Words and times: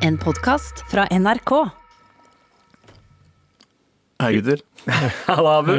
En 0.00 0.16
podkast 0.18 0.84
fra 0.90 1.04
NRK. 1.12 1.52
Hei, 4.20 4.32
gutter. 4.38 4.62
Halla, 5.28 5.58
Abu. 5.60 5.74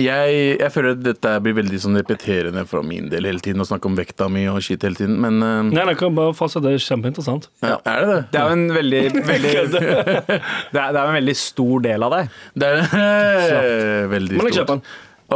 Jeg, 0.00 0.36
jeg 0.56 0.70
føler 0.72 0.94
at 0.94 1.00
dette 1.04 1.32
blir 1.44 1.54
veldig 1.58 1.78
sånn 1.82 1.98
repeterende 2.00 2.62
fra 2.70 2.80
min 2.86 3.10
del 3.12 3.26
hele 3.28 3.42
tiden. 3.44 3.60
Å 3.62 3.66
snakke 3.68 3.90
om 3.90 3.98
vekta 3.98 4.28
mi 4.32 4.46
og 4.50 4.60
shit 4.64 4.82
hele 4.86 4.96
tiden. 4.98 5.18
Men 5.22 5.38
uh, 5.44 5.60
Nei, 5.68 5.84
nei, 5.90 5.94
kan 5.98 6.14
bare 6.16 6.34
fortsette. 6.38 6.64
Det 6.66 6.78
er 6.80 6.84
kjempeinteressant. 6.86 7.50
ja, 7.62 7.76
er 7.82 8.00
det 8.04 8.10
det? 8.14 8.20
Det 8.32 8.40
er 8.40 8.46
jo 8.46 8.58
en 8.58 8.76
veldig, 8.78 9.02
veldig 9.32 9.54
det, 9.74 9.82
er, 9.84 10.38
det 10.74 10.84
er 10.84 11.02
en 11.04 11.18
veldig 11.18 11.36
stor 11.42 11.84
del 11.88 12.06
av 12.08 12.14
deg. 12.16 12.36
Det 12.58 12.70
er 12.74 14.12
veldig 14.14 14.38
Men 14.40 14.50
jeg 14.50 14.60
kjøper 14.60 14.70
stort. 14.72 14.72
den. 14.72 14.86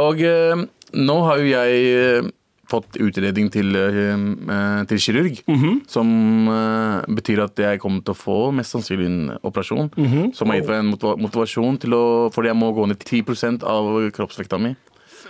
Og 0.03 0.23
uh, 0.25 0.65
nå 1.03 1.19
har 1.27 1.41
jo 1.41 1.51
jeg 1.53 1.85
eh, 1.97 2.31
fått 2.73 2.97
utredning 2.99 3.49
til, 3.53 3.69
eh, 3.77 4.13
eh, 4.57 4.83
til 4.89 4.97
kirurg, 5.05 5.39
Mhm. 5.47 5.81
som 5.87 6.47
eh, 6.49 7.05
betyr 7.13 7.43
at 7.45 7.55
jeg 7.55 7.79
kommer 7.79 8.03
til 8.03 8.13
å 8.13 8.17
få 8.17 8.37
mest 8.53 8.73
sannsynlig 8.73 9.05
en 9.05 9.37
operasjon. 9.43 9.91
Mhm. 9.95 10.33
Som 10.35 10.49
har 10.49 10.57
gitt 10.59 10.67
meg 10.67 10.79
en 10.81 10.91
motivasjon 11.21 11.79
til 11.79 11.91
å 11.93 12.03
Fordi 12.33 12.49
jeg 12.51 12.57
må 12.57 12.73
gå 12.75 12.87
ned 12.87 12.99
10% 12.99 13.63
av 13.63 13.85
kroppsvekta 14.11 14.59
mi. 14.59 14.75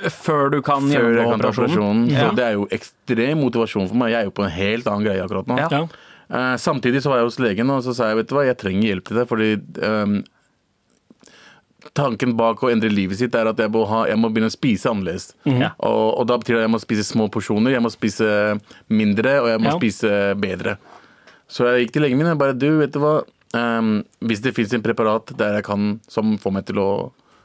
Før 0.03 0.49
du 0.51 0.61
kan 0.61 0.81
gjøre 0.89 1.13
gjennomgå 1.15 1.37
operasjonen. 1.39 1.69
operasjonen. 1.69 2.07
Så 2.09 2.25
Ja. 2.27 2.31
det 2.31 2.43
er 2.43 2.53
jo 2.57 2.65
ekstrem 2.67 3.37
motivasjon 3.43 3.87
for 3.87 3.95
meg. 3.95 4.09
Jeg 4.11 4.19
er 4.21 4.25
jo 4.25 4.31
på 4.31 4.43
en 4.43 4.51
helt 4.51 4.85
annen 4.87 5.05
greie 5.05 5.21
akkurat 5.23 5.45
nå. 5.47 5.57
Ja. 5.59 5.87
Eh, 6.33 6.55
samtidig 6.57 7.01
så 7.03 7.09
var 7.11 7.17
jeg 7.21 7.25
hos 7.29 7.37
legen 7.39 7.69
og 7.69 7.83
så 7.83 7.93
sa 7.93 8.07
jeg 8.09 8.17
vet 8.17 8.27
du 8.27 8.35
hva, 8.35 8.45
jeg 8.45 8.57
trenger 8.57 8.83
hjelp 8.89 9.03
til 9.05 9.17
det. 9.17 9.27
Fordi 9.29 9.49
ehm, 9.81 10.23
tanken 11.93 12.35
bak 12.39 12.61
å 12.63 12.69
endre 12.71 12.89
livet 12.89 13.19
sitt 13.19 13.35
er 13.35 13.49
at 13.51 13.59
jeg 13.59 13.69
må, 13.73 13.83
ha, 13.89 14.05
jeg 14.09 14.17
må 14.17 14.29
begynne 14.31 14.49
å 14.51 14.55
spise 14.55 14.89
annerledes. 14.89 15.33
Ja. 15.45 15.73
Og, 15.83 16.19
og 16.21 16.27
da 16.29 16.37
betyr 16.39 16.55
det 16.55 16.61
at 16.63 16.67
jeg 16.67 16.73
må 16.75 16.79
spise 16.81 17.03
små 17.07 17.27
porsjoner, 17.33 17.75
jeg 17.75 17.83
må 17.83 17.91
spise 17.93 18.29
mindre 18.89 19.35
og 19.43 19.49
jeg 19.51 19.59
må 19.63 19.71
Ja. 19.73 19.77
spise 19.77 20.13
bedre. 20.39 20.77
Så 21.51 21.67
jeg 21.69 21.85
gikk 21.87 21.93
til 21.97 22.05
legen 22.07 22.17
min 22.21 22.31
og 22.31 22.39
bare 22.41 22.55
du, 22.57 22.69
vet 22.79 22.93
du 22.95 22.99
hva. 23.03 23.17
Um, 23.53 23.99
hvis 24.25 24.41
det 24.41 24.55
fins 24.57 24.71
en 24.73 24.81
preparat 24.81 25.29
der 25.37 25.59
jeg 25.59 25.65
kan, 25.67 25.99
som 26.09 26.37
får 26.41 26.53
meg 26.55 26.65
til 26.65 26.79
å 26.81 26.87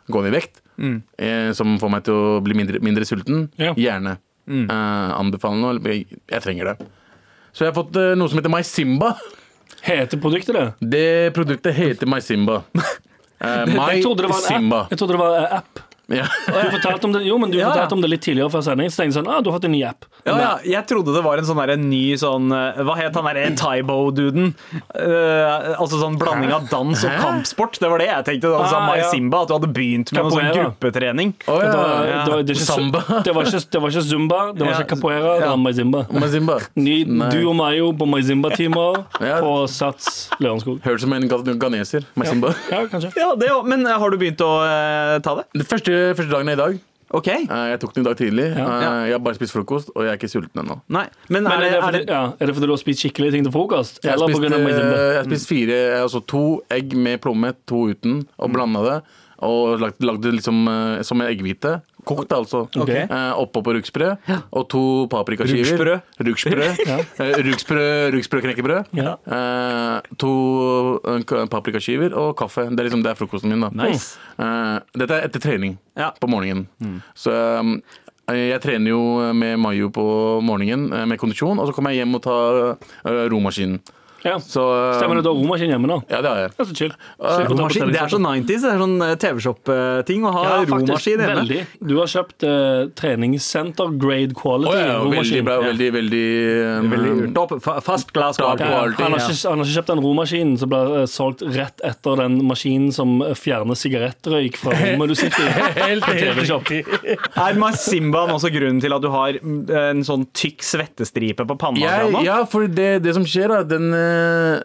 gå 0.08 0.22
ned 0.24 0.32
i 0.32 0.36
vekt, 0.38 0.62
eh, 1.18 1.50
som 1.52 1.74
får 1.82 1.90
meg 1.92 2.04
til 2.06 2.14
å 2.16 2.38
bli 2.40 2.54
mindre, 2.56 2.80
mindre 2.80 3.04
sulten, 3.04 3.50
Ja. 3.60 3.74
gjerne. 3.76 4.14
Eh, 4.48 5.10
anbefale 5.18 5.58
noe. 5.60 5.74
Jeg, 5.84 6.06
jeg 6.30 6.40
trenger 6.46 6.70
det. 6.70 6.86
Så 7.52 7.66
jeg 7.66 7.74
har 7.74 7.76
fått 7.82 7.96
uh, 7.98 8.14
noe 8.16 8.28
som 8.30 8.38
heter 8.40 8.52
MySimba. 8.54 9.10
Heter 9.84 10.16
produktet 10.22 10.54
det? 10.56 10.64
Det 10.80 11.34
produktet 11.36 11.74
heter 11.76 12.06
MySimba. 12.08 12.62
Uh, 13.38 13.92
Jeg 13.94 14.02
trodde 14.02 14.22
det 14.22 14.28
var 14.28 14.36
en 14.38 14.54
MySimba. 14.54 14.80
app. 14.80 14.90
Jeg 14.90 14.98
trodde 14.98 15.12
det 15.12 15.20
var 15.20 15.38
en 15.38 15.46
app. 15.58 15.80
Ja. 16.08 16.24
Du 16.48 16.70
fortalte 16.72 17.06
om 17.06 17.12
det, 17.12 17.20
jo, 17.28 17.36
men 17.38 17.50
du 17.52 17.58
Ja, 17.58 17.66
ja. 17.66 17.72
fortalte 17.72 17.94
om 17.98 18.00
det 18.04 18.08
litt 18.10 18.22
tidligere 18.24 18.50
før 18.52 18.62
sending. 18.64 18.88
Så 18.90 19.02
tenkte 19.02 19.12
jeg 19.12 19.16
sånn, 19.20 19.28
ah, 19.30 19.40
du 19.44 19.50
har 19.50 19.58
fått 19.58 19.66
en 19.68 19.74
ny 19.76 19.82
app. 19.84 20.06
Ja, 20.24 20.34
ja, 20.40 20.52
jeg 20.64 20.86
trodde 20.88 21.12
det 21.14 21.22
var 21.24 21.40
en 21.40 21.46
sånn 21.48 21.60
der, 21.60 21.72
en 21.76 21.84
ny 21.88 22.16
sånn 22.20 22.50
eh, 22.52 22.80
Hva 22.84 22.96
het 22.98 23.14
han 23.16 23.24
derre 23.28 23.44
Taibo-duden? 23.56 24.50
Uh, 24.92 25.76
altså 25.78 26.00
sånn 26.00 26.16
blanding 26.20 26.52
av 26.54 26.66
dans 26.70 27.04
og 27.06 27.14
kampsport. 27.22 27.78
Det 27.80 27.90
var 27.92 28.02
det 28.02 28.08
jeg 28.10 28.26
tenkte. 28.30 28.52
Da 28.52 28.64
Ah, 28.78 28.94
ja. 28.96 29.06
Simba, 29.12 29.42
at 29.44 29.50
du 29.50 29.54
hadde 29.56 29.68
begynt 29.74 30.10
med 30.12 30.22
noe 30.22 30.32
sånn 30.32 30.48
Capoeira. 30.48 30.64
gruppetrening. 30.68 31.32
Å, 31.46 31.56
Det 31.58 31.68
var, 31.68 31.68
det 31.68 31.78
var, 31.78 32.24
det 32.24 32.32
var, 32.32 32.42
ikke, 32.54 32.66
Samba. 32.68 33.00
Det 33.26 33.34
var, 33.36 33.48
ikke, 33.50 33.60
det 33.74 33.80
var 33.84 33.94
ikke 33.94 34.04
zumba, 34.08 34.40
det 34.54 34.64
var 34.64 34.72
Ja. 34.72 34.78
ikke 34.78 34.88
capoeira, 34.94 35.32
det 35.42 35.48
var 35.48 35.60
Maizimba. 35.62 36.02
Maizimba. 36.12 36.58
Ny, 36.78 36.96
Nei. 37.04 37.30
du 37.34 37.38
og 37.50 37.56
Mayo 37.58 37.90
på 38.00 38.08
Maizimba-timer 38.08 39.00
Ja. 39.24 39.38
på 39.44 39.52
Sats 39.72 40.30
Lørenskog. 40.40 40.80
Høres 40.86 41.02
ut 41.02 41.06
som 41.08 41.12
en 41.16 41.28
ganeser. 41.58 42.06
MySimba. 42.16 42.54
Ja, 42.72 42.84
kanskje. 42.92 43.12
Ja, 43.16 43.34
det. 43.38 43.50
Men 43.68 43.86
eh, 43.86 43.98
har 43.98 44.10
du 44.10 44.16
begynt 44.20 44.40
å 44.44 44.50
uh, 44.64 45.18
ta 45.24 45.34
det? 45.40 45.46
Det 45.62 45.66
første, 45.68 45.97
første 46.18 46.32
dagen 46.32 46.52
er 46.52 46.58
i 46.58 46.62
dag. 46.62 46.78
OK. 47.16 47.28
Eh, 47.32 47.66
jeg 47.72 47.80
tok 47.80 47.94
den 47.96 48.04
i 48.04 48.08
dag 48.08 48.18
tidlig. 48.18 48.46
Ja. 48.52 48.64
Eh, 48.68 49.04
jeg 49.08 49.16
har 49.16 49.22
bare 49.24 49.38
spist 49.38 49.54
frokost, 49.56 49.92
og 49.94 50.04
jeg 50.04 50.12
er 50.12 50.18
ikke 50.18 50.28
sulten 50.28 50.60
ennå. 50.60 50.76
Nei. 50.92 51.06
Men, 51.28 51.46
Men 51.46 51.54
er, 51.54 51.62
det, 51.62 51.70
er 51.78 51.94
det 51.96 52.02
ja, 52.10 52.22
er 52.36 52.50
det 52.50 52.56
fordi 52.56 52.68
du 52.68 52.74
har 52.74 52.82
spist 52.82 53.04
skikkelig 53.04 53.30
ting 53.32 53.46
til 53.46 53.54
frokost? 53.54 54.02
Jeg 54.02 54.12
har 54.12 54.18
Eller 54.18 54.34
på 54.34 54.36
spist, 54.36 54.44
grunn 54.44 54.58
av 54.58 54.68
eh, 54.68 55.06
jeg 55.14 55.20
har 55.20 55.30
spist 55.30 55.48
fire, 55.48 55.78
altså 56.02 56.20
to 56.34 56.42
egg 56.74 56.92
med 57.08 57.22
plomme, 57.24 57.54
to 57.70 57.86
uten, 57.94 58.20
og 58.36 58.52
blanda 58.52 58.84
det. 58.84 58.98
Og 59.48 59.78
lagd, 59.80 60.02
det 60.24 60.34
liksom 60.40 60.60
eh, 60.68 61.00
som 61.06 61.22
en 61.22 61.30
eggehvite. 61.30 61.78
Kokt, 62.08 62.32
altså. 62.32 62.64
Okay. 62.72 63.04
Eh, 63.04 63.32
oppå 63.42 63.62
på 63.66 63.74
rugsbrød. 63.76 64.30
Og 64.56 64.66
to 64.72 64.82
paprikaskiver. 65.12 66.00
Rugsprø. 66.24 66.64
Rugsprø. 67.44 67.84
Eh, 68.38 68.42
knekkebrød. 68.48 68.90
Ja. 68.96 69.14
Eh, 69.28 70.10
to 70.20 70.32
paprikaskiver 71.52 72.16
og 72.16 72.34
kaffe. 72.40 72.68
Det 72.72 72.80
er 72.80 72.88
liksom 72.88 73.04
det 73.04 73.12
er 73.12 73.18
frokosten 73.20 73.52
min. 73.52 73.60
da 73.66 73.70
Nice. 73.84 74.16
Eh, 74.38 74.78
Dette 74.98 75.18
er 75.20 75.28
etter 75.28 75.40
trening 75.44 75.78
Ja. 75.98 76.12
på 76.20 76.28
morgenen. 76.30 76.66
Så 77.14 77.32
um, 77.60 77.82
jeg 78.28 78.60
trener 78.60 78.92
jo 78.92 79.32
med 79.32 79.58
Mayo 79.58 79.88
på 79.90 80.04
morgenen 80.44 80.92
eh, 80.92 81.04
med 81.08 81.18
kondisjon, 81.18 81.58
og 81.58 81.68
så 81.68 81.74
kommer 81.74 81.94
jeg 81.94 82.04
hjem 82.04 82.18
og 82.18 82.22
tar 82.26 82.58
eh, 83.08 83.24
romaskinen. 83.32 83.80
Ja. 84.28 84.36
Så 84.42 84.62
Stemmer 84.98 85.18
det, 85.18 85.24
du 85.26 85.30
har 85.32 85.38
romaskin 85.40 85.72
hjemme 85.72 85.88
nå? 85.90 85.98
Ja, 86.10 86.20
det 86.24 86.30
har 86.32 86.42
jeg. 86.44 86.52
Det 86.56 86.64
er 86.64 86.68
så 86.70 86.76
chill. 86.78 86.94
Chill 87.18 87.48
Romaskin, 87.52 87.92
det 87.92 88.00
er 88.02 88.12
så 88.12 88.18
treningssenter. 88.20 88.54
90s. 88.54 88.64
Det 88.64 88.72
er 88.74 88.82
sånn 88.82 88.96
TV-shop-ting 89.24 90.26
å 90.28 90.32
ha 90.34 90.42
Ja, 90.48 90.56
romaskin 90.68 91.22
hjemme. 91.22 91.36
veldig. 91.42 91.60
Du 91.90 91.94
har 91.98 92.10
kjøpt 92.12 92.46
uh, 92.46 92.88
treningssenter 92.98 93.94
grade 94.00 94.34
quality 94.38 94.72
oh, 94.72 94.78
ja, 94.78 94.98
veldig 94.98 95.16
romaskin. 95.18 95.44
bra. 95.48 95.56
Veldig, 95.64 95.88
veldig, 95.98 96.24
um, 96.78 96.90
Veldig 96.94 97.30
top, 97.36 97.54
Fast 97.84 98.12
glass 98.16 98.38
quality. 98.40 98.64
Ja, 98.64 98.84
han, 98.98 99.14
har 99.14 99.22
ikke, 99.22 99.36
han 99.48 99.58
har 99.62 99.64
ikke 99.64 99.76
kjøpt 99.78 99.92
den 99.92 100.02
romaskinen 100.04 100.54
som 100.60 100.72
ble 100.72 100.82
eh, 101.02 101.06
solgt 101.10 101.44
rett 101.54 101.84
etter 101.86 102.20
den 102.22 102.38
maskinen 102.48 102.92
som 102.94 103.18
fjerner 103.38 103.78
sigarettrøyk 103.78 104.58
fra 104.60 104.74
rommet 104.82 105.12
du 105.12 105.16
sitter 105.18 105.44
i. 105.44 105.52
Helt, 105.78 106.04
På 106.04 106.14
helt 106.14 106.38
TV-shop. 106.42 106.72
Er 107.48 107.58
Masimbaen 107.60 108.32
også 108.34 108.50
grunnen 108.54 108.80
til 108.82 108.94
at 108.96 109.04
du 109.04 109.08
har 109.12 109.38
mm, 109.40 109.58
en 109.92 110.04
sånn 110.06 110.26
tykk 110.36 110.64
svettestripe 110.66 111.46
på 111.48 111.56
panna? 111.60 111.80
Ja, 111.82 112.22
ja, 112.24 112.38
for 112.50 112.66
det, 112.68 112.90
det 113.04 113.14
som 113.16 113.24
skjer, 113.28 113.52
da 113.52 113.62
den, 113.68 113.88
eh, 113.96 114.17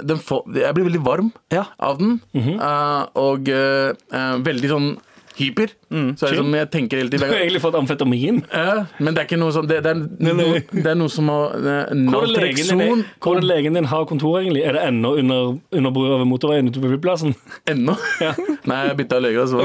den 0.03 0.19
får, 0.19 0.43
Jeg 0.55 0.73
blir 0.75 0.89
veldig 0.91 1.03
varm 1.05 1.31
Ja. 1.53 1.65
av 1.79 1.97
den. 1.99 2.19
Mhm. 2.33 2.59
eh, 2.59 3.01
og 3.15 3.49
eh, 3.49 3.89
eh, 4.13 4.37
veldig 4.45 4.69
sånn 4.69 4.93
hyper. 5.33 5.71
Så 5.89 6.27
er 6.27 6.29
det 6.29 6.37
som 6.37 6.53
jeg 6.53 6.67
tenker 6.69 6.97
hele 6.99 7.09
Du 7.09 7.15
tiden 7.17 7.31
har 7.31 7.39
egentlig 7.41 7.61
fått 7.63 7.73
amfetamin. 7.77 8.43
Ja, 8.53 8.83
men 8.99 9.15
det 9.15 9.21
er 9.23 9.25
ikke 9.25 9.39
noe 9.41 9.49
sånn 9.55 9.65
Det, 9.69 9.79
det, 9.81 9.89
er, 9.89 10.33
noe, 10.37 10.59
det 10.69 10.85
er 10.91 10.95
noe 10.99 11.09
som 11.09 11.25
har 11.33 11.55
eh, 11.57 11.89
Hvor 11.89 12.27
er 12.27 12.33
legen 12.37 12.69
din, 12.69 12.77
Naltrekson 12.77 13.03
hvor 13.23 13.37
er 13.39 13.47
legen 13.49 13.73
din 13.79 13.85
har 13.89 14.05
kontor, 14.09 14.37
egentlig? 14.43 14.61
Er 14.69 14.73
det 14.77 14.83
ennå 14.91 15.15
under, 15.23 15.55
under 15.73 15.91
brua 15.95 16.19
ved 16.21 16.29
motorveien 16.29 16.69
ute 16.69 16.81
på 16.83 16.91
flyplassen? 16.93 17.33
ennå. 17.65 17.97
Nei, 18.69 18.79
jeg 18.91 18.97
bytta 19.01 19.19
lege, 19.25 19.41
altså. 19.41 19.57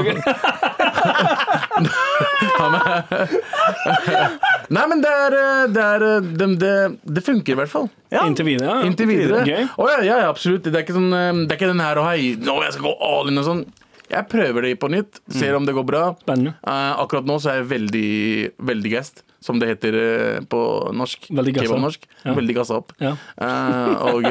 Han 2.59 2.75
er- 2.75 3.09
Nei, 4.69 4.85
men 4.89 5.01
det 5.01 5.09
er, 5.09 5.35
eh, 5.35 5.65
det, 5.73 5.83
er 5.83 6.05
eh, 6.05 6.29
det, 6.39 6.47
det, 6.61 6.73
det 7.17 7.23
funker 7.25 7.55
i 7.55 7.59
hvert 7.59 7.71
fall. 7.71 7.89
Ja. 8.13 8.23
Inntil 8.27 8.47
videre. 8.51 8.69
Ja. 8.69 8.85
Inntil 8.85 9.09
videre. 9.09 9.43
Gøy. 9.47 9.67
Oh, 9.81 9.89
ja, 9.89 10.01
ja, 10.05 10.29
absolutt. 10.29 10.67
Det 10.67 10.75
er 10.75 10.85
ikke, 10.85 10.97
sånn, 10.97 11.11
eh, 11.15 11.29
det 11.43 11.55
er 11.55 11.59
ikke 11.59 11.71
den 11.71 11.83
her 11.83 12.01
og 12.01 12.09
hei, 12.09 12.33
nå 12.37 12.59
jeg 12.65 12.75
skal 12.77 12.89
gå 12.89 12.95
all 13.09 13.31
in 13.31 13.41
og 13.41 13.47
sånn. 13.49 13.63
Jeg 14.09 14.25
prøver 14.25 14.65
det 14.65 14.75
på 14.81 14.89
nytt, 14.89 15.19
ser 15.37 15.53
om 15.53 15.65
det 15.67 15.75
går 15.77 15.85
bra. 15.85 16.03
Eh, 16.33 16.53
akkurat 16.97 17.27
nå 17.29 17.37
så 17.41 17.51
er 17.51 17.59
jeg 17.59 17.69
veldig, 17.75 18.13
veldig 18.71 18.93
gassed, 18.95 19.21
som 19.45 19.61
det 19.61 19.69
heter 19.69 19.95
uh, 19.95 20.39
på 20.49 20.61
norsk. 20.97 21.29
Veldig 21.29 21.53
gassa. 21.55 21.67
Kebabnorsk. 21.69 22.09
Ja. 22.25 22.33
Veldig 22.35 22.55
gassa 22.57 22.79
opp. 22.81 22.91
Ja. 22.99 23.13
Uh, 23.37 23.93
og 24.09 24.25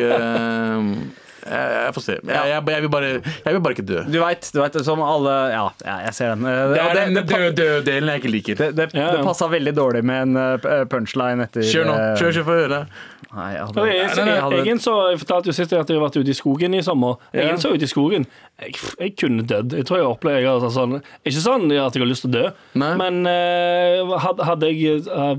jeg, 1.48 1.75
jeg 1.88 1.94
får 1.97 2.04
se. 2.04 2.16
Jeg, 2.19 2.48
jeg, 2.53 2.62
jeg, 2.75 2.82
vil 2.84 2.91
bare, 2.92 3.10
jeg 3.19 3.54
vil 3.56 3.60
bare 3.64 3.76
ikke 3.76 3.86
dø. 3.88 4.03
Du 4.12 4.19
veit, 4.22 4.50
du 4.54 4.60
vet, 4.60 4.78
som 4.86 5.03
alle 5.04 5.34
Ja, 5.53 5.64
ja, 5.84 5.97
jeg 6.06 6.14
ser 6.19 6.34
den. 6.34 6.47
Eh, 6.48 6.72
Det 6.75 6.82
er 6.84 6.98
den 7.00 7.20
døde-delen 7.59 8.12
jeg 8.12 8.22
ikke 8.22 8.32
liker. 8.34 8.59
det, 8.62 8.69
det, 8.78 8.88
Ja, 8.94 9.06
ja. 9.09 9.12
det 9.19 9.25
passa 9.26 9.48
veldig 9.53 9.75
dårlig 9.76 10.03
med 10.04 10.22
en 10.28 10.37
eh, 10.42 10.82
punchline 10.92 11.47
etter 11.48 11.64
Kjør 11.69 11.88
nå. 11.88 11.94
eh, 11.98 12.12
Kjør, 12.20 12.34
kjør, 12.38 12.47
få 12.48 12.58
høre. 12.62 12.81
Nei, 13.28 13.48
jeg 13.53 13.64
hadde, 13.69 13.87
jeg, 13.92 14.66
jeg 14.70 14.81
så, 14.81 14.92
jeg 15.12 15.19
fortalte 15.20 15.50
jo 15.50 15.54
sist 15.58 15.72
at 15.76 15.91
jeg 15.91 15.98
har 15.98 16.04
vært 16.06 16.16
ute 16.16 16.32
i 16.32 16.37
skogen 16.38 16.76
i 16.78 16.81
sommer. 16.84 17.19
Ja. 17.34 17.42
Egen 17.44 17.58
så 17.60 17.75
ute 17.75 17.84
i 17.84 17.91
skogen. 17.91 18.25
Jeg, 18.62 18.72
jeg 19.03 19.12
kunne 19.20 19.44
dødd. 19.44 19.75
Jeg 19.76 19.84
tror 19.88 20.00
jeg 20.00 20.08
opplevde 20.08 20.41
det 20.47 20.53
altså, 20.54 20.70
sånn, 20.75 20.97
Ikke 21.28 21.42
sånn 21.44 21.66
at 21.75 21.94
jeg 21.98 22.03
har 22.04 22.08
lyst 22.08 22.25
til 22.25 22.32
å 22.32 22.37
dø, 22.38 22.47
Nei. 22.81 22.92
men 23.00 23.20
uh, 23.28 24.14
hadde, 24.25 24.47
hadde 24.48 24.70
jeg 24.72 25.03
uh, 25.06 25.37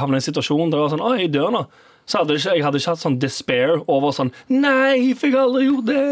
havnet 0.00 0.16
i 0.16 0.22
en 0.22 0.26
situasjon 0.30 0.72
der 0.72 0.78
det 0.78 0.84
var 0.86 0.94
sånn 0.96 1.04
Å, 1.04 1.12
jeg 1.20 1.30
dør 1.36 1.52
nå. 1.54 1.66
Så 2.06 2.20
hadde 2.22 2.36
ikke, 2.38 2.52
jeg 2.54 2.62
hadde 2.62 2.78
ikke 2.78 2.92
hatt 2.94 3.00
sånn 3.02 3.16
despair 3.18 3.72
over 3.90 4.12
sånn 4.14 4.28
Nei, 4.54 5.12
for 5.18 5.26
jeg 5.26 5.38
aldri 5.40 5.64
gjort 5.66 5.88
det! 5.88 6.04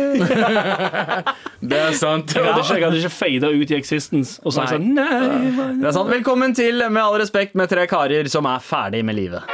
Det 1.70 1.78
er 1.80 1.94
sant. 1.96 2.34
Jeg 2.34 2.42
hadde 2.44 2.64
ikke, 2.64 2.74
jeg 2.80 2.84
hadde 2.88 2.98
ikke 2.98 3.14
fada 3.14 3.52
ut 3.54 3.70
i 3.70 3.76
existence 3.78 4.40
og 4.42 4.56
sagt 4.56 4.74
sånn 4.74 4.88
Nei. 4.96 5.52
hva- 5.54 5.70
Det 5.78 5.86
er 5.92 5.94
sant. 5.96 6.10
Velkommen 6.10 6.56
til 6.58 6.82
Med 6.90 7.02
all 7.04 7.20
respekt 7.22 7.54
med 7.54 7.70
tre 7.70 7.86
karer 7.90 8.26
som 8.28 8.50
er 8.50 8.58
ferdig 8.64 9.04
med 9.06 9.16
livet. 9.22 9.46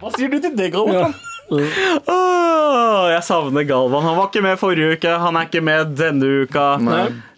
Hva 0.00 0.10
sier 0.14 0.30
du 0.30 0.38
til 0.42 0.54
det, 0.58 0.68
Gro? 0.74 0.84
Ja. 0.94 1.08
Åh, 1.48 1.78
jeg 3.12 3.22
savner 3.22 3.64
Galvan. 3.68 4.02
Han 4.02 4.16
var 4.18 4.26
ikke 4.28 4.42
med 4.42 4.58
forrige 4.60 4.96
uke, 4.96 5.12
han 5.22 5.36
er 5.36 5.46
ikke 5.48 5.62
med 5.64 5.94
denne 5.96 6.28
uka. 6.44 6.64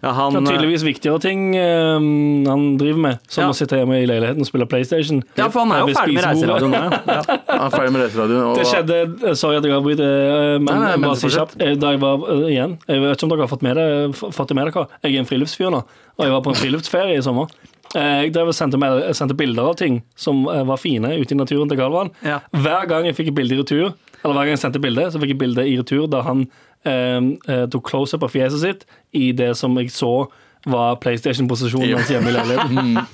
Ja, 0.01 0.11
han, 0.17 0.33
Det 0.33 0.41
er 0.41 0.55
tydeligvis 0.55 0.81
viktigere 0.83 1.19
ting 1.21 1.41
um, 1.61 2.05
han 2.49 2.63
driver 2.81 2.97
med, 3.03 3.19
som 3.29 3.43
Ja. 3.43 3.49
å 3.51 3.53
sitte 3.53 3.77
hjemme 3.77 3.99
i 4.01 4.07
leiligheten 4.09 4.41
og 4.41 4.47
spille 4.49 4.65
PlayStation. 4.65 5.21
ja, 5.37 5.47
for 5.53 5.59
han 5.61 5.71
er 5.75 5.83
jo 5.85 5.93
ferdig 5.93 6.15
med 6.17 6.25
reiseradioen. 6.25 6.73
Ja. 6.73 7.21
Han 7.51 7.65
er 7.67 7.75
ferdig 7.75 7.91
med 7.93 8.01
reiseradioen. 8.07 8.45
og- 8.49 8.57
Det 8.57 8.65
skjedde 8.65 9.35
Sorry 9.37 9.57
at 9.57 9.63
jeg 9.63 9.73
avbryter, 9.77 10.01
eh, 10.01 10.57
men, 10.57 10.65
Nei, 10.65 10.79
nei, 10.79 10.91
men 10.97 11.09
bare 11.11 11.15
si 11.21 11.27
kjapt. 11.27 11.55
Eh, 11.61 11.75
Da 11.75 11.91
jeg 11.91 11.99
var 12.01 12.15
eh, 12.29 12.47
igjen 12.49 12.77
Jeg 12.87 13.01
vet 13.01 13.17
ikke 13.17 13.23
om 13.23 13.29
dere 13.29 13.45
har 13.45 13.51
fått, 13.53 13.61
med 13.61 13.75
det, 13.77 14.15
fått 14.17 14.47
det 14.47 14.55
med 14.55 14.73
dere. 14.73 14.87
Jeg 15.03 15.15
er 15.15 15.19
en 15.19 15.25
friluftsfyr 15.29 15.69
nå, 15.71 15.83
og 16.17 16.25
jeg 16.25 16.31
var 16.31 16.41
på 16.41 16.49
en 16.49 16.55
friluftsferie 16.55 17.17
i 17.17 17.21
sommer. 17.21 17.47
Eh, 17.93 18.21
Jeg 18.23 18.33
drev 18.33 18.47
og 18.47 18.53
sendte, 18.55 18.79
med, 18.79 19.03
sendte 19.13 19.35
bilder 19.37 19.69
av 19.69 19.75
ting 19.75 20.01
som 20.15 20.47
eh, 20.47 20.63
var 20.63 20.77
fine 20.77 21.11
ute 21.21 21.33
i 21.33 21.37
naturen 21.37 21.69
til 21.69 21.77
Galvan. 21.77 22.09
Ja. 22.23 22.39
Hver 22.55 22.87
gang 22.87 23.05
jeg 23.05 23.15
fikk 23.17 23.27
et 23.27 23.35
bilde 23.35 23.53
i 23.53 23.61
retur, 23.61 23.93
eller 24.21 24.35
hver 24.35 24.45
gang 24.45 24.55
jeg 24.55 24.63
sendte 24.63 24.83
bilde, 24.83 25.07
så 25.11 25.21
fikk 25.21 25.35
jeg 25.35 25.41
bilde 25.41 25.65
i 25.67 25.77
retur 25.79 26.07
da 26.11 26.23
han 26.27 26.45
eh, 26.87 27.19
eh, 27.49 27.65
tok 27.71 27.89
close-up 27.89 28.25
av 28.27 28.33
fjeset 28.33 28.63
sitt 28.63 28.87
i 29.17 29.31
det 29.35 29.53
som 29.59 29.77
jeg 29.79 29.93
så 29.93 30.13
var 30.69 30.95
PlayStation-posisjonen 31.01 31.95
hans 31.97 32.09
hjemme 32.11 32.29
i 32.29 32.33
leiligheten. 32.35 32.97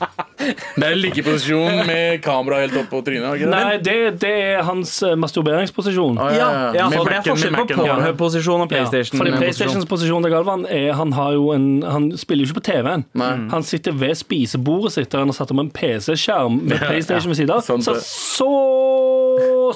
Det 0.78 0.86
er 0.86 0.94
liggeposisjon 0.96 1.80
med 1.88 2.20
kamera 2.24 2.60
helt 2.62 2.76
opp 2.80 2.90
på 2.92 3.00
trynet. 3.04 3.26
ikke 3.36 3.48
det? 3.48 3.52
Nei, 3.52 3.78
det, 3.84 3.96
det 4.22 4.30
er 4.52 4.62
hans 4.68 4.92
eh, 5.04 5.16
masturberingsposisjon. 5.20 6.20
Ah, 6.22 6.30
Ja, 6.36 6.50
ja, 6.78 6.86
Med 6.92 7.00
for 7.00 7.10
det 7.10 7.16
er 7.16 7.18
Mac-en, 7.18 7.32
forskjell 7.34 7.56
på 7.56 7.64
Mac-en, 7.64 7.82
ja. 7.88 7.96
Pornhub-posisjon 7.98 8.62
og 8.64 8.68
Ja, 8.68 8.70
PlayStation. 8.76 9.18
fordi. 9.20 9.34
PlayStations 9.42 9.88
posisjon 9.90 10.24
til 10.28 10.32
Galvan 10.36 10.66
er, 10.70 10.92
han, 11.00 11.12
har 11.18 11.34
jo 11.36 11.50
en, 11.56 11.68
han 11.84 12.08
spiller 12.22 12.46
jo 12.46 12.52
ikke 12.52 12.60
på 12.62 12.66
TV-en. 12.70 13.06
Nei. 13.18 13.32
Han 13.56 13.66
sitter 13.68 13.98
ved 13.98 14.16
spisebordet 14.22 14.94
sitt 15.00 15.12
der 15.12 15.26
han 15.26 15.34
har 15.34 15.40
satt 15.40 15.52
om 15.56 15.64
en 15.66 15.72
PC-skjerm 15.74 16.62
med 16.70 16.80
PlayStation 16.86 17.34
ved 17.34 17.42
siden 17.42 17.56
av. 17.58 17.66
sant 17.66 17.84
Så 17.88 17.98
det. 17.98 18.06
så 18.08 18.52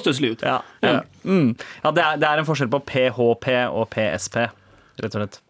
stusslig 0.00 0.36
ut. 0.36 0.42
Ja, 0.46 0.60
Ja. 0.82 1.00
mm. 1.24 1.54
ja 1.84 1.90
det, 1.90 2.04
er, 2.06 2.16
det 2.22 2.28
er 2.30 2.38
en 2.42 2.48
forskjell 2.48 2.70
på 2.72 2.80
PHP 2.88 3.48
og 3.70 3.88
PSP, 3.92 4.36
rett 5.02 5.14
og 5.16 5.20
slett. 5.20 5.40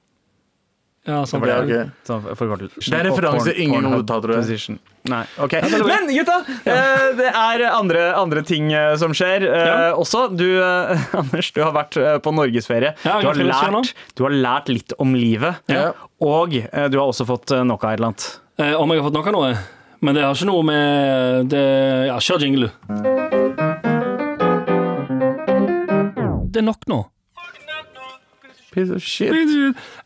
Ja, 1.03 1.25
sånn, 1.27 1.43
det, 1.43 1.55
ok. 1.59 1.89
Sånn. 2.07 2.27
Det 2.31 2.95
er 2.95 3.09
referanser 3.09 3.57
ingen 3.59 3.83
Pornhub 3.83 3.89
kommer 3.89 3.97
til 3.97 4.05
å 4.05 4.07
ta, 4.07 4.19
tror 4.23 4.37
jeg. 4.39 4.77
Nei, 5.11 5.23
okay. 5.43 5.65
Men 5.83 6.07
gutta, 6.15 6.37
eh, 6.63 7.07
det 7.19 7.31
er 7.33 7.65
andre, 7.73 8.05
andre 8.15 8.45
ting 8.47 8.69
eh, 8.71 8.93
som 9.01 9.11
skjer 9.19 9.43
eh, 9.49 9.65
Ja. 9.67 9.89
også. 9.99 10.29
Du, 10.39 10.47
eh, 10.63 11.03
Anders, 11.21 11.51
du 11.57 11.59
har 11.65 11.75
vært 11.75 11.99
på 12.23 12.35
norgesferie. 12.37 12.95
Ja, 13.03 13.19
du, 13.19 13.27
har 13.33 13.35
lært, 13.43 13.91
du 14.15 14.23
har 14.29 14.37
lært 14.47 14.71
litt 14.71 14.95
om 15.03 15.17
livet. 15.19 15.59
Ja. 15.73 15.91
Og 16.23 16.55
du 16.55 16.97
har 17.01 17.09
også 17.09 17.27
fått 17.27 17.51
nok 17.67 17.83
av 17.83 17.97
et 17.97 17.99
eller 17.99 18.13
annet. 18.13 18.29
Eh, 18.63 18.75
om 18.79 18.95
jeg 18.95 19.03
har 19.03 19.09
fått 19.11 19.19
nok 19.19 19.33
av 19.33 19.37
noe? 19.41 19.55
Men 20.03 20.15
det 20.15 20.23
har 20.23 20.39
ikke 20.39 20.51
noe 20.51 20.63
med 20.67 21.51
det 21.51 21.67
Ja, 22.13 22.19
kjør 22.23 22.47
jingle, 22.47 22.71
du. 22.71 22.73
Det 26.53 26.61
er 26.63 26.67
nok 26.69 26.87
nå. 26.91 27.03
Piece 28.73 28.91
of 28.95 29.03
shit. 29.05 29.33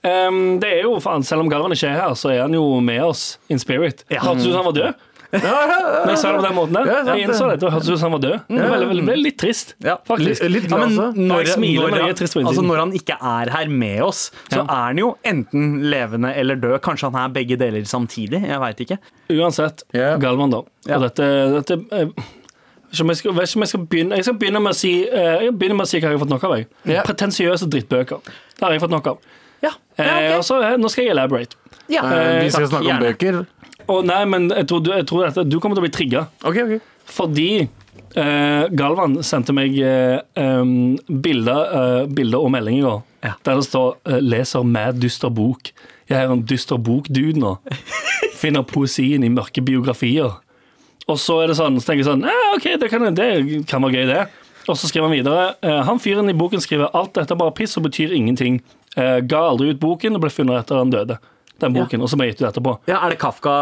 Um, 0.04 0.58
det 0.62 0.70
er 0.80 0.86
jo 0.86 0.96
faen, 1.02 1.22
Selv 1.26 1.44
om 1.44 1.50
Galvan 1.52 1.72
ikke 1.76 1.90
er 1.92 2.00
her, 2.02 2.14
så 2.18 2.32
er 2.34 2.42
han 2.44 2.54
jo 2.56 2.64
med 2.84 3.02
oss 3.06 3.36
in 3.48 3.58
spirit. 3.62 4.04
Hørtes 4.10 4.46
ut 4.46 4.52
som 4.52 4.62
han 4.64 4.72
var 4.72 4.80
død. 4.80 5.04
Men 5.36 6.10
jeg 6.12 6.18
sa 6.20 6.30
det 6.32 6.38
på 6.38 6.44
den 6.46 6.54
måten 6.56 6.76
der. 6.76 6.90
Jeg 7.10 7.26
innså 7.26 7.48
det. 7.50 7.56
det, 7.60 7.70
hørtes 7.74 7.90
ut 7.90 7.98
som 7.98 8.06
han 8.06 8.14
var 8.16 8.22
død. 8.24 8.36
Det, 8.48 8.68
ble, 8.70 9.02
ble 9.08 9.16
litt 9.18 9.38
trist, 9.40 9.74
faktisk. 10.08 10.44
Litt, 10.46 10.68
litt 10.68 10.70
Ja, 10.70 10.86
når, 10.86 11.50
smiler, 11.50 11.90
når, 11.90 12.06
han, 12.06 12.46
altså 12.46 12.64
når 12.64 12.82
han 12.84 12.94
ikke 12.96 13.18
er 13.18 13.52
her 13.56 13.72
med 13.72 14.02
oss, 14.06 14.30
så 14.48 14.62
Ja. 14.62 14.64
er 14.64 14.86
han 14.92 15.02
jo 15.02 15.10
enten 15.26 15.82
levende 15.90 16.32
eller 16.34 16.58
død. 16.62 16.78
Kanskje 16.86 17.10
han 17.10 17.20
er 17.24 17.34
begge 17.34 17.58
deler 17.60 17.84
samtidig. 17.90 18.42
Jeg 18.46 18.62
veit 18.62 18.82
ikke. 18.86 18.98
Uansett, 19.34 19.84
Galvan, 19.92 20.54
da. 20.54 20.62
Og 20.94 21.06
dette, 21.08 21.30
dette 21.58 22.12
jeg 22.92 23.16
skal, 23.16 23.34
jeg 23.42 23.68
skal 23.68 23.80
begynne 23.90 24.16
Jeg 24.16 24.24
skal 24.24 24.36
begynne 24.38 24.60
med 24.62 24.70
å 24.70 24.76
si 24.78 24.92
uh, 25.10 25.42
Jeg 25.42 25.52
med 25.58 25.82
å 25.82 25.88
si 25.88 25.98
hva 25.98 26.10
jeg 26.10 26.16
har 26.16 26.22
fått 26.22 26.32
nok 26.32 26.44
av. 26.46 26.54
Jeg. 26.58 26.68
Yeah. 26.86 27.06
Pretensiøse 27.06 27.68
drittbøker. 27.72 28.22
Det 28.56 28.62
har 28.64 28.76
jeg 28.76 28.84
fått 28.84 28.94
nok 28.94 29.06
av. 29.14 29.18
Ja, 29.64 29.72
Eh, 29.96 30.36
og 30.36 30.44
så, 30.44 30.60
eh, 30.60 30.76
nå 30.76 30.90
skal 30.92 31.06
jeg 31.06 31.14
elaborate. 31.14 31.56
ja. 31.88 32.02
Uh, 32.04 32.44
vi 32.44 32.50
skal 32.50 32.66
takk, 32.66 32.70
snakke 32.70 32.82
om 32.82 32.90
gjerne. 32.90 33.06
bøker. 33.06 33.46
Og 33.88 34.04
nei, 34.04 34.24
men 34.28 34.50
jeg 34.50 34.66
tror, 34.68 34.80
du, 34.84 34.90
jeg 34.92 35.06
tror 35.06 35.26
at 35.30 35.38
du 35.48 35.58
kommer 35.60 35.78
til 35.78 35.84
å 35.84 35.86
bli 35.86 35.94
trigga. 35.94 36.26
Okay, 36.42 36.62
okay. 36.66 36.80
Fordi 37.06 37.50
eh, 37.62 38.64
Galvan 38.76 39.20
sendte 39.24 39.54
meg 39.54 39.76
eh, 39.78 40.18
em, 40.42 40.96
bilder, 41.08 42.06
bilder 42.10 42.42
og 42.42 42.50
melding 42.52 42.80
i 42.80 42.84
går. 42.84 43.04
Ja. 43.24 43.32
Der 43.46 43.60
det 43.60 43.68
står 43.68 43.96
'leser 44.20 44.66
med 44.66 45.00
dyster 45.00 45.30
bok'. 45.30 45.70
Jeg 46.10 46.18
er 46.18 46.32
en 46.32 46.42
dyster 46.42 46.76
bok-dude 46.76 47.38
nå. 47.40 47.56
Finner 48.42 48.62
poesien 48.62 49.24
i 49.24 49.30
mørke 49.32 49.62
biografier. 49.62 50.36
Og 51.06 51.20
så 51.22 51.38
er 51.42 51.52
det 51.52 51.58
sånn, 51.58 51.78
så 51.78 51.90
tenker 51.90 52.02
jeg 52.02 52.08
sånn 52.08 52.26
ja, 52.26 52.40
OK, 52.56 52.66
det 52.82 52.90
kan, 52.90 53.06
det 53.14 53.28
kan 53.70 53.84
være 53.84 54.00
gøy, 54.00 54.08
det. 54.10 54.24
Og 54.66 54.74
så 54.74 54.88
skriver 54.90 55.06
han 55.06 55.14
videre 55.14 55.44
eh, 55.62 55.82
Han 55.86 56.00
fyren 56.02 56.26
i 56.30 56.34
boken 56.34 56.62
skriver 56.62 56.90
alt 56.98 57.14
dette 57.14 57.30
er 57.34 57.38
bare 57.38 57.54
piss 57.54 57.76
og 57.78 57.86
betyr 57.86 58.14
ingenting. 58.16 58.58
Eh, 58.98 59.20
ga 59.22 59.44
aldri 59.52 59.70
ut 59.70 59.80
boken 59.82 60.18
og 60.18 60.24
ble 60.24 60.32
funnet 60.34 60.64
etter 60.64 60.80
han 60.80 60.90
døde. 60.90 61.20
Den 61.62 61.72
boken, 61.76 62.02
Og 62.02 62.10
så 62.10 62.18
ble 62.18 62.28
gitt 62.32 62.42
ut 62.42 62.50
etterpå. 62.50 62.74
Ja, 62.90 63.00
er 63.06 63.14
det 63.14 63.20
Kafka 63.22 63.54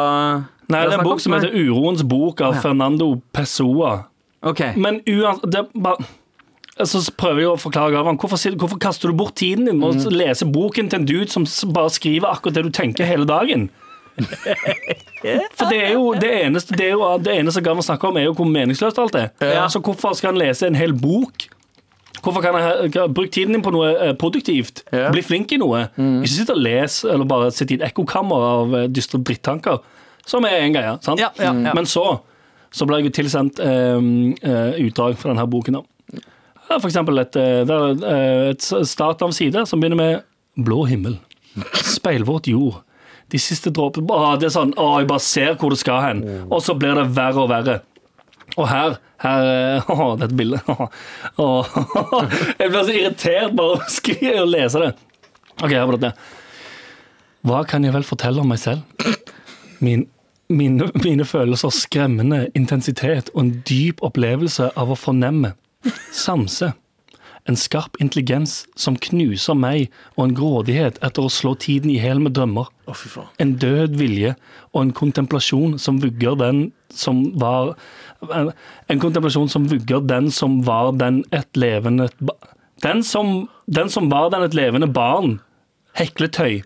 Nei, 0.64 0.80
det 0.88 0.94
er 0.94 0.98
en 1.02 1.04
bok 1.04 1.20
som 1.20 1.34
heter 1.36 1.52
'Uroens 1.52 2.00
bok' 2.08 2.40
av 2.40 2.56
Fernando 2.64 3.20
Pessoa. 3.36 4.06
Ok. 4.40 4.62
Men 4.80 5.02
uansett 5.04 5.60
er 5.60 5.98
så 6.82 6.98
prøver 7.14 7.44
jeg 7.44 7.50
å 7.52 7.58
forklare 7.60 7.92
Gavan 7.94 8.16
hvorfor, 8.18 8.56
hvorfor 8.58 8.80
kaster 8.82 9.12
du 9.12 9.14
bort 9.14 9.36
tiden 9.38 9.68
din 9.68 9.78
med 9.78 10.06
å 10.08 10.10
lese 10.10 10.46
boken 10.50 10.88
til 10.90 11.00
en 11.00 11.06
dude 11.06 11.30
som 11.30 11.44
bare 11.72 11.92
skriver 11.94 12.32
akkurat 12.32 12.56
det 12.56 12.64
du 12.66 12.70
tenker 12.74 13.06
hele 13.06 13.28
dagen? 13.28 13.68
For 15.56 15.70
det 15.70 15.80
er 15.80 15.92
jo 15.94 16.12
det 16.20 16.30
eneste, 16.44 16.76
det 16.76 16.90
er 16.90 16.94
jo, 16.94 17.06
det 17.24 17.32
eneste 17.38 17.62
Gavan 17.64 17.82
snakker 17.82 18.10
om, 18.10 18.18
er 18.20 18.28
jo 18.28 18.34
hvor 18.36 18.48
meningsløst 18.48 18.98
alt 19.00 19.16
er. 19.18 19.30
Ja. 19.40 19.64
Så 19.72 19.80
hvorfor 19.84 20.12
skal 20.18 20.34
han 20.34 20.40
lese 20.40 20.68
en 20.68 20.78
hel 20.78 20.94
bok? 20.96 21.46
Hvorfor 22.24 22.44
kan 22.44 22.56
jeg 22.56 23.08
bruke 23.12 23.32
tiden 23.32 23.56
din 23.56 23.64
på 23.64 23.72
noe 23.74 23.90
eh, 23.92 24.12
produktivt. 24.16 24.84
Ja. 24.92 25.10
Bli 25.12 25.24
flink 25.24 25.52
i 25.52 25.58
noe. 25.60 25.86
Ikke 25.96 26.32
sitte 26.32 26.56
og 26.56 26.62
lese 26.64 27.10
eller 27.12 27.28
bare 27.28 27.50
sitte 27.52 27.74
i 27.74 27.80
et 27.80 27.88
ekkokammer 27.88 28.46
av 28.50 28.76
eh, 28.78 28.86
dystre 28.92 29.20
drittanker, 29.20 29.82
som 30.28 30.46
er 30.48 30.62
en 30.62 30.76
greie. 30.76 30.94
sant? 31.04 31.20
Ja, 31.20 31.32
ja, 31.40 31.52
ja. 31.52 31.74
Men 31.76 31.88
så 31.90 32.22
så 32.74 32.86
ble 32.88 32.98
jeg 32.98 33.06
jo 33.06 33.16
tilsendt 33.20 33.60
um, 33.62 34.32
uh, 34.42 34.72
utdrag 34.82 35.18
fra 35.20 35.30
denne 35.30 35.44
boken. 35.46 35.76
da. 35.78 36.22
For 36.72 36.88
eksempel 36.88 37.20
et, 37.22 37.36
et 37.38 38.64
start 38.88 39.22
av 39.22 39.34
side 39.36 39.62
som 39.68 39.78
begynner 39.78 40.00
med 40.00 40.64
blå 40.66 40.80
himmel, 40.88 41.18
speilvåt 41.84 42.48
jord, 42.50 42.80
de 43.32 43.40
siste 43.40 43.72
dråpene 43.74 44.12
Åh, 44.12 44.34
Det 44.38 44.48
er 44.50 44.54
sånn, 44.54 44.74
åh, 44.80 44.98
jeg 45.00 45.08
bare 45.10 45.24
ser 45.24 45.56
hvor 45.60 45.72
det 45.74 45.80
skal 45.80 46.02
hen. 46.04 46.22
Og 46.50 46.62
så 46.64 46.76
blir 46.78 46.96
det 46.98 47.08
verre 47.16 47.44
og 47.44 47.50
verre. 47.52 47.80
Og 48.54 48.68
her, 48.68 48.98
her 49.24 49.48
å, 49.88 49.96
Åh, 49.96 50.14
dette 50.20 50.36
bildet. 50.38 50.68
Åh, 51.40 51.74
jeg 52.60 52.70
blir 52.70 52.80
så 52.82 52.94
irritert 52.94 53.56
bare 53.56 53.78
av 53.78 53.84
å 53.84 53.92
skrive 53.92 54.40
og 54.44 54.52
lese 54.52 54.82
det. 54.82 54.92
Ok, 55.60 55.70
her 55.72 55.86
på 55.88 55.96
dette. 55.96 56.12
Hva 57.44 57.64
kan 57.68 57.84
jeg 57.84 57.92
vel 57.94 58.06
fortelle 58.08 58.40
om 58.40 58.48
meg 58.48 58.60
selv? 58.62 58.84
Min, 59.84 60.06
mine, 60.48 60.88
mine 61.02 61.26
følelser 61.28 61.72
skremmende 61.74 62.46
intensitet 62.56 63.28
og 63.34 63.42
en 63.42 63.52
dyp 63.68 64.00
opplevelse 64.06 64.70
av 64.80 64.92
å 64.92 64.96
fornemme. 64.98 65.52
Sanse. 66.14 66.72
En 67.44 67.58
skarp 67.60 67.98
intelligens 68.00 68.62
som 68.80 68.96
knuser 68.96 69.56
meg, 69.58 69.90
og 70.16 70.24
en 70.24 70.36
grådighet 70.36 70.96
etter 71.04 71.26
å 71.26 71.32
slå 71.32 71.52
tiden 71.60 71.90
i 71.92 71.98
hjel 71.98 72.22
med 72.24 72.32
drømmer. 72.38 72.70
Oh. 72.88 73.02
En 73.42 73.56
død 73.60 73.98
vilje 74.00 74.32
og 74.72 74.80
en 74.80 74.94
kontemplasjon 74.96 75.76
som 75.80 76.00
vugger 76.00 76.38
den 76.40 76.66
som 76.94 77.26
var 77.40 77.74
En, 78.32 78.48
en 78.88 79.00
kontemplasjon 79.02 79.50
som 79.52 79.66
vugger 79.68 80.00
den 80.00 80.30
som 80.32 80.62
var 80.64 80.94
den 80.96 81.18
et 81.36 81.58
levende 81.60 82.06
Den 82.80 83.02
som, 83.04 83.50
den 83.66 83.90
som 83.92 84.08
var 84.08 84.30
den 84.32 84.46
et 84.46 84.56
levende 84.56 84.88
barn. 84.88 85.42
Hekletøy. 85.98 86.62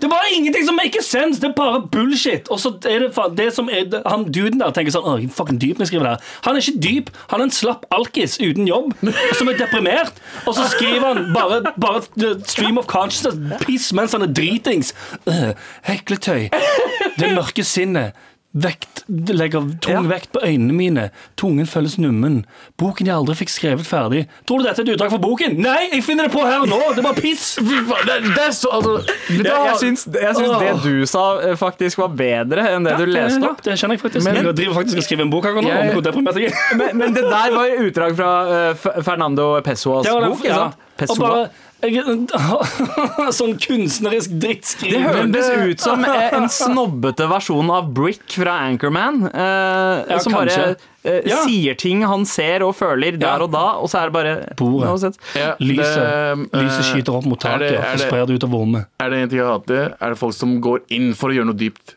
Det 0.00 0.06
er 0.08 0.12
bare 0.12 0.32
ingenting 0.34 0.64
som 0.66 0.78
maker 0.78 1.02
sense! 1.04 1.40
Det 1.40 1.50
er 1.50 1.54
bare 1.56 1.82
bullshit! 1.92 2.48
Og 2.48 2.60
så 2.60 2.72
er 2.88 3.04
det 3.04 3.26
det 3.38 3.48
som 3.54 3.68
er 3.68 4.00
Han 4.08 4.24
duden 4.32 4.62
der 4.62 4.72
tenker 4.74 4.94
sånn 4.94 5.06
Åh, 5.08 5.26
fucking 5.34 5.60
dyp 5.62 5.82
skriver 5.84 6.06
det 6.06 6.14
her. 6.16 6.30
Han 6.46 6.56
er 6.56 6.64
ikke 6.64 6.82
dyp. 6.86 7.10
Han 7.32 7.40
er 7.42 7.48
en 7.48 7.54
slapp 7.54 7.84
alkis 7.94 8.38
uten 8.40 8.68
jobb 8.68 8.94
som 9.38 9.50
er 9.50 9.58
deprimert. 9.60 10.22
Og 10.46 10.56
så 10.56 10.66
skriver 10.72 11.06
han 11.06 11.32
bare, 11.36 11.60
bare 11.80 12.32
stream 12.48 12.80
of 12.80 12.88
consciousness-piss 12.90 13.92
mens 13.96 14.16
han 14.16 14.24
er 14.26 14.32
dritings. 14.32 14.94
Øh, 15.28 15.52
hekletøy. 15.88 16.48
Det 17.18 17.34
mørke 17.34 17.64
sinnet. 17.64 18.16
Vekt, 18.58 19.02
legger 19.08 19.66
tung 19.84 19.94
Ja. 19.94 20.00
vekt 20.10 20.32
på 20.34 20.40
øynene 20.42 20.74
mine. 20.74 21.04
Tungen 21.38 21.66
føles 21.68 21.94
nummen. 22.00 22.40
Boken 22.80 23.06
jeg 23.06 23.14
aldri 23.14 23.34
fikk 23.38 23.52
skrevet 23.52 23.86
ferdig. 23.86 24.24
Tror 24.48 24.58
du 24.58 24.64
dette 24.66 24.82
er 24.82 24.88
et 24.88 24.92
utdrag 24.96 25.12
fra 25.12 25.20
boken? 25.22 25.58
Nei, 25.62 25.90
jeg 25.92 26.02
finner 26.06 26.26
det 26.26 26.32
på 26.32 26.42
her 26.44 26.64
og 26.64 26.68
nå! 26.72 26.78
Det 26.96 26.98
er 27.04 27.06
bare 27.06 27.20
piss! 27.20 27.44
Det, 28.08 28.16
det 28.34 28.42
er 28.42 28.50
så 28.56 28.70
altså, 28.72 28.94
Jeg, 29.30 29.44
jeg 29.44 29.76
syns, 29.82 30.06
jeg 30.14 30.34
syns 30.38 30.58
det 30.62 30.72
du 30.84 31.06
sa, 31.06 31.24
eh, 31.44 31.54
faktisk 31.60 31.98
var 32.02 32.08
bedre 32.16 32.64
enn 32.74 32.86
det 32.88 32.96
du 32.98 33.04
leste 33.10 33.42
opp. 33.44 33.62
det 33.62 33.76
skjønner 33.78 33.98
jeg 33.98 34.02
faktisk. 34.06 34.24
Men- 34.24 34.40
jeg 34.48 34.56
driver 34.62 34.74
faktisk 34.80 34.98
og 35.02 35.04
skriver 35.08 35.26
en 35.26 35.30
bok 35.30 35.44
her 35.44 35.54
nå 35.58 35.62
Jeg- 35.68 35.78
om 35.90 35.94
hvor 35.98 36.04
deprimert 36.08 36.40
jeg 36.40 36.50
er. 36.52 36.76
Men, 36.76 36.96
men 36.98 37.14
det 37.14 37.24
der 37.28 37.54
var 37.54 37.66
utdrag 37.84 38.16
fra 38.16 38.32
uh, 38.72 39.02
Fernando 39.02 39.60
Pessoas 39.60 40.06
Det 40.06 40.12
bok. 40.14 40.38
ikke 40.40 40.48
ja. 40.48 40.54
sant? 40.64 40.74
Og 40.98 40.98
Pessoa. 40.98 41.48
Bare, 41.80 41.92
jeg, 41.94 43.32
sånn 43.38 43.52
kunstnerisk 43.62 44.32
Det 44.82 44.98
høres 44.98 45.46
hørtes 45.46 45.50
ut 45.70 45.84
som 45.84 46.04
en 46.38 46.48
snobbete 46.50 47.28
versjon 47.30 47.70
av 47.70 47.92
Brick 47.94 48.24
fra 48.34 48.56
Anchorman. 48.66 49.20
eh, 49.30 50.04
Ja, 50.10 50.18
som 50.24 50.32
bare 50.34 50.48
kanskje. 50.50 50.76
eh, 51.04 51.20
Ja. 51.30 51.36
sier 51.46 51.76
ting 51.78 52.02
han 52.02 52.24
ser 52.26 52.64
og 52.66 52.74
føler 52.76 53.12
der 53.18 53.38
Ja. 53.38 53.44
og 53.46 53.52
da, 53.54 53.64
og 53.78 53.86
så 53.88 54.00
er 54.02 54.10
det 54.10 54.12
bare 54.18 54.34
Bordet. 54.58 55.18
Ja, 55.36 55.54
Lyset, 55.60 56.50
lyset 56.50 56.82
eh, 56.82 56.88
skyter 56.90 57.14
opp 57.20 57.24
mot 57.30 57.38
taket 57.40 57.78
og 57.78 57.84
det- 57.94 58.00
sprer 58.08 58.26
det 58.26 58.40
utover 58.40 58.58
rommet. 58.64 58.86
Er 59.00 59.10
det 59.10 59.18
en 59.22 59.28
ting 59.28 59.38
jeg 59.38 59.46
hater, 59.46 59.94
er 60.00 60.08
det 60.10 60.18
folk 60.18 60.34
som 60.34 60.60
går 60.60 60.80
inn 60.90 61.14
for 61.14 61.30
å 61.30 61.34
gjøre 61.38 61.46
noe 61.46 61.54
dypt. 61.62 61.94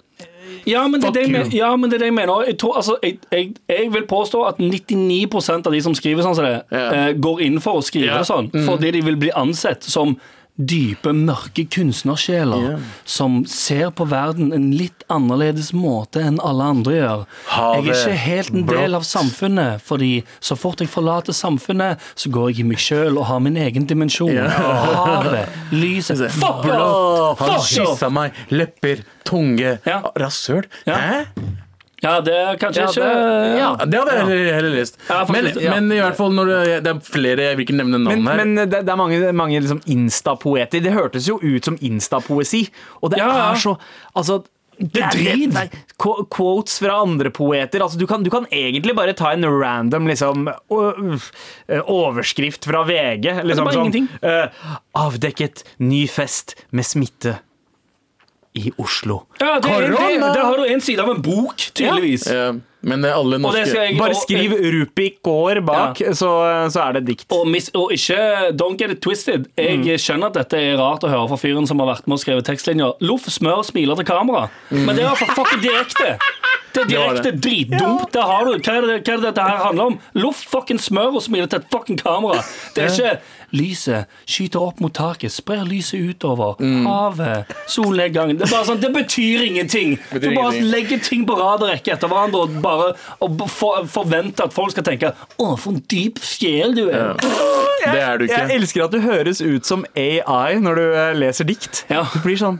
Ja, 0.65 0.88
men 0.88 1.01
det 1.01 1.10
er 1.10 1.13
det 1.13 1.53
ja, 1.53 1.75
men 1.75 1.89
det 1.89 1.98
er 1.98 2.03
det 2.06 2.10
jeg 2.12 2.13
mener. 2.18 2.44
Jeg, 2.48 2.58
tror, 2.62 2.75
altså, 2.77 2.98
jeg, 3.03 3.18
jeg, 3.32 3.53
jeg 3.70 3.94
vil 3.94 4.06
påstå 4.10 4.44
at 4.48 4.58
99% 4.62 5.68
av 5.68 5.74
de 5.74 5.82
som 5.82 5.96
skriver 5.98 6.24
sånn 6.25 6.36
som 6.38 6.46
det, 6.46 6.62
Ja. 6.72 7.08
eh, 7.08 7.13
går 7.18 7.41
inn 7.48 7.60
for 7.63 7.80
å 7.80 7.84
skrive 7.86 8.18
det 8.18 8.27
sånn, 8.30 8.51
fordi 8.68 8.91
de 8.91 9.01
vil 9.01 9.18
bli 9.18 9.32
ansett 9.36 9.84
som 9.84 10.18
dype, 10.55 11.13
mørke 11.15 11.63
kunstnersjeler 11.72 12.65
yeah. 12.65 12.89
som 13.08 13.41
ser 13.50 13.89
på 13.96 14.05
verden 14.12 14.51
en 14.55 14.70
litt 14.75 15.05
annerledes 15.12 15.72
måte 15.74 16.22
enn 16.27 16.39
alle 16.43 16.67
andre 16.74 16.98
gjør. 16.98 17.24
Havet, 17.53 17.88
jeg 17.88 17.96
er 17.96 18.01
ikke 18.01 18.20
helt 18.25 18.53
en 18.60 18.67
del 18.70 19.00
av 19.00 19.08
samfunnet, 19.08 19.81
fordi 19.86 20.12
så 20.43 20.58
fort 20.60 20.84
jeg 20.84 20.91
forlater 20.91 21.36
samfunnet, 21.36 22.01
så 22.15 22.31
går 22.34 22.51
jeg 22.51 22.65
i 22.65 22.67
meg 22.74 22.84
sjøl 22.84 23.17
og 23.17 23.27
har 23.31 23.41
min 23.43 23.58
egen 23.62 23.88
dimensjon. 23.89 24.36
Havet, 24.36 25.58
lyset 25.74 26.27
Fuck 26.41 26.67
off! 26.75 27.41
han 27.41 27.60
kyssa 27.65 28.12
meg. 28.13 28.38
Lepper, 28.53 29.05
tunge. 29.27 29.77
Ja. 29.88 30.01
Rasshøl. 30.20 30.67
Ja. 30.86 30.98
Hæ? 31.01 31.20
Ja, 32.01 32.15
det 32.25 32.34
er 32.34 32.55
kanskje 32.58 32.81
Ja, 32.81 32.88
ikke 32.89 33.01
det- 33.05 33.58
ja. 33.60 33.75
Ja, 33.77 33.86
Det 33.86 34.00
hadde 34.00 34.13
jeg 34.15 34.25
heller, 34.25 34.53
heller 34.55 34.75
lest. 34.79 34.96
Men, 35.29 35.50
men 35.70 35.91
i 35.91 36.00
hvert 36.01 36.15
fall 36.17 36.31
når 36.34 36.46
det, 36.50 36.84
det 36.84 36.96
er 36.96 37.00
flere 37.05 37.38
Jeg 37.50 37.58
vil 37.60 37.65
ikke 37.67 37.75
nevne 37.77 38.00
navn 38.01 38.24
Men, 38.24 38.25
her. 38.27 38.39
men 38.46 38.55
det, 38.72 38.79
det 38.86 38.89
er 38.89 38.96
mange, 38.98 39.20
mange 39.38 39.60
liksom 39.62 39.81
instapoeter. 39.86 40.81
Det 40.81 40.91
hørtes 40.96 41.27
jo 41.29 41.38
ut 41.38 41.63
som 41.70 41.77
instapoesi. 41.81 42.63
Og 43.03 43.12
det 43.12 43.20
Ja, 43.22 43.27
ja. 43.27 43.51
er 43.51 43.62
så 43.62 43.75
Altså 44.15 44.41
det 44.81 44.98
er, 45.03 45.12
drit. 45.13 45.53
det 45.53 45.62
er 45.62 46.25
quotes 46.34 46.79
fra 46.81 46.96
andre 47.03 47.29
poeter. 47.29 47.84
Altså, 47.86 48.00
du, 48.01 48.08
kan, 48.10 48.24
du 48.25 48.31
kan 48.34 48.48
egentlig 48.51 48.96
bare 48.98 49.13
ta 49.13 49.29
en 49.36 49.46
random 49.46 50.08
liksom, 50.10 50.48
øh, 50.72 51.81
overskrift 51.86 52.65
fra 52.65 52.81
VG. 52.88 53.43
Liksom, 53.46 53.65
bare 53.67 53.75
sånn, 53.77 53.86
ingenting. 53.86 54.08
øh, 54.24 54.48
avdekket 54.98 55.63
ny 55.86 56.08
fest 56.10 56.55
med 56.72 56.84
smitte 56.88 57.38
i 58.53 58.72
Oslo. 58.77 59.22
Ja, 59.39 59.60
det, 59.63 59.70
er- 59.72 59.88
det, 59.91 60.34
det 60.36 60.41
har 60.43 60.58
du 60.58 60.65
en 60.67 60.81
side 60.81 61.00
av 61.03 61.10
en 61.15 61.22
bok, 61.22 61.55
tydeligvis. 61.74 62.27
Ja, 62.27 62.53
men 62.84 63.02
det 63.02 63.12
er 63.12 63.16
alle 63.20 63.38
norske 63.40 63.66
jeg- 63.68 63.98
Bare 64.00 64.16
og- 64.16 64.22
skriv 64.24 64.52
Rupi 64.74 65.10
går 65.24 65.62
bak, 65.66 65.98
så, 66.18 66.32
så 66.72 66.88
er 66.90 66.94
det 67.00 67.06
dikt. 67.08 67.26
Og, 67.32 67.48
mis, 67.48 67.70
og 67.76 67.92
ikke 67.92 68.52
Don't 68.58 68.78
get 68.78 68.92
it 68.92 69.02
twisted. 69.02 69.48
Jeg 69.58 69.78
Mm. 69.80 69.98
skjønner 69.98 70.28
at 70.28 70.34
dette 70.34 70.54
er 70.58 70.78
rart 70.78 71.02
å 71.04 71.10
høre 71.10 71.28
fra 71.30 71.38
fyren 71.38 71.68
som 71.68 71.80
har 71.80 71.88
vært 71.96 72.08
med 72.08 72.14
og 72.18 72.20
skrevet 72.24 72.44
tekstlinjer. 72.46 72.94
Loff, 73.02 73.26
smør, 73.30 73.64
smiler 73.66 73.96
til 73.96 74.06
kamera. 74.06 74.50
Men 74.72 74.96
det 74.96 75.04
er 75.06 75.16
for 75.16 75.26
fucking 75.36 75.62
direkte. 75.62 76.18
Det 76.74 76.86
er 76.86 76.88
direkte 76.88 77.32
dritdumt. 77.36 78.12
Det 78.14 78.22
har 78.24 78.46
du. 78.46 78.52
Hva 78.58 78.78
er, 78.78 78.82
det, 78.88 79.04
hva 79.04 79.14
er 79.14 79.18
det 79.18 79.24
dette 79.36 79.42
her 79.44 79.58
handler 79.66 79.86
om? 79.92 80.00
Loff 80.16 80.42
fucking 80.48 80.80
smør 80.80 81.16
og 81.16 81.22
smiler 81.22 81.50
til 81.52 81.60
et 81.60 81.66
fucking 81.70 81.98
kamera. 82.00 82.42
Det 82.74 82.84
er 82.86 82.88
ikke 82.88 83.20
lyset 83.52 84.06
skyter 84.26 84.62
opp 84.64 84.80
mot 84.80 84.94
taket, 84.94 85.30
sprer 85.30 85.66
lyset 85.68 86.00
utover. 86.16 86.56
Mm. 86.62 86.86
Havet, 86.88 87.46
solnedgangen. 87.68 88.38
Det 88.40 88.48
er 88.48 88.56
bare 88.56 88.66
sånn, 88.70 88.80
det 88.80 88.94
betyr 88.96 89.44
ingenting. 89.50 89.98
Du 90.14 90.20
bare 90.34 90.54
ingenting. 90.56 90.72
legger 90.72 91.04
ting 91.04 91.26
på 91.28 91.36
rad 91.38 91.62
og 91.62 91.70
rekke 91.74 91.92
etter 91.92 92.08
hverandre 92.08 92.46
og 92.46 92.62
bare 92.64 92.71
og 92.72 93.44
for, 93.51 93.86
forvente 93.92 94.46
at 94.46 94.56
folk 94.56 94.74
skal 94.74 94.86
tenke 94.88 95.12
Å, 95.12 95.48
for 95.60 95.74
en 95.74 95.82
dyp 95.92 96.22
sjel 96.25 96.75
du 96.78 96.88
er. 96.90 97.16
Det 97.82 97.98
er 97.98 98.20
du 98.20 98.28
ikke. 98.28 98.38
Jeg 98.38 98.60
elsker 98.60 98.84
at 98.86 98.94
du 98.94 99.00
høres 99.01 99.42
ut 99.42 99.66
som 99.66 99.86
AI 99.98 100.60
når 100.62 100.78
du 100.78 100.84
eh, 100.88 101.13
leser 101.18 101.48
dikt. 101.50 101.86
Ja. 101.90 102.04
Du 102.13 102.20
blir 102.25 102.38
sånn 102.38 102.60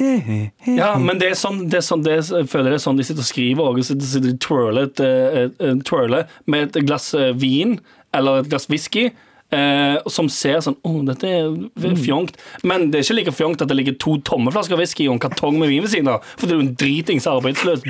Ja, 0.80 0.94
men 0.98 1.18
det 1.20 1.32
er 1.32 1.36
sånn, 1.38 1.66
det 1.70 1.82
er 1.82 1.84
sånn 1.84 2.04
det 2.06 2.14
jeg 2.16 2.46
føler 2.48 2.72
det 2.72 2.78
er 2.78 2.84
sånn 2.86 3.00
de 3.00 3.04
sitter 3.06 3.24
og 3.24 3.28
skriver 3.28 3.68
og 3.68 3.82
sitter, 3.84 4.06
sitter 4.08 4.30
de 4.32 4.38
twirler, 4.40 4.88
et, 4.88 5.02
eh, 5.04 5.42
et, 5.42 5.58
et, 5.60 5.82
twirler 5.88 6.32
med 6.48 6.70
et 6.70 6.86
glass 6.88 7.10
eh, 7.18 7.34
vin 7.36 7.76
eller 8.16 8.42
et 8.42 8.48
glass 8.52 8.68
whisky. 8.72 9.10
Eh, 9.52 9.98
som 10.08 10.30
ser 10.32 10.62
sånn 10.64 10.78
Å, 10.80 10.92
dette 11.04 11.28
er 11.28 11.44
Mm. 11.52 11.96
fjongt. 12.00 12.36
Men 12.64 12.90
det 12.90 13.00
er 13.00 13.04
ikke 13.04 13.16
like 13.18 13.32
fjongt 13.36 13.60
at 13.60 13.68
det 13.68 13.76
ligger 13.76 13.98
to 14.00 14.16
tomme 14.24 14.50
flasker 14.50 14.78
whisky 14.80 15.06
og 15.08 15.14
en 15.18 15.18
kartong 15.20 15.58
med 15.58 15.68
vin 15.68 15.82
ved 15.82 15.90
siden 15.92 16.08
av. 16.08 16.22
For 16.38 16.46
det 16.46 16.54
er 16.54 16.60
jo 16.60 16.64
en 16.68 16.74
dritings 16.74 17.26
arbeidsløs 17.28 17.82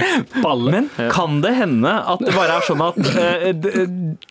balle. 0.42 0.72
Men 0.72 0.90
kan 1.12 1.40
det 1.40 1.54
hende 1.54 1.92
at 2.14 2.18
det 2.18 2.34
bare 2.34 2.56
er 2.58 2.66
sånn 2.66 2.82
at 2.82 2.98
eh, 3.14 3.52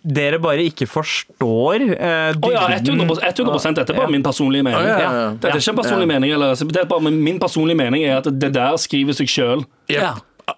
dere 0.03 0.39
bare 0.43 0.65
ikke 0.67 0.87
forstår 0.91 1.87
uh, 1.95 2.33
Å 2.35 2.51
ja, 2.51 2.67
100, 2.81 3.07
100 3.07 3.75
Dette 3.79 3.93
er 3.93 3.97
bare 4.01 4.11
min 4.11 4.23
personlige 4.23 4.63
mening. 4.67 4.87
Ja, 4.91 4.99
ja, 4.99 5.11
ja. 5.11 5.29
Dette 5.31 5.55
er 5.55 5.61
ikke 5.63 5.75
en 5.77 5.81
personlig 5.83 6.07
mening. 6.11 6.31
Eller, 6.35 6.55
det 6.55 6.83
er 6.83 6.85
bare 6.91 7.11
min 7.15 7.39
personlige 7.39 7.77
mening 7.79 8.03
er 8.03 8.17
at 8.19 8.27
det 8.27 8.51
der 8.53 8.75
skriver 8.81 9.15
seg 9.15 9.31
sjøl. 9.31 9.65
Ja. 9.87 10.15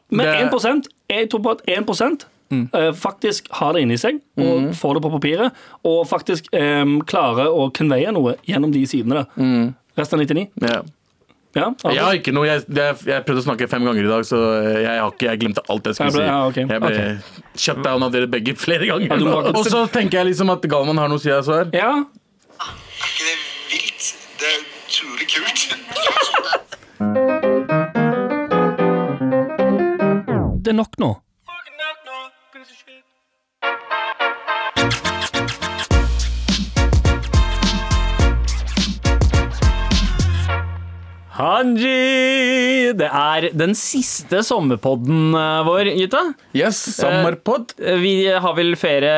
Men 0.10 0.25
Det- 0.25 0.50
1 0.50 0.88
jeg 1.10 1.30
tror 1.30 1.42
på 1.44 1.51
at 1.51 1.62
1 1.68 2.25
eh, 2.52 2.92
faktisk 2.94 3.48
har 3.60 3.74
det 3.74 3.82
inni 3.86 3.98
seg 3.98 4.20
og 4.38 4.74
får 4.76 4.94
det 4.98 5.02
på 5.06 5.12
papiret, 5.14 5.54
og 5.84 6.04
faktisk 6.10 6.50
um, 6.54 7.00
klarer 7.08 7.48
å 7.54 7.70
conveye 7.74 8.12
noe 8.12 8.36
gjennom 8.48 8.72
de 8.74 8.84
sidene. 8.90 9.26
Mm. 9.38 9.74
Resten 9.98 10.20
av 10.20 10.26
99? 10.26 10.50
Yeah. 10.62 10.84
Ja, 11.54 11.68
altså. 11.70 11.92
Jeg 11.94 12.02
har 12.02 12.14
ikke 12.18 12.32
noe 12.34 12.48
jeg, 12.48 12.64
jeg, 12.66 12.96
jeg 13.06 13.24
prøvde 13.28 13.42
å 13.44 13.46
snakke 13.46 13.68
fem 13.70 13.84
ganger 13.86 14.08
i 14.08 14.10
dag, 14.10 14.24
så 14.26 14.40
jeg, 14.82 14.88
har 14.90 15.12
ikke, 15.14 15.28
jeg 15.30 15.38
glemte 15.44 15.62
alt 15.70 15.86
jeg 15.86 15.94
skulle 16.00 16.10
Jeg 16.10 16.16
ble- 16.16 16.26
si. 16.26 16.32
ja, 16.32 16.40
okay. 16.50 16.66
Jeg 16.66 16.82
ble 16.82 17.62
shut 17.62 17.84
down 17.86 18.02
av 18.08 18.12
dere 18.16 18.26
begge 18.34 18.56
flere 18.58 18.88
ganger. 18.90 19.06
Ja, 19.14 19.18
bare- 19.22 19.54
Og 19.54 19.66
så 19.70 19.84
tenker 19.94 20.18
jeg 20.24 20.32
liksom 20.32 20.50
at 20.50 20.66
Galman 20.66 20.98
har 20.98 21.08
noe 21.14 21.22
å 21.22 21.22
si 21.22 21.30
jeg 21.30 21.46
så 21.46 21.60
her. 21.62 21.70
ja. 21.78 21.94
Er 22.64 23.10
ikke 23.12 23.26
det 23.30 23.38
vilt? 23.70 24.04
Det 24.42 24.48
er 24.50 24.62
utrolig 24.82 25.28
kult. 25.30 25.62
Det 30.64 30.72
er 30.72 30.78
nok 30.78 30.98
nå. 31.02 31.10
Hanji! 41.34 42.94
Det 42.94 43.08
er 43.10 43.48
den 43.58 43.72
siste 43.78 44.44
sommerpodden 44.46 45.34
eh, 45.34 45.62
vår, 45.66 45.90
gutta. 45.98 46.22
Yes, 46.54 46.78
sommerpod. 47.00 47.74
Eh, 47.82 47.98
Vi 48.04 48.12
har 48.30 48.54
vel 48.58 48.75
ferie, 48.78 49.16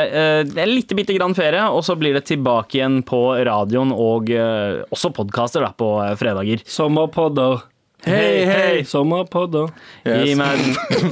en 0.47 0.71
litt 0.71 0.93
bitte 0.95 1.15
grann 1.17 1.35
ferie, 1.35 1.65
og 1.67 1.83
så 1.83 1.97
blir 1.99 2.15
det 2.15 2.23
tilbake 2.29 2.79
igjen 2.79 3.01
på 3.07 3.19
radioen 3.49 3.91
og 3.91 4.31
eh, 4.31 4.79
også 4.95 5.11
podkaster 5.17 5.67
på 5.75 5.89
eh, 6.05 6.13
fredager. 6.19 6.63
Sommerpodder. 6.63 7.65
Hei, 8.05 8.45
hei! 8.47 8.83
Sommerpodder. 8.87 9.73
Gi 10.05 10.35
meg 10.39 10.61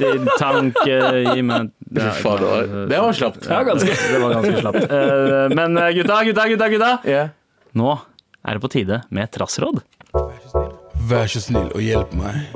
din 0.00 0.28
tanke, 0.38 0.98
gi 1.34 1.42
meg 1.44 1.68
ja, 2.00 2.12
fader, 2.22 2.86
Det 2.88 3.00
var 3.02 3.16
slapt. 3.18 3.48
Ja, 3.50 3.60
ganske. 3.66 3.92
Det 4.14 4.22
var 4.24 4.38
ganske 4.38 4.60
slapt. 4.62 4.86
Eh, 4.88 5.56
Men 5.58 5.76
eh, 5.84 5.90
gutta, 6.00 6.22
gutta, 6.30 6.48
gutta, 6.54 6.70
gutta! 6.78 6.92
Yeah. 7.04 7.34
Nå 7.76 7.92
er 8.44 8.56
det 8.56 8.64
på 8.64 8.72
tide 8.72 9.02
med 9.12 9.28
trassråd. 9.36 9.82
Vær 11.04 11.26
så 11.28 11.40
snill 11.42 11.68
og 11.74 11.82
hjelp 11.84 12.12
meg. 12.16 12.54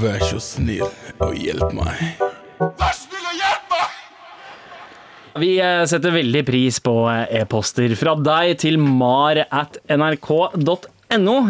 Vær 0.00 0.20
så 0.22 0.38
snill 0.42 0.84
og 0.84 1.32
hjelp 1.34 1.72
meg. 1.74 2.20
Vær 2.60 2.92
så 2.94 3.06
snill 3.08 3.26
og 3.26 3.36
hjelp 3.38 3.72
meg! 3.72 3.96
Vi 5.40 5.50
eh, 5.62 5.82
setter 5.90 6.14
veldig 6.14 6.42
pris 6.46 6.78
på 6.84 6.94
eh, 7.10 7.24
e-poster 7.40 7.94
fra 7.98 8.14
deg 8.18 8.54
til 8.62 8.78
mar 8.82 9.40
at 9.48 9.80
nrk.no. 9.90 10.78
No, 11.18 11.40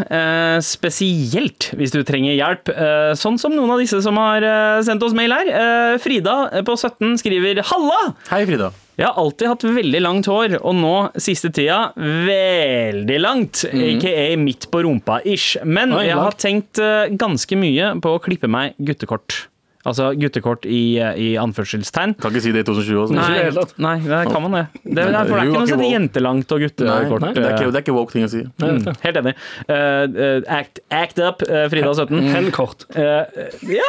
spesielt 0.65 1.67
hvis 1.77 1.93
du 1.93 1.99
trenger 2.09 2.33
hjelp, 2.33 2.71
eh, 2.73 3.11
sånn 3.21 3.37
som 3.37 3.53
noen 3.53 3.75
av 3.75 3.83
disse 3.83 3.99
som 4.01 4.17
har 4.17 4.41
eh, 4.41 4.79
sendt 4.87 5.05
oss 5.05 5.13
mail 5.13 5.35
her. 5.37 5.51
Eh, 5.53 5.97
Frida 6.01 6.47
eh, 6.49 6.65
på 6.65 6.79
17 6.81 7.19
skriver 7.21 7.61
'Halla! 7.61 8.15
Hei, 8.31 8.47
Frida. 8.49 8.71
Jeg 9.01 9.09
har 9.09 9.17
alltid 9.17 9.49
hatt 9.49 9.63
veldig 9.65 10.01
langt 10.05 10.27
hår, 10.29 10.59
og 10.61 10.75
nå 10.77 10.95
siste 11.17 11.49
tida 11.57 11.79
veldig 11.97 13.21
langt. 13.23 13.63
Aka 13.65 14.17
midt 14.37 14.69
på 14.69 14.83
rumpa-ish. 14.85 15.63
Men 15.65 15.95
Oi, 15.97 16.05
jeg 16.11 16.21
har 16.21 16.37
tenkt 16.37 16.83
eh, 16.85 17.09
ganske 17.09 17.57
mye 17.57 17.95
på 18.05 18.13
å 18.13 18.21
klippe 18.21 18.51
meg 18.51 18.77
guttekort. 18.77 19.47
Altså 19.89 20.11
guttekort 20.21 20.67
i, 20.69 21.01
i 21.01 21.29
anførselstegn. 21.41 22.13
Kan 22.21 22.35
ikke 22.35 22.45
si 22.45 22.53
det 22.53 22.65
i 22.65 22.69
2020 22.69 22.99
også. 23.01 23.17
Nei. 23.17 23.29
Nei, 23.81 23.95
det 24.05 24.13
nei, 24.13 24.25
kan 24.29 24.45
man 24.45 24.57
det. 24.59 24.65
Det, 24.83 24.95
det, 24.99 25.05
er, 25.09 25.15
for 25.25 25.33
det 25.33 25.41
er 25.41 25.49
ikke 25.49 25.61
noe 25.63 25.79
woke. 25.81 25.91
jentelangt 25.95 26.53
og 26.53 26.61
Nei, 26.61 26.67
guttekort. 26.69 27.25
det, 27.25 27.45
er 27.45 27.55
ikke, 27.55 27.71
det 27.71 27.81
er 27.81 27.85
ikke 27.87 27.97
woke 27.97 28.17
ting 28.17 28.27
å 28.27 28.31
si. 28.33 28.43
Mm. 28.61 28.81
Helt 29.07 29.21
enig. 29.23 29.35
Eh, 29.73 30.43
act, 30.59 30.83
act 30.93 31.23
up, 31.25 31.45
eh, 31.49 31.65
Frida 31.73 31.95
17. 31.97 32.21
Hen-kort. 32.35 32.85
Uh, 32.93 33.25
ja, 33.73 33.89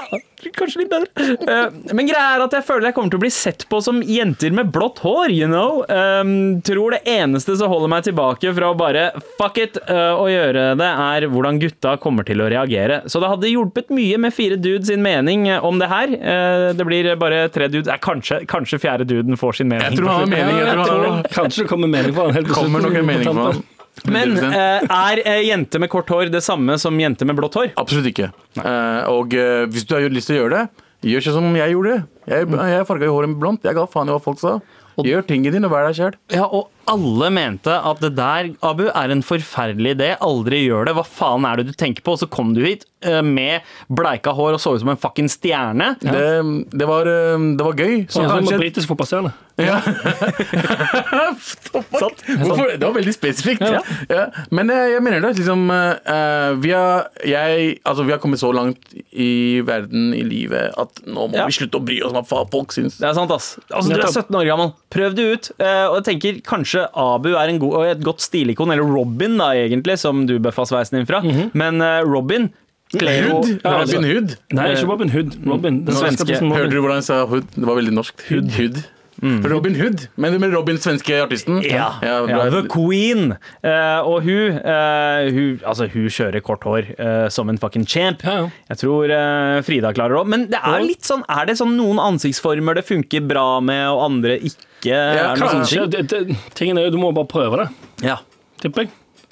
kanskje 0.55 0.83
litt 0.83 0.93
bedre. 0.93 1.27
Uh, 1.43 1.91
men 1.91 2.07
greia 2.07 2.37
er 2.37 2.45
at 2.45 2.55
jeg 2.55 2.67
føler 2.69 2.89
jeg 2.89 2.97
kommer 2.97 3.11
til 3.11 3.19
å 3.19 3.25
bli 3.25 3.33
sett 3.35 3.67
på 3.71 3.81
som 3.83 3.99
jenter 4.05 4.55
med 4.55 4.71
blått 4.71 5.03
hår, 5.03 5.33
you 5.35 5.49
know. 5.49 5.83
Um, 5.91 6.61
tror 6.67 6.95
det 6.95 7.03
eneste 7.09 7.57
som 7.59 7.71
holder 7.71 7.91
meg 7.91 8.07
tilbake 8.07 8.55
fra 8.55 8.71
å 8.71 8.79
bare 8.79 9.09
fuck 9.39 9.59
it 9.59 9.77
og 9.91 10.27
gjøre 10.29 10.71
det, 10.79 10.87
er 10.87 11.25
hvordan 11.31 11.59
gutta 11.61 11.97
kommer 12.01 12.25
til 12.27 12.41
å 12.43 12.47
reagere. 12.51 13.01
Så 13.11 13.19
det 13.21 13.29
hadde 13.31 13.51
hjulpet 13.51 13.91
mye 13.93 14.19
med 14.21 14.33
fire 14.35 14.57
dudes 14.61 14.91
sin 14.91 15.03
mening 15.03 15.47
eh, 15.49 15.63
om 15.81 15.83
det 15.83 15.89
her. 15.91 16.13
Eh, 16.31 16.65
det 16.77 16.85
blir 16.87 17.09
bare 17.19 17.43
tre 17.53 17.67
dudes. 17.73 17.89
Eh, 17.89 17.99
kanskje, 18.01 18.41
kanskje 18.49 18.79
fjerde 18.81 19.07
duden 19.09 19.37
får 19.39 19.57
sin 19.61 19.69
mening. 19.71 19.89
Jeg 19.89 19.97
tror 19.99 20.11
han 20.13 20.19
har 20.21 20.31
mening. 20.31 20.57
Jeg 20.61 20.75
tror 20.77 20.91
han 20.91 21.15
har 21.17 21.29
Kanskje 21.35 21.63
det 21.65 21.69
kommer 21.73 21.91
mening 21.91 22.13
på 22.15 22.25
han 22.27 22.37
helt 22.37 22.51
kommer 22.53 22.85
nok 22.85 22.97
en 23.01 23.09
mening 23.09 23.31
på 23.31 23.47
han. 23.49 23.63
Men 24.07 24.37
100%. 24.37 24.53
eh, 24.55 25.25
er 25.27 25.41
jente 25.49 25.79
med 25.83 25.89
kort 25.91 26.07
hår 26.09 26.29
det 26.31 26.39
samme 26.45 26.77
som 26.79 26.95
jente 27.01 27.25
med 27.27 27.35
blått 27.35 27.57
hår? 27.59 27.73
Absolutt 27.81 28.07
ikke. 28.13 28.29
Eh, 28.61 29.01
og 29.11 29.35
hvis 29.73 29.83
du 29.89 29.97
har 29.97 30.07
lyst 30.13 30.31
til 30.31 30.37
å 30.39 30.43
gjøre 30.45 30.61
det, 30.61 30.85
gjør 31.11 31.25
ikke 31.25 31.33
som 31.35 31.55
jeg 31.59 31.73
gjorde. 31.75 31.97
Jeg, 32.31 32.47
jeg 32.71 32.85
farga 32.87 33.09
jo 33.09 33.17
håret 33.17 33.35
blondt. 33.41 33.65
Jeg 33.67 33.75
ga 33.75 33.87
faen 33.91 34.07
i 34.07 34.15
hva 34.15 34.21
folk 34.23 34.39
sa. 34.39 34.59
Gjør 35.01 35.23
tingene 35.25 35.55
dine 35.55 35.65
og 35.67 35.73
vær 35.73 35.87
deg 35.87 35.97
sjæl. 35.97 36.15
Ja, 36.35 36.45
og 36.45 36.69
alle 36.91 37.29
mente 37.33 37.73
at 37.73 38.01
det 38.03 38.13
der, 38.19 38.51
Abu, 38.67 38.85
er 38.91 39.13
en 39.15 39.23
forferdelig 39.25 39.95
idé. 39.97 40.09
Aldri 40.23 40.63
gjør 40.67 40.89
det. 40.89 40.95
Hva 40.99 41.05
faen 41.07 41.47
er 41.49 41.61
det 41.61 41.71
du 41.71 41.75
tenker 41.79 42.03
på? 42.05 42.15
Og 42.17 42.21
så 42.23 42.29
kom 42.31 42.51
du 42.57 42.61
hit 42.65 42.83
eh, 43.07 43.21
med 43.25 43.65
bleika 43.89 44.33
hår 44.37 44.57
og 44.57 44.61
så 44.63 44.75
ut 44.75 44.83
som 44.83 44.91
en 44.93 44.99
fucking 45.01 45.29
stjerne. 45.31 45.93
Det, 46.03 46.25
det, 46.75 46.87
var, 46.89 47.07
eh, 47.09 47.47
det 47.57 47.65
var 47.69 47.79
gøy. 47.79 47.95
Så 48.07 48.19
Sånn 48.19 48.27
som 48.29 48.37
kanskje 48.41 48.59
britisk 48.61 48.91
fotballstjerne. 48.91 49.31
ja. 49.61 49.77
Hvorfor? 51.71 52.71
Det 52.77 52.85
var 52.85 52.93
veldig 52.95 53.13
spesifikt. 53.13 53.61
Ja. 54.09 54.25
Men 54.53 54.71
jeg, 54.73 54.91
jeg 54.95 55.03
mener 55.05 55.23
det. 55.23 55.33
Liksom, 55.39 55.65
eh, 55.71 56.51
vi, 56.63 56.71
har, 56.75 57.07
jeg, 57.27 57.75
altså, 57.87 58.05
vi 58.07 58.13
har 58.15 58.21
kommet 58.23 58.41
så 58.41 58.51
langt 58.55 58.93
i 59.11 59.61
verden, 59.67 60.11
i 60.17 60.23
livet, 60.27 60.73
at 60.79 61.01
nå 61.07 61.27
må 61.31 61.37
Ja. 61.41 61.45
vi 61.49 61.55
slutte 61.55 61.79
å 61.79 61.85
bry 61.85 61.99
oss 62.03 62.13
om 62.15 62.23
hva 62.27 62.43
folk 62.51 62.73
syns. 62.75 62.97
Det 63.01 63.07
er 63.09 63.15
sant, 63.17 63.31
ass. 63.33 63.53
Altså, 63.69 63.93
du 63.93 63.99
er 64.01 64.07
17 64.11 64.35
år 64.41 64.49
gammel. 64.49 64.73
Prøv 64.91 65.15
det 65.17 65.27
ut. 65.31 65.51
Eh, 65.61 65.85
og 65.89 65.99
jeg 66.01 66.07
tenker 66.11 66.41
kanskje 66.47 66.80
Abu 66.93 67.29
er 67.35 67.51
en 67.53 67.59
god, 67.61 67.85
et 67.91 68.03
godt 68.03 68.21
stilikon, 68.23 68.71
eller 68.73 68.83
Robin, 68.87 69.37
da, 69.41 69.51
egentlig, 69.57 69.97
som 70.01 70.25
du 70.29 70.37
bøffa 70.39 70.65
sveisen 70.69 70.99
din 70.99 71.07
fra. 71.09 71.21
Men 71.53 71.81
uh, 71.81 71.99
Robin 72.07 72.49
kler 72.91 73.27
jo 73.29 73.37
Hood? 73.41 73.61
Robin 73.65 74.03
Hood? 74.09 74.33
Nei, 74.57 74.69
ikke 74.73 74.87
Robin 74.89 75.09
Hood. 75.13 75.37
Robin, 75.47 75.77
den 75.85 75.95
svenske- 75.95 76.25
svenske 76.27 76.55
Hørte 76.57 76.73
du 76.75 76.81
hvordan 76.83 76.99
jeg 76.99 77.07
sa 77.07 77.21
hood? 77.25 77.45
Det 77.55 77.67
var 77.67 77.77
veldig 77.79 77.93
norsk. 77.95 78.25
Hood. 78.29 78.49
Hood. 78.57 78.81
Robin 79.21 79.75
Hood? 79.77 80.07
Men 80.17 80.39
med 80.41 80.53
Robin, 80.53 80.77
svenske 80.81 81.13
artisten? 81.21 81.61
Ja, 81.63 81.91
Ja, 82.01 82.15
ja. 82.27 82.49
The 82.49 82.63
Queen. 82.71 83.35
Uh, 83.63 84.01
og 84.07 84.23
hun, 84.25 84.57
uh, 84.57 85.27
hun 85.31 85.59
Altså, 85.67 85.87
hun 85.93 86.07
kjører 86.09 86.41
kort 86.41 86.63
hår 86.65 86.89
uh, 86.99 87.27
som 87.29 87.49
en 87.49 87.57
fucking 87.61 87.85
champ. 87.85 88.23
Ja, 88.25 88.33
ja. 88.41 88.49
Jeg 88.71 88.81
tror 88.81 89.13
Frida 89.67 89.91
klarer 89.93 90.15
det 90.15 90.21
òg. 90.23 90.31
Men 90.33 90.47
det 90.51 90.61
er 90.63 90.81
litt 90.85 91.05
sånn 91.07 91.21
Er 91.29 91.45
det 91.49 91.57
sånn 91.59 91.75
noen 91.77 91.99
ansiktsformer 92.01 92.79
det 92.79 92.85
funker 92.87 93.21
bra 93.29 93.59
med, 93.61 93.85
og 93.93 94.03
andre 94.09 94.39
ikke? 94.39 94.57
er 94.95 95.35
det 95.35 95.43
Kanskje, 95.43 95.85
det, 95.93 96.07
det, 96.09 96.37
tingen 96.57 96.79
er 96.81 96.87
jo, 96.89 96.95
Du 96.95 96.97
må 97.01 97.11
bare 97.13 97.29
prøve 97.29 97.61
det, 97.61 97.69
Ja. 98.07 98.17
tipper 98.61 98.87
jeg. 98.87 98.91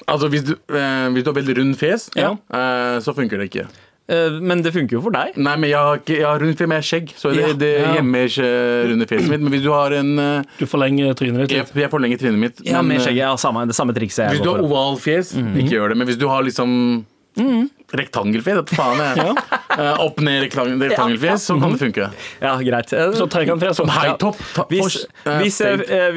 Altså, 0.10 0.30
hvis 0.32 0.44
du, 0.48 0.54
eh, 0.74 1.08
hvis 1.14 1.24
du 1.26 1.30
har 1.30 1.36
veldig 1.38 1.56
rund 1.60 1.76
fjes, 1.78 2.10
Ja. 2.18 2.32
eh, 2.54 2.98
så 3.04 3.14
funker 3.14 3.38
det 3.38 3.50
ikke. 3.52 3.68
Eh, 4.10 4.40
men 4.42 4.64
det 4.66 4.72
funker 4.74 4.98
jo 4.98 5.02
for 5.06 5.14
deg. 5.14 5.36
Nei, 5.38 5.56
men 5.62 5.70
jeg 5.70 5.78
har, 5.78 6.00
ikke, 6.02 6.16
jeg 6.18 6.26
har 6.26 6.40
rundt 6.42 6.58
fjes 6.58 6.70
med 6.72 6.86
skjegg, 6.88 7.12
så 7.20 7.30
det, 7.36 7.44
Ja. 7.46 7.54
det 7.54 7.70
Ja. 7.80 7.92
gjemmer 8.00 8.26
ikke 8.26 8.48
runde 8.90 9.06
fjeset 9.12 9.30
mitt. 9.30 9.42
Men 9.46 9.52
hvis 9.54 9.62
du 9.64 9.70
har 9.72 9.92
en 9.94 10.12
eh, 10.20 10.44
Du 10.58 10.66
forlenger 10.66 11.14
trynet 11.14 11.46
ditt. 11.48 11.52
Jeg, 11.58 11.66
litt. 11.70 11.76
jeg 11.84 11.92
forlenger 11.94 12.18
trynet 12.18 12.40
mitt. 12.42 12.62
Ja, 12.66 12.82
men, 12.82 12.88
med 12.96 12.98
eh, 12.98 13.06
skjegget. 13.06 13.22
Ja, 13.22 13.36
samme, 13.38 13.68
det 13.70 13.76
samme 13.78 13.94
trikset 13.94 14.26
jeg 14.26 14.38
Hvis 14.40 14.42
du 14.44 14.50
går 14.50 14.58
har 14.64 14.66
oval 14.66 14.98
fjes, 14.98 15.36
ikke 15.38 15.76
gjør 15.78 15.90
det. 15.94 15.98
Men 16.02 16.08
hvis 16.10 16.18
du 16.18 16.28
har 16.28 16.42
liksom 16.44 17.06
rektangelfjes, 17.90 18.60
vet 18.60 18.70
du 18.70 18.76
faen 18.78 19.00
jeg. 19.02 19.36
Uh, 19.80 19.94
Opp 20.02 20.18
ned 20.20 20.42
rektang- 20.44 20.74
rektangelfjes, 20.82 21.44
så 21.46 21.56
kan 21.62 21.72
det 21.72 21.78
funke. 21.80 22.08
Ja, 22.42 22.56
greit. 22.58 22.90
Eh, 22.92 23.12
Så 23.16 23.28
trekantfjes. 23.32 23.78
Som 23.78 23.88
Ja. 23.88 23.94
high 24.02 24.16
top. 24.20 24.36
ta- 24.56 24.66
Hvis, 24.68 25.06
eh, 25.24 25.38
hvis, 25.40 25.60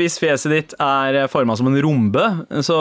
hvis 0.00 0.17
fjeset 0.19 0.50
ditt 0.50 0.75
er 0.81 1.29
forma 1.31 1.55
som 1.57 1.69
en 1.69 1.76
rombe, 1.85 2.25
så 2.64 2.79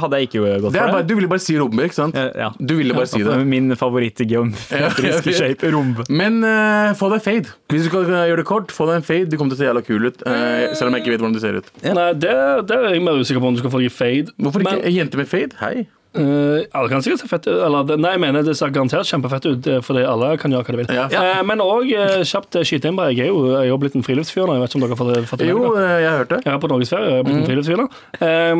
hadde 0.00 0.18
jeg 0.18 0.30
ikke 0.30 0.40
gått 0.64 0.72
det 0.72 0.80
er 0.80 0.88
for 0.88 0.96
bare, 0.96 1.02
det. 1.04 1.06
du 1.12 1.14
ville 1.20 1.28
bare 1.30 1.44
si 1.44 1.54
rombe, 1.60 1.84
ikke 1.86 1.94
sant? 2.00 2.16
Ja. 2.16 2.50
Du 2.58 2.74
ville 2.80 2.96
bare 2.96 3.06
si 3.06 3.22
det. 3.22 3.36
Min 3.46 3.70
favorittgeometriske 3.78 5.30
Ja, 5.30 5.38
shape, 5.38 5.70
rombe. 5.70 6.08
Men 6.10 6.42
uh, 6.42 6.94
få 6.98 7.12
deg 7.12 7.22
fade. 7.22 7.54
Hvis 7.70 7.84
du 7.86 7.88
skal 7.92 8.04
gjøre 8.08 8.36
det 8.42 8.46
kort, 8.48 8.72
få 8.74 8.88
deg 8.90 8.96
en 9.02 9.06
fade. 9.06 9.28
Du 9.30 9.36
kommer 9.38 9.54
til 9.54 9.60
å 9.60 9.62
se 9.62 9.70
jævla 9.70 9.86
kul 9.86 10.06
ut. 10.08 10.22
uh, 10.26 10.74
selv 10.74 10.88
om 10.90 10.94
jeg 10.96 11.04
ikke 11.04 11.14
vet 11.14 11.20
hvordan 11.20 11.34
du 11.38 11.40
ser 11.44 11.60
ut. 11.60 11.70
Nei, 11.84 12.12
det, 12.14 12.34
det 12.66 12.76
er 12.80 12.90
jeg 12.96 13.02
mer 13.06 13.20
usikker 13.22 13.44
på 13.44 13.52
om 13.52 13.54
du 13.54 13.62
skal 13.62 13.70
få 13.70 13.84
deg 13.84 13.92
fade. 13.94 14.32
Hvorfor 14.40 14.64
ikke 14.64 14.78
Men, 14.80 14.86
en 14.88 14.96
jente 14.98 15.20
med 15.20 15.28
fade? 15.30 15.54
Hei. 15.62 15.86
Eh, 16.14 16.64
alle 16.72 16.88
kan 16.90 17.02
sikkert 17.04 17.20
se 17.22 17.28
fett 17.28 17.46
ut. 17.48 17.58
Eller, 17.66 17.84
det- 17.88 17.98
nei, 18.00 18.12
jeg 18.12 18.20
mener 18.20 18.42
det 18.42 18.56
ser 18.56 18.70
garantert 18.70 19.06
kjempefett 19.08 19.46
ut, 19.46 19.66
eh, 19.66 19.80
fordi 19.80 20.04
alle 20.06 20.36
kan 20.38 20.50
gjøre 20.52 20.64
hva 20.64 20.72
de 20.76 20.80
vil. 20.82 20.94
Ja. 20.96 21.06
Uh, 21.08 21.42
men 21.48 21.58
òg 21.58 21.90
kjapt 22.28 22.56
eh, 22.56 22.66
skyte 22.68 22.90
inn. 22.90 22.96
Jeg 23.12 23.26
er 23.26 23.30
jo 23.32 23.38
jeg 23.52 23.60
er 23.66 23.68
jo 23.70 23.78
blitt 23.78 23.96
en 23.96 24.02
friluftsfyr 24.06 24.46
nå. 24.46 24.56
Jeg 24.56 24.62
vet 24.64 24.70
ikke 24.70 24.80
om 24.80 24.84
dere 24.86 24.96
har 24.96 25.00
fått 25.02 25.30
fått 25.30 25.38
det 25.44 25.48
Jo, 25.48 25.62
jeg 25.76 26.08
har 26.08 26.18
hørt 26.24 26.34
det. 26.34 26.40
Jeg 26.44 26.54
er 26.54 26.58
på 26.58 26.72
norgesferie, 26.72 27.08
jeg 27.10 27.18
er 27.18 27.28
blitt 27.28 27.40
en 27.40 27.48
friluftsfyr 27.48 27.80
nå. 27.82 27.88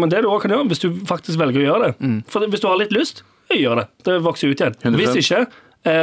Men 0.00 0.08
det 0.08 0.22
du 0.22 0.28
også 0.28 0.46
kan 0.46 0.56
gjøre, 0.56 0.68
hvis 0.72 0.82
du 0.84 0.88
faktisk 1.06 1.38
velger 1.38 1.60
å 1.60 1.66
gjøre 1.68 1.90
det 1.90 2.22
For 2.28 2.46
Hvis 2.46 2.60
du 2.60 2.68
har 2.68 2.78
litt 2.80 2.92
lyst, 2.92 3.22
gjør 3.52 3.82
det. 3.82 3.86
Det 4.04 4.22
vokser 4.24 4.48
ut 4.48 4.60
igjen. 4.60 4.74
100%. 4.82 4.96
Hvis 4.96 5.18
ikke, 5.20 5.46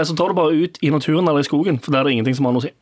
så 0.05 0.15
tar 0.15 0.29
du 0.29 0.37
bare 0.37 0.53
ut 0.53 0.77
i 0.81 0.89
naturen 0.93 1.27
eller 1.27 1.41
i 1.41 1.47
skogen, 1.49 1.79
for 1.81 1.91
der 1.91 2.01
er 2.01 2.09
det 2.09 2.17
ingenting 2.17 2.37
som 2.37 2.45
har 2.45 2.53
noe 2.53 2.61
å 2.61 2.67
si. 2.67 2.73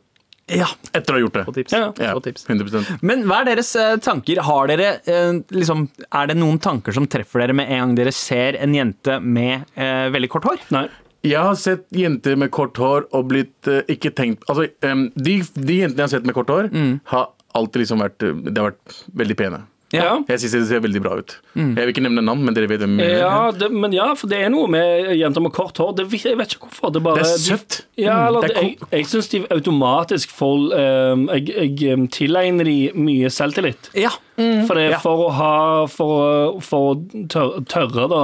Ja, 0.47 0.67
Etter 0.95 1.11
å 1.11 1.17
ha 1.17 1.21
gjort 1.25 1.33
det. 1.35 1.43
tips. 1.57 1.73
Ja, 1.75 1.89
Ja, 1.99 2.13
tips. 2.23 2.45
100% 2.47 3.01
Men 3.03 3.25
hva 3.27 3.41
er 3.41 3.49
deres 3.49 3.73
eh, 3.75 3.97
tanker? 3.99 4.39
Har 4.47 4.69
dere 4.71 4.93
eh, 5.03 5.41
liksom 5.51 5.89
Er 6.07 6.29
det 6.29 6.37
noen 6.39 6.59
tanker 6.63 6.95
som 6.95 7.07
treffer 7.07 7.43
dere 7.43 7.55
med 7.57 7.67
en 7.67 7.81
gang 7.81 7.95
dere 7.99 8.13
ser 8.15 8.55
en 8.61 8.75
jente 8.75 9.19
med 9.19 9.65
eh, 9.75 10.07
veldig 10.13 10.29
kort 10.31 10.47
hår? 10.47 10.63
Nei. 10.71 10.85
Jeg 11.27 11.41
har 11.43 11.57
sett 11.59 11.83
jenter 11.91 12.37
med 12.39 12.51
kort 12.55 12.77
hår 12.79 13.09
og 13.11 13.27
blitt 13.33 13.67
eh, 13.67 13.81
ikke 13.91 14.13
tenkt 14.15 14.45
Altså, 14.47 14.69
um, 14.87 15.09
de, 15.15 15.41
de 15.57 15.81
jentene 15.81 15.99
jeg 15.99 16.05
har 16.05 16.13
sett 16.15 16.29
med 16.29 16.37
kort 16.37 16.53
hår, 16.53 16.69
har 17.11 17.27
alltid 17.57 17.83
liksom 17.83 18.03
vært 18.05 18.23
eh, 18.23 18.37
De 18.47 18.55
har 18.61 18.71
vært 18.71 19.01
veldig 19.19 19.37
pene. 19.43 19.61
Ja. 19.97 20.13
Jeg 20.29 20.39
syns 20.43 20.53
det 20.57 20.61
ser 20.69 20.83
veldig 20.85 21.01
bra 21.03 21.17
ut. 21.19 21.35
Jeg 21.57 21.75
vil 21.81 21.93
ikke 21.93 22.03
nevne 22.05 22.23
navn, 22.25 22.43
men 22.45 22.53
dere 22.57 22.69
vet 22.71 22.83
hvem. 22.85 22.97
Ja, 23.01 23.51
det, 23.51 23.71
men 23.73 23.93
ja, 23.95 24.11
for 24.19 24.29
det 24.31 24.39
er 24.45 24.51
noe 24.53 24.69
med 24.71 25.11
jenter 25.17 25.43
med 25.43 25.53
kort 25.57 25.77
hår. 25.81 25.95
Det, 25.97 26.07
jeg 26.21 26.37
vet 26.39 26.53
ikke 26.55 26.69
hvorfor. 26.69 26.93
Det 26.95 27.01
bare 27.05 27.23
Det 27.23 27.27
er 27.27 27.37
de- 27.37 27.47
søtt. 27.49 27.79
Ja, 27.97 28.17
eller, 28.27 28.41
Det 28.47 28.55
er 28.57 28.61
jeg 28.67 28.77
jeg 28.91 29.05
syns 29.09 29.29
de 29.33 29.39
automatisk 29.49 30.29
får 30.37 30.67
um, 30.77 31.27
Jeg, 31.33 31.47
jeg 31.49 31.91
eh, 31.97 32.03
tilegner 32.13 32.67
de 32.69 32.77
mye 32.95 33.29
selvtillit. 33.33 33.89
Ja. 33.97 34.11
For, 34.37 34.75
det, 34.77 34.91
Ja. 34.91 34.99
for 35.01 35.23
å 35.25 35.29
ha 35.33 35.53
For, 35.89 36.59
for 36.61 36.91
å 36.93 37.25
tørre, 37.27 37.63
tørre, 37.65 38.03
da 38.11 38.19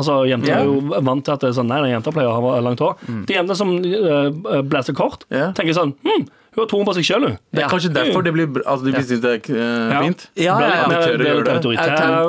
Altså, 0.00 0.22
jenter 0.30 0.48
yeah. 0.48 0.62
er 0.62 0.64
jo 0.70 1.02
vant 1.04 1.24
til 1.26 1.34
at 1.34 1.42
det 1.44 1.50
er 1.50 1.56
sånn 1.58 1.68
Nei, 1.68 1.82
nei, 1.84 1.90
jenter 1.92 2.14
pleier 2.16 2.30
å 2.32 2.38
ha 2.40 2.60
langt 2.64 2.80
hår. 2.80 2.96
De 3.28 3.36
jentene 3.36 3.56
som 3.58 3.74
uh, 3.76 4.62
blæser 4.64 4.96
kort, 4.96 5.26
yeah. 5.28 5.52
tenker 5.52 5.76
sånn 5.76 5.92
Hm, 6.08 6.24
hun 6.58 6.64
har 6.66 6.70
troen 6.74 6.86
på 6.88 6.94
seg 6.98 7.06
sjøl, 7.08 7.22
hun. 7.28 7.38
Det 7.54 7.62
er 7.62 7.66
Ja. 7.66 7.68
kanskje 7.70 7.92
derfor 7.94 8.24
det 8.26 8.32
blir. 8.34 8.46
Altså, 8.66 8.84
de 8.84 8.92
synes 9.02 9.20
det 9.22 9.30
er 9.48 9.92
Ja. 9.94 10.00
fint. 10.02 10.26
Ja. 10.36 10.56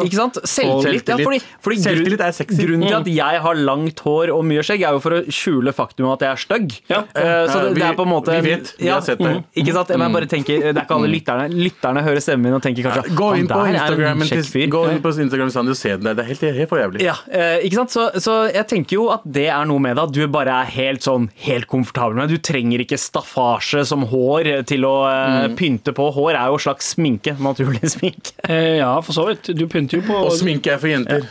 Ikke 0.06 0.16
sant? 0.20 0.38
Selvtillit. 0.48 1.10
Fordi, 1.24 1.40
fordi 1.64 1.78
Selvtillit 1.84 2.22
er 2.24 2.32
sexy. 2.36 2.60
Grunnen 2.64 2.88
til 2.88 2.98
at 3.00 3.10
jeg 3.12 3.42
har 3.44 3.56
langt 3.56 4.00
hår 4.06 4.32
og 4.36 4.44
mye 4.48 4.64
skjegg, 4.66 4.84
er 4.86 4.96
jo 4.98 5.02
for 5.04 5.12
å 5.18 5.22
skjule 5.34 5.74
faktum 5.76 6.10
at 6.14 6.20
jeg 6.26 6.32
er 6.32 6.42
stygg. 6.44 6.78
Ja. 6.90 7.02
Eh, 7.16 7.48
så 7.50 7.62
det, 7.70 7.76
vi- 7.76 7.84
er 7.90 7.94
på 7.98 8.06
en 8.06 8.12
måte 8.14 8.34
vi 8.42 8.50
vet. 8.56 8.74
Vi 8.80 8.88
har 8.88 9.02
sett 9.02 9.18
det. 9.20 9.44
Ikke 9.58 9.74
sant? 9.74 9.90
Men 9.90 10.12
jeg 10.12 10.14
bare 10.14 10.28
tenker, 10.28 10.60
Det 10.60 10.78
er 10.78 10.86
ikke 10.86 10.96
alle 10.96 11.10
lytterne 11.10 11.46
Lytterne 11.50 12.04
hører 12.04 12.22
stemmen 12.22 12.42
min 12.44 12.54
og 12.54 12.62
tenker 12.62 12.84
kanskje 12.84 13.16
Gå 13.16 13.30
inn 13.38 13.48
«Han 13.48 13.58
på 13.58 13.74
der 13.74 14.04
er 14.04 14.12
en 14.12 14.20
kjekk 14.20 14.30
til 14.30 14.44
fyr». 14.44 14.68
Gå 14.70 14.82
inn 14.92 15.02
på 15.02 15.10
Instagram 15.20 15.50
og 15.70 15.76
se 15.76 15.90
den 15.90 16.04
der. 16.04 16.14
Det 16.14 16.24
er 16.26 16.28
helt, 16.30 16.56
helt 16.60 16.70
for 16.70 16.78
jævlig. 16.80 17.02
Ja, 17.02 17.16
eh, 17.32 17.60
ikke 17.66 17.74
sant? 17.80 17.90
Så, 17.90 18.12
så 18.22 18.54
jeg 18.54 18.68
tenker 18.68 18.94
jo 19.00 19.10
at 19.10 19.22
det 19.26 19.48
er 19.50 19.66
noe 19.66 19.80
med 19.80 19.96
det 19.96 20.04
at 20.04 20.12
du 20.12 20.28
bare 20.28 20.48
er 20.62 20.66
helt 20.66 21.02
sånn 21.02 21.30
helt 21.46 21.68
komfortabel 21.68 22.16
med 22.16 22.30
det. 22.30 22.38
Du 22.42 22.52
trenger 22.54 22.80
ikke 22.86 22.98
staffasje 23.00 23.86
som 23.86 24.04
hår 24.04 24.19
til 24.68 24.86
å 24.88 24.94
eh, 25.10 25.48
Mm. 25.50 25.56
pynte 25.60 25.94
på. 25.96 26.10
Hår 26.16 26.34
er 26.36 26.48
jo 26.54 26.58
slags 26.62 26.94
sminke. 26.96 27.36
Naturlig 27.40 27.82
sminke. 27.96 28.34
Eh, 28.48 28.78
ja, 28.82 28.92
for 29.06 29.14
så 29.14 29.28
vidt. 29.30 29.52
Du 29.56 29.66
pynter 29.72 30.00
jo 30.00 30.06
på 30.08 30.20
Og 30.26 30.32
sminke 30.38 30.74
er 30.76 30.78
for 30.82 30.88
jenter. 30.92 31.28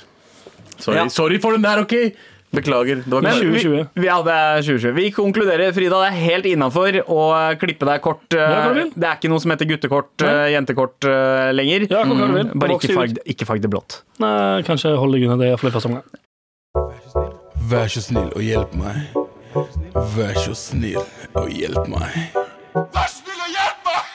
Sorry. 0.78 0.96
Ja. 1.00 1.08
Sorry 1.10 1.38
for 1.42 1.52
den 1.56 1.62
der, 1.66 1.80
OK? 1.84 1.94
Beklager. 2.54 3.02
Det 3.04 3.12
var 3.12 3.20
Men 3.26 3.34
vi, 3.42 3.58
2020. 3.60 3.88
vi- 4.00 4.06
ja, 4.06 4.14
det 4.24 4.32
er 4.32 4.62
2020. 4.64 4.94
Vi 4.96 5.10
konkluderer, 5.12 5.72
Frida, 5.76 5.98
det 6.00 6.12
er 6.14 6.20
helt 6.22 6.46
innafor 6.48 6.96
å 7.04 7.18
klippe 7.60 7.84
deg 7.84 8.00
kort. 8.00 8.24
eh, 8.32 8.38
hva. 8.38 8.86
Det 8.94 9.04
er 9.04 9.18
ikke 9.18 9.28
noe 9.28 9.42
som 9.44 9.50
heter 9.52 9.68
guttekort, 9.68 10.24
eh, 10.24 10.46
jentekort 10.54 11.04
lenger. 11.52 11.84
Ja, 11.90 12.04
du. 12.04 12.58
Bare 12.58 12.78
ikke 12.78 12.94
farg, 12.96 13.18
ikke 13.26 13.44
farg 13.50 13.60
det 13.60 13.68
blått. 13.74 14.00
Nei, 14.18 14.62
kanskje 14.62 14.96
hold 14.96 15.12
deg 15.12 15.26
unna 15.28 15.36
det 15.36 15.50
iallfall 15.52 15.68
i 15.68 15.76
første 15.76 15.90
omgang. 15.92 16.08
Vær 17.68 17.84
så 17.92 18.00
snill 18.00 18.32
og 18.32 18.40
hjelp 18.40 18.72
meg. 18.80 18.96
Vær 20.16 20.34
så 20.40 20.54
snill 20.56 21.02
og 21.36 21.50
hjelp 21.52 21.84
meg. 21.88 22.47
Vær 22.74 23.10
snill 23.10 23.40
og 23.40 23.52
hjelp 23.54 23.84
meg! 23.88 24.14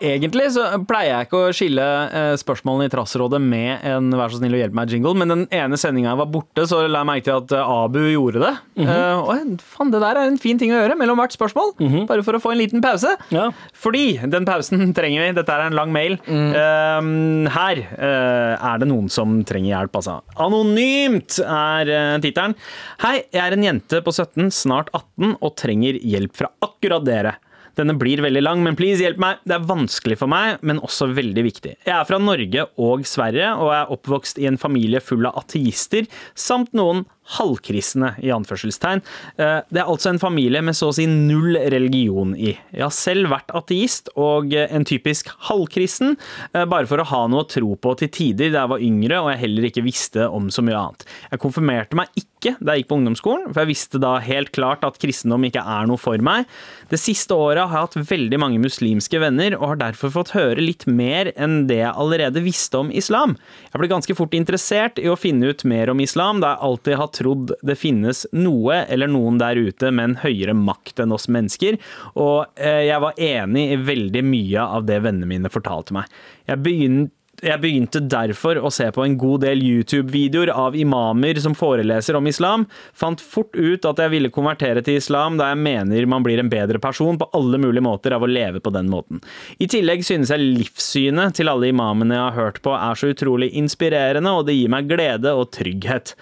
Egentlig 0.00 0.46
så 0.54 0.64
pleier 0.88 1.10
jeg 1.10 1.26
ikke 1.26 1.38
å 1.38 1.48
skille 1.52 1.86
eh, 2.16 2.34
spørsmålene 2.40 2.88
i 2.88 2.92
Trassrådet 2.92 3.40
med 3.44 3.82
en 3.84 4.06
Vær 4.16 4.32
så 4.32 4.38
snill 4.40 4.54
og 4.56 4.62
hjelp 4.62 4.76
meg-jingle, 4.78 5.12
men 5.20 5.28
den 5.28 5.42
ene 5.52 5.76
sendinga 5.80 6.14
jeg 6.14 6.20
var 6.22 6.30
borte, 6.32 6.64
så 6.68 6.78
la 6.86 7.02
jeg 7.02 7.08
merke 7.10 7.26
til 7.26 7.36
at 7.36 7.52
eh, 7.58 7.72
Abu 7.74 7.98
gjorde 8.08 8.40
det. 8.40 8.52
Eh, 8.80 9.20
og 9.20 9.60
faen, 9.74 9.92
det 9.92 10.00
der 10.00 10.22
er 10.22 10.30
en 10.30 10.40
fin 10.40 10.60
ting 10.60 10.72
å 10.72 10.78
gjøre 10.78 10.96
mellom 10.96 11.20
hvert 11.20 11.36
spørsmål, 11.36 11.74
bare 12.08 12.24
for 12.24 12.38
å 12.38 12.40
få 12.40 12.54
en 12.54 12.60
liten 12.62 12.84
pause. 12.84 13.12
Ja. 13.34 13.50
Fordi 13.76 14.06
den 14.32 14.48
pausen 14.48 14.88
trenger 14.96 15.26
vi. 15.26 15.36
Dette 15.36 15.58
er 15.58 15.66
en 15.66 15.76
lang 15.76 15.92
mail. 15.92 16.16
Eh, 16.24 17.12
her 17.58 17.82
er 18.00 18.80
det 18.80 18.88
noen 18.88 19.12
som 19.12 19.42
trenger 19.44 19.74
hjelp, 19.74 20.00
altså. 20.00 20.16
Anonymt 20.40 21.36
er 21.44 21.90
uh, 21.92 22.16
tittelen. 22.22 22.56
Hei, 23.02 23.18
jeg 23.28 23.42
er 23.42 23.56
en 23.56 23.66
jente 23.66 24.00
på 24.04 24.14
17, 24.14 24.48
snart 24.54 24.88
18, 24.96 25.36
og 25.36 25.54
trenger 25.60 26.00
hjelp 26.00 26.40
fra 26.40 26.52
akkurat 26.64 27.04
dere. 27.04 27.36
Denne 27.80 27.96
blir 27.96 28.20
veldig 28.20 28.42
lang, 28.44 28.64
men 28.64 28.76
please 28.76 29.00
hjelp 29.00 29.20
meg. 29.22 29.40
Det 29.48 29.56
er 29.56 29.68
vanskelig 29.68 30.18
for 30.20 30.30
meg, 30.30 30.60
men 30.66 30.82
også 30.84 31.08
veldig 31.16 31.44
viktig. 31.46 31.76
Jeg 31.86 31.94
er 31.96 32.08
fra 32.08 32.20
Norge 32.20 32.66
og 32.80 33.06
Sverige, 33.08 33.54
og 33.56 33.72
er 33.72 33.94
oppvokst 33.94 34.40
i 34.42 34.48
en 34.50 34.60
familie 34.60 35.00
full 35.04 35.24
av 35.28 35.38
ateister, 35.40 36.08
samt 36.36 36.74
noen 36.76 37.06
halvkristne, 37.36 38.14
i 38.24 38.32
anførselstegn. 38.34 39.02
Eh, 39.38 39.60
Det 39.70 39.80
er 39.82 39.88
altså 39.90 40.10
en 40.10 40.18
familie 40.22 40.62
med 40.62 40.76
så 40.76 40.90
å 40.90 40.94
si 40.96 41.06
null 41.06 41.56
religion 41.70 42.34
i. 42.36 42.56
Jeg 42.72 42.82
har 42.82 42.94
selv 42.94 43.30
vært 43.30 43.52
ateist 43.54 44.10
og 44.16 44.54
eh, 44.54 44.68
en 44.70 44.84
typisk 44.84 45.30
halvkristen, 45.48 46.16
eh, 46.54 46.64
bare 46.64 46.86
for 46.90 47.02
å 47.02 47.08
ha 47.10 47.22
noe 47.30 47.44
å 47.44 47.50
tro 47.50 47.76
på 47.76 47.94
til 48.00 48.08
tider 48.08 48.50
da 48.50 48.64
jeg 48.64 48.72
var 48.74 48.84
yngre 48.86 49.20
og 49.20 49.30
jeg 49.32 49.42
heller 49.44 49.68
ikke 49.70 49.84
visste 49.86 50.26
om 50.28 50.50
så 50.50 50.64
mye 50.66 50.78
annet. 50.78 51.06
Jeg 51.30 51.42
konfirmerte 51.42 51.98
meg 51.98 52.10
ikke 52.18 52.56
da 52.60 52.72
jeg 52.72 52.82
gikk 52.84 52.90
på 52.90 52.96
ungdomsskolen, 53.00 53.48
for 53.52 53.62
jeg 53.62 53.70
visste 53.74 54.00
da 54.00 54.14
helt 54.24 54.50
klart 54.56 54.84
at 54.86 54.96
kristendom 55.02 55.44
ikke 55.44 55.60
er 55.60 55.88
noe 55.90 56.00
for 56.00 56.16
meg. 56.24 56.48
Det 56.88 56.98
siste 56.98 57.36
året 57.36 57.68
har 57.68 57.84
jeg 57.84 58.00
hatt 58.00 58.10
veldig 58.10 58.38
mange 58.40 58.62
muslimske 58.62 59.20
venner, 59.20 59.54
og 59.58 59.74
har 59.74 59.82
derfor 59.82 60.12
fått 60.14 60.32
høre 60.34 60.64
litt 60.64 60.86
mer 60.88 61.32
enn 61.36 61.66
det 61.68 61.82
jeg 61.82 61.92
allerede 61.92 62.42
visste 62.44 62.80
om 62.80 62.90
islam. 62.90 63.36
Jeg 63.70 63.82
ble 63.82 63.90
ganske 63.92 64.16
fort 64.16 64.34
interessert 64.36 64.98
i 64.98 65.08
å 65.12 65.18
finne 65.20 65.52
ut 65.52 65.64
mer 65.68 65.92
om 65.92 66.00
islam, 66.00 66.40
da 66.40 66.54
jeg 66.54 66.64
alltid 66.70 66.98
har 67.02 67.12
trodd 67.20 67.54
det 67.66 67.78
finnes 67.78 68.24
noe 68.32 68.82
eller 68.88 69.10
noen 69.10 69.38
der 69.40 69.60
ute 69.60 69.92
med 69.92 70.08
en 70.08 70.18
høyere 70.24 70.56
makt 70.56 71.04
enn 71.04 71.14
oss 71.16 71.28
mennesker, 71.30 71.78
og 72.16 72.50
eh, 72.56 72.86
jeg 72.88 73.04
var 73.04 73.20
enig 73.20 73.70
i 73.70 73.80
veldig 73.92 74.26
mye 74.26 74.68
av 74.78 74.88
det 74.88 75.00
vennene 75.04 75.30
mine 75.30 75.52
fortalte 75.52 75.96
meg. 75.96 76.20
Jeg 76.50 76.62
begynte 76.64 77.16
jeg 77.40 77.60
begynte 77.62 78.02
derfor 78.04 78.58
å 78.60 78.70
se 78.72 78.86
på 78.92 79.04
en 79.04 79.16
god 79.20 79.44
del 79.46 79.62
YouTube-videoer 79.64 80.50
av 80.52 80.76
imamer 80.76 81.38
som 81.40 81.54
foreleser 81.56 82.18
om 82.18 82.28
islam. 82.28 82.66
Fant 82.96 83.20
fort 83.20 83.56
ut 83.56 83.86
at 83.88 84.02
jeg 84.02 84.12
ville 84.12 84.32
konvertere 84.34 84.82
til 84.84 84.98
islam, 85.00 85.38
da 85.40 85.50
jeg 85.52 85.60
mener 85.62 86.08
man 86.10 86.26
blir 86.26 86.42
en 86.42 86.50
bedre 86.52 86.80
person 86.82 87.18
på 87.20 87.30
alle 87.36 87.60
mulige 87.62 87.84
måter 87.86 88.16
av 88.16 88.26
å 88.26 88.30
leve 88.30 88.60
på 88.60 88.72
den 88.74 88.90
måten. 88.92 89.22
I 89.58 89.70
tillegg 89.70 90.04
synes 90.06 90.32
jeg 90.32 90.44
livssynet 90.60 91.38
til 91.38 91.48
alle 91.52 91.70
imamene 91.72 92.18
jeg 92.18 92.26
har 92.26 92.38
hørt 92.38 92.62
på 92.64 92.76
er 92.76 93.00
så 93.00 93.12
utrolig 93.14 93.52
inspirerende, 93.56 94.36
og 94.36 94.46
det 94.48 94.58
gir 94.58 94.72
meg 94.72 94.90
glede 94.90 95.32
og 95.36 95.48
trygghet. 95.56 96.16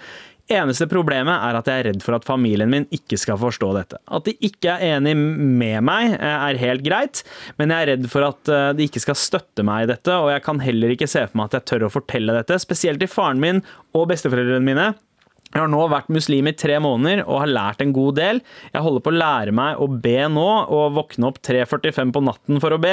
Eneste 0.49 0.87
problemet 0.89 1.43
er 1.45 1.57
at 1.59 1.67
jeg 1.69 1.81
er 1.81 1.87
redd 1.91 2.01
for 2.01 2.17
at 2.17 2.25
familien 2.25 2.71
min 2.71 2.87
ikke 2.95 3.19
skal 3.21 3.37
forstå 3.37 3.67
dette. 3.75 3.99
At 4.09 4.25
de 4.25 4.33
ikke 4.47 4.73
er 4.73 4.95
enig 4.95 5.13
med 5.19 5.83
meg 5.85 6.15
eh, 6.15 6.45
er 6.49 6.61
helt 6.61 6.81
greit, 6.87 7.21
men 7.61 7.69
jeg 7.69 7.85
er 7.85 7.91
redd 7.91 8.07
for 8.09 8.25
at 8.25 8.49
eh, 8.49 8.71
de 8.79 8.87
ikke 8.89 9.03
skal 9.03 9.19
støtte 9.19 9.65
meg 9.67 9.85
i 9.85 9.91
dette, 9.91 10.15
og 10.15 10.31
jeg 10.33 10.41
kan 10.47 10.63
heller 10.63 10.95
ikke 10.95 11.09
se 11.11 11.21
for 11.27 11.37
meg 11.37 11.51
at 11.51 11.59
jeg 11.59 11.69
tør 11.69 11.85
å 11.85 11.93
fortelle 11.99 12.33
dette, 12.33 12.57
spesielt 12.65 13.03
til 13.03 13.11
faren 13.11 13.43
min 13.43 13.61
og 13.93 14.09
besteforeldrene 14.09 14.65
mine. 14.65 14.87
Jeg 15.49 15.63
har 15.63 15.69
nå 15.71 15.81
vært 15.89 16.11
muslim 16.13 16.45
i 16.45 16.53
tre 16.53 16.75
måneder 16.83 17.23
og 17.25 17.39
har 17.41 17.49
lært 17.49 17.79
en 17.81 17.93
god 17.95 18.17
del. 18.19 18.39
Jeg 18.73 18.83
holder 18.85 19.01
på 19.05 19.09
å 19.09 19.15
lære 19.17 19.53
meg 19.57 19.79
å 19.81 19.87
be 19.89 20.17
nå, 20.29 20.45
og 20.69 20.93
våkne 20.93 21.25
opp 21.31 21.39
3.45 21.45 22.11
på 22.13 22.21
natten 22.27 22.59
for 22.61 22.75
å 22.75 22.79
be. 22.81 22.91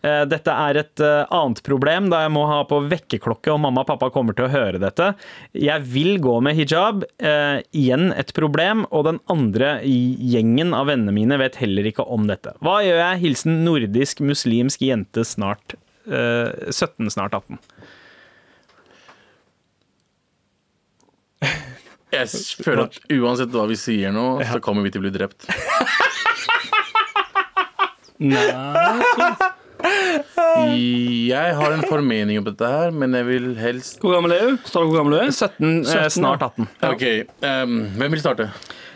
Eh, 0.00 0.22
Dette 0.30 0.54
er 0.68 0.80
et 0.80 1.02
eh, 1.04 1.26
annet 1.36 1.60
problem, 1.66 2.08
da 2.12 2.22
jeg 2.24 2.32
må 2.32 2.46
ha 2.48 2.62
på 2.70 2.80
vekkerklokke, 2.88 3.52
og 3.52 3.60
mamma 3.66 3.84
og 3.84 3.90
pappa 3.92 4.08
kommer 4.14 4.32
til 4.38 4.46
å 4.48 4.52
høre 4.54 4.80
dette. 4.80 5.10
Jeg 5.52 5.84
vil 5.92 6.16
gå 6.24 6.38
med 6.48 6.56
hijab. 6.56 7.04
eh, 7.20 7.60
Igjen 7.76 8.08
et 8.16 8.32
problem, 8.36 8.86
og 8.88 9.04
den 9.10 9.20
andre 9.28 9.74
gjengen 9.84 10.72
av 10.78 10.88
vennene 10.88 11.12
mine 11.14 11.36
vet 11.44 11.60
heller 11.60 11.90
ikke 11.92 12.08
om 12.08 12.24
dette. 12.30 12.56
Hva 12.64 12.78
gjør 12.86 13.02
jeg? 13.04 13.20
Hilsen 13.26 13.60
nordisk 13.68 14.24
muslimsk 14.24 14.80
jente 14.88 15.24
snart 15.28 15.76
eh, 16.08 16.72
17, 16.72 17.10
snart 17.12 17.36
18. 17.36 17.60
Jeg 22.12 22.28
føler 22.64 22.86
at 22.86 22.98
uansett 23.12 23.52
hva 23.52 23.66
vi 23.68 23.76
sier 23.76 24.12
nå, 24.14 24.26
så 24.48 24.60
kommer 24.64 24.86
vi 24.86 24.92
til 24.94 25.02
å 25.02 25.04
bli 25.04 25.12
drept. 25.12 25.48
Jeg 29.78 31.54
har 31.58 31.74
en 31.74 31.84
formening 31.86 32.40
om 32.40 32.46
dette 32.48 32.66
her, 32.72 32.90
men 32.94 33.14
jeg 33.14 33.26
vil 33.28 33.48
helst 33.60 34.02
Hvor 34.02 34.16
gammel 34.16 34.34
er 34.34 34.44
du? 34.50 34.58
Står 34.68 34.84
det 34.84 34.90
hvor 34.90 35.00
gammel 35.02 35.14
du 35.14 35.20
er? 35.22 35.30
17, 35.32 35.70
eh, 35.86 36.08
snart 36.12 36.42
18. 36.44 36.68
OK, 36.90 37.04
um, 37.46 37.78
hvem 38.00 38.14
vil 38.16 38.22
starte? 38.22 38.48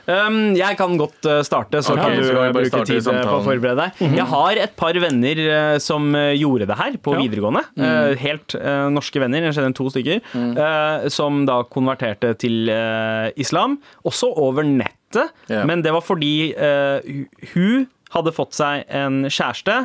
Um, 0.03 0.57
jeg 0.59 0.75
kan 0.81 0.97
godt 0.99 1.29
uh, 1.31 1.38
starte, 1.47 1.79
så 1.87 1.95
okay, 1.95 2.03
kan 2.03 2.18
du 2.18 2.25
så 2.27 2.47
bruke 2.57 2.81
tid 2.88 3.07
uh, 3.07 3.21
på 3.23 3.37
å 3.37 3.45
forberede 3.47 3.85
deg. 3.85 4.01
Jeg 4.18 4.27
har 4.33 4.59
et 4.64 4.75
par 4.81 4.99
venner 5.05 5.42
uh, 5.47 5.77
som 5.83 6.09
gjorde 6.35 6.66
det 6.73 6.79
her 6.81 6.99
på 6.99 7.14
Ja. 7.14 7.21
videregående. 7.23 7.62
Uh, 7.79 8.11
helt 8.18 8.57
uh, 8.59 8.88
norske 8.90 9.23
venner, 9.23 9.47
jeg 9.47 9.55
kjenner 9.61 9.77
to 9.79 9.87
stykker, 9.95 10.18
uh, 10.59 11.07
som 11.12 11.45
da 11.47 11.61
konverterte 11.71 12.35
til 12.42 12.66
uh, 12.75 13.31
islam. 13.38 13.79
Også 14.09 14.33
over 14.35 14.66
nettet, 14.66 15.31
yeah. 15.47 15.62
men 15.71 15.87
det 15.87 15.95
var 15.95 16.03
fordi 16.03 16.51
uh, 16.59 16.99
hun 17.55 17.87
hadde 18.12 18.33
fått 18.37 18.57
seg 18.57 18.85
en 18.92 19.22
kjæreste, 19.29 19.77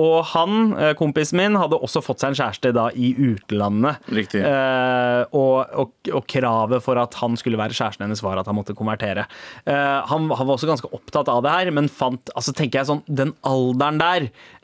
og 0.00 0.16
han, 0.32 0.72
uh, 0.78 0.92
kompisen 0.98 1.40
min, 1.40 1.58
hadde 1.60 1.78
også 1.78 2.02
fått 2.04 2.22
seg 2.22 2.32
en 2.32 2.38
kjæreste 2.40 2.72
da 2.76 2.88
i 2.96 3.12
utlandet. 3.30 4.00
Riktig. 4.10 4.42
Eh, 4.44 5.22
og, 5.36 5.70
og, 5.78 5.92
og 6.12 6.24
kravet 6.30 6.82
for 6.84 6.98
at 7.00 7.16
han 7.20 7.36
skulle 7.38 7.60
være 7.60 7.76
kjæresten 7.76 8.06
hennes, 8.06 8.22
var 8.24 8.40
at 8.40 8.48
han 8.50 8.56
måtte 8.58 8.76
konvertere. 8.78 9.26
Eh, 9.64 9.98
han, 10.10 10.28
han 10.30 10.48
var 10.48 10.54
også 10.56 10.70
ganske 10.70 10.90
opptatt 10.96 11.30
av 11.32 11.42
det 11.44 11.54
her, 11.54 11.72
men 11.76 11.90
fant 11.92 12.32
altså 12.36 12.54
tenker 12.56 12.80
jeg 12.80 12.90
sånn, 12.90 13.04
Den 13.06 13.34
alderen 13.46 14.00
der, 14.00 14.28
eh, 14.30 14.59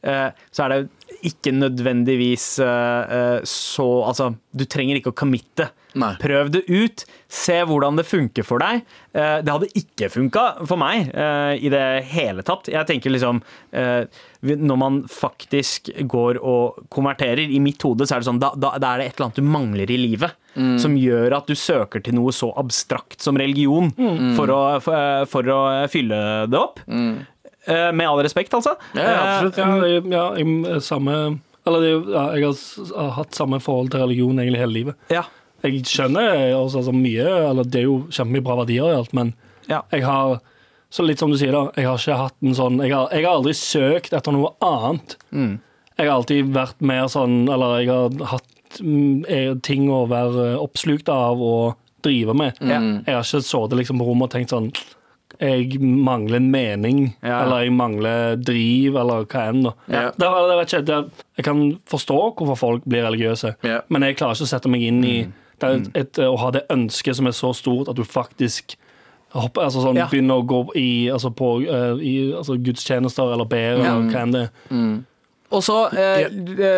så 0.53 0.65
er 0.67 0.75
det 0.75 0.81
ikke 1.27 1.53
nødvendigvis 1.57 2.59
eh, 2.63 3.17
eh, 3.19 3.41
så 3.49 3.87
Altså, 4.07 4.33
du 4.57 4.65
trenger 4.69 4.99
ikke 5.01 5.13
å 5.15 5.17
committe. 5.17 5.71
Nei. 5.97 6.11
Prøv 6.21 6.51
det 6.53 6.65
ut. 6.69 7.05
Se 7.33 7.55
hvordan 7.65 7.97
det 7.97 8.05
funker 8.07 8.45
for 8.45 8.61
deg. 8.61 8.83
Eh, 9.17 9.39
Det 9.43 9.53
hadde 9.55 9.71
ikke 9.81 10.11
funka 10.13 10.43
for 10.69 10.77
meg 10.81 11.09
eh, 11.15 11.55
i 11.65 11.71
det 11.73 11.85
hele 12.13 12.45
tatt. 12.47 12.69
Jeg 12.69 12.85
tenker 12.91 13.11
liksom 13.15 13.41
eh, 13.73 14.05
Når 14.45 14.77
man 14.79 14.99
faktisk 15.09 15.89
går 16.07 16.39
og 16.45 16.83
konverterer, 16.93 17.49
i 17.49 17.59
mitt 17.65 17.81
hode 17.83 18.05
så 18.07 18.17
er 18.19 18.23
det 18.23 18.29
sånn 18.29 18.43
da, 18.43 18.53
da, 18.55 18.75
da 18.79 18.93
er 18.93 19.01
det 19.01 19.07
et 19.09 19.17
eller 19.17 19.31
annet 19.31 19.41
du 19.41 19.49
mangler 19.57 19.91
i 19.91 19.99
livet. 20.05 20.37
Som 20.81 20.95
gjør 20.97 21.35
at 21.37 21.49
du 21.51 21.57
søker 21.59 22.01
til 22.01 22.15
noe 22.17 22.33
så 22.33 22.49
abstrakt 22.57 23.21
som 23.21 23.37
religion 23.37 23.91
for, 24.37 24.49
å, 24.53 24.61
for, 24.81 24.97
eh, 24.97 25.25
for 25.29 25.49
å 25.53 25.59
fylle 25.93 26.21
det 26.49 26.61
opp. 26.61 26.81
Eh, 26.89 27.25
Med 27.67 28.07
all 28.07 28.21
respekt, 28.23 28.55
altså. 28.55 28.77
Ja, 28.95 29.07
absolutt. 29.17 29.57
Ja, 29.59 29.71
jeg, 29.91 30.05
ja, 30.13 30.25
jeg, 30.39 30.83
samme 30.87 31.17
Eller 31.67 31.83
er 31.83 32.37
jeg 32.39 32.47
har, 32.47 33.11
hatt 33.17 33.35
samme 33.35 33.59
forhold 33.61 33.91
til 33.91 34.05
religion 34.05 34.39
egentlig 34.39 34.61
hele 34.63 34.77
livet. 34.77 34.99
Ja. 35.11 35.25
Jeg 35.65 35.83
skjønner 35.89 36.53
også 36.55 36.83
altså, 36.83 36.93
mye 36.95 37.25
Eller 37.51 37.65
det 37.67 37.81
er 37.81 37.87
jo 37.89 37.97
kjempemye 38.13 38.45
bra 38.47 38.59
verdier 38.61 38.91
i 38.93 38.99
alt, 39.01 39.15
men 39.17 39.35
Ja. 39.67 39.81
jeg 39.91 40.05
har 40.07 40.39
Så 40.91 41.03
litt 41.03 41.19
som 41.19 41.33
du 41.33 41.37
sier, 41.41 41.51
da. 41.53 41.71
Jeg 41.75 41.89
har 41.89 41.99
ikke 41.99 42.19
hatt 42.21 42.37
en 42.43 42.55
sånn 42.55 42.79
Jeg 42.85 42.95
har, 42.95 43.09
jeg 43.11 43.25
har 43.27 43.39
aldri 43.41 43.55
søkt 43.59 44.13
etter 44.15 44.33
noe 44.37 44.53
annet. 44.63 45.17
Mm. 45.33 45.57
Jeg 45.97 46.07
har 46.07 46.15
alltid 46.21 46.53
vært 46.55 46.81
mer 46.81 47.09
sånn 47.11 47.49
Eller 47.51 47.81
jeg 47.81 47.91
har 47.91 48.31
hatt 48.37 48.79
mm, 48.81 49.25
eh, 49.29 49.55
ting 49.67 49.89
å 49.91 50.05
være 50.11 50.53
oppslukt 50.61 51.09
av 51.09 51.41
og 51.43 51.75
drive 52.07 52.35
med. 52.39 52.59
Mm. 52.61 53.03
Jeg 53.07 53.15
har 53.17 53.25
ikke 53.25 53.43
sittet 53.43 53.79
liksom 53.81 53.99
på 53.99 54.07
rommet 54.07 54.29
og 54.29 54.35
tenkt 54.37 54.53
sånn 54.55 54.69
jeg 55.41 55.81
mangler 55.81 56.37
en 56.37 56.51
mening, 56.51 57.17
Ja. 57.23 57.43
eller 57.45 57.65
jeg 57.65 57.73
mangler 57.73 58.37
driv, 58.37 58.97
eller 58.97 59.25
hva 59.25 59.49
enn. 59.49 59.63
da. 59.65 59.73
Ja. 59.89 60.05
Det, 60.17 60.29
det, 60.49 60.59
ikke, 60.67 60.85
det, 60.87 61.27
jeg 61.37 61.45
kan 61.45 61.79
forstå 61.87 62.19
hvorfor 62.37 62.57
folk 62.57 62.83
blir 62.85 63.05
religiøse, 63.07 63.55
Ja. 63.65 63.81
men 63.89 64.03
jeg 64.03 64.17
klarer 64.17 64.35
ikke 64.35 64.49
å 64.49 64.55
sette 64.55 64.69
meg 64.69 64.83
inn 64.83 65.05
i 65.05 65.17
det 65.59 65.65
er 65.69 65.75
et, 65.79 65.87
et, 65.97 66.19
å 66.29 66.37
ha 66.37 66.51
det 66.53 66.67
ønsket 66.69 67.17
som 67.17 67.27
er 67.27 67.33
så 67.33 67.55
stort 67.57 67.89
at 67.89 67.97
du 67.97 68.05
faktisk 68.05 68.77
hopper, 69.33 69.63
altså 69.65 69.81
sånn, 69.83 69.97
Ja. 69.97 70.07
begynner 70.07 70.43
å 70.43 70.47
gå 70.47 70.63
i, 70.77 71.09
altså 71.11 71.31
på 71.35 71.63
uh, 71.65 71.97
i, 72.01 72.33
altså 72.37 72.57
gudstjenester 72.61 73.33
eller 73.33 73.45
ber, 73.49 73.79
Ja. 73.81 73.97
eller 73.97 74.11
hva 74.13 74.23
enn 74.23 74.33
det 74.33 74.43
er. 74.71 74.99
Og 75.51 75.63
så 75.63 75.77
eh, 75.95 76.27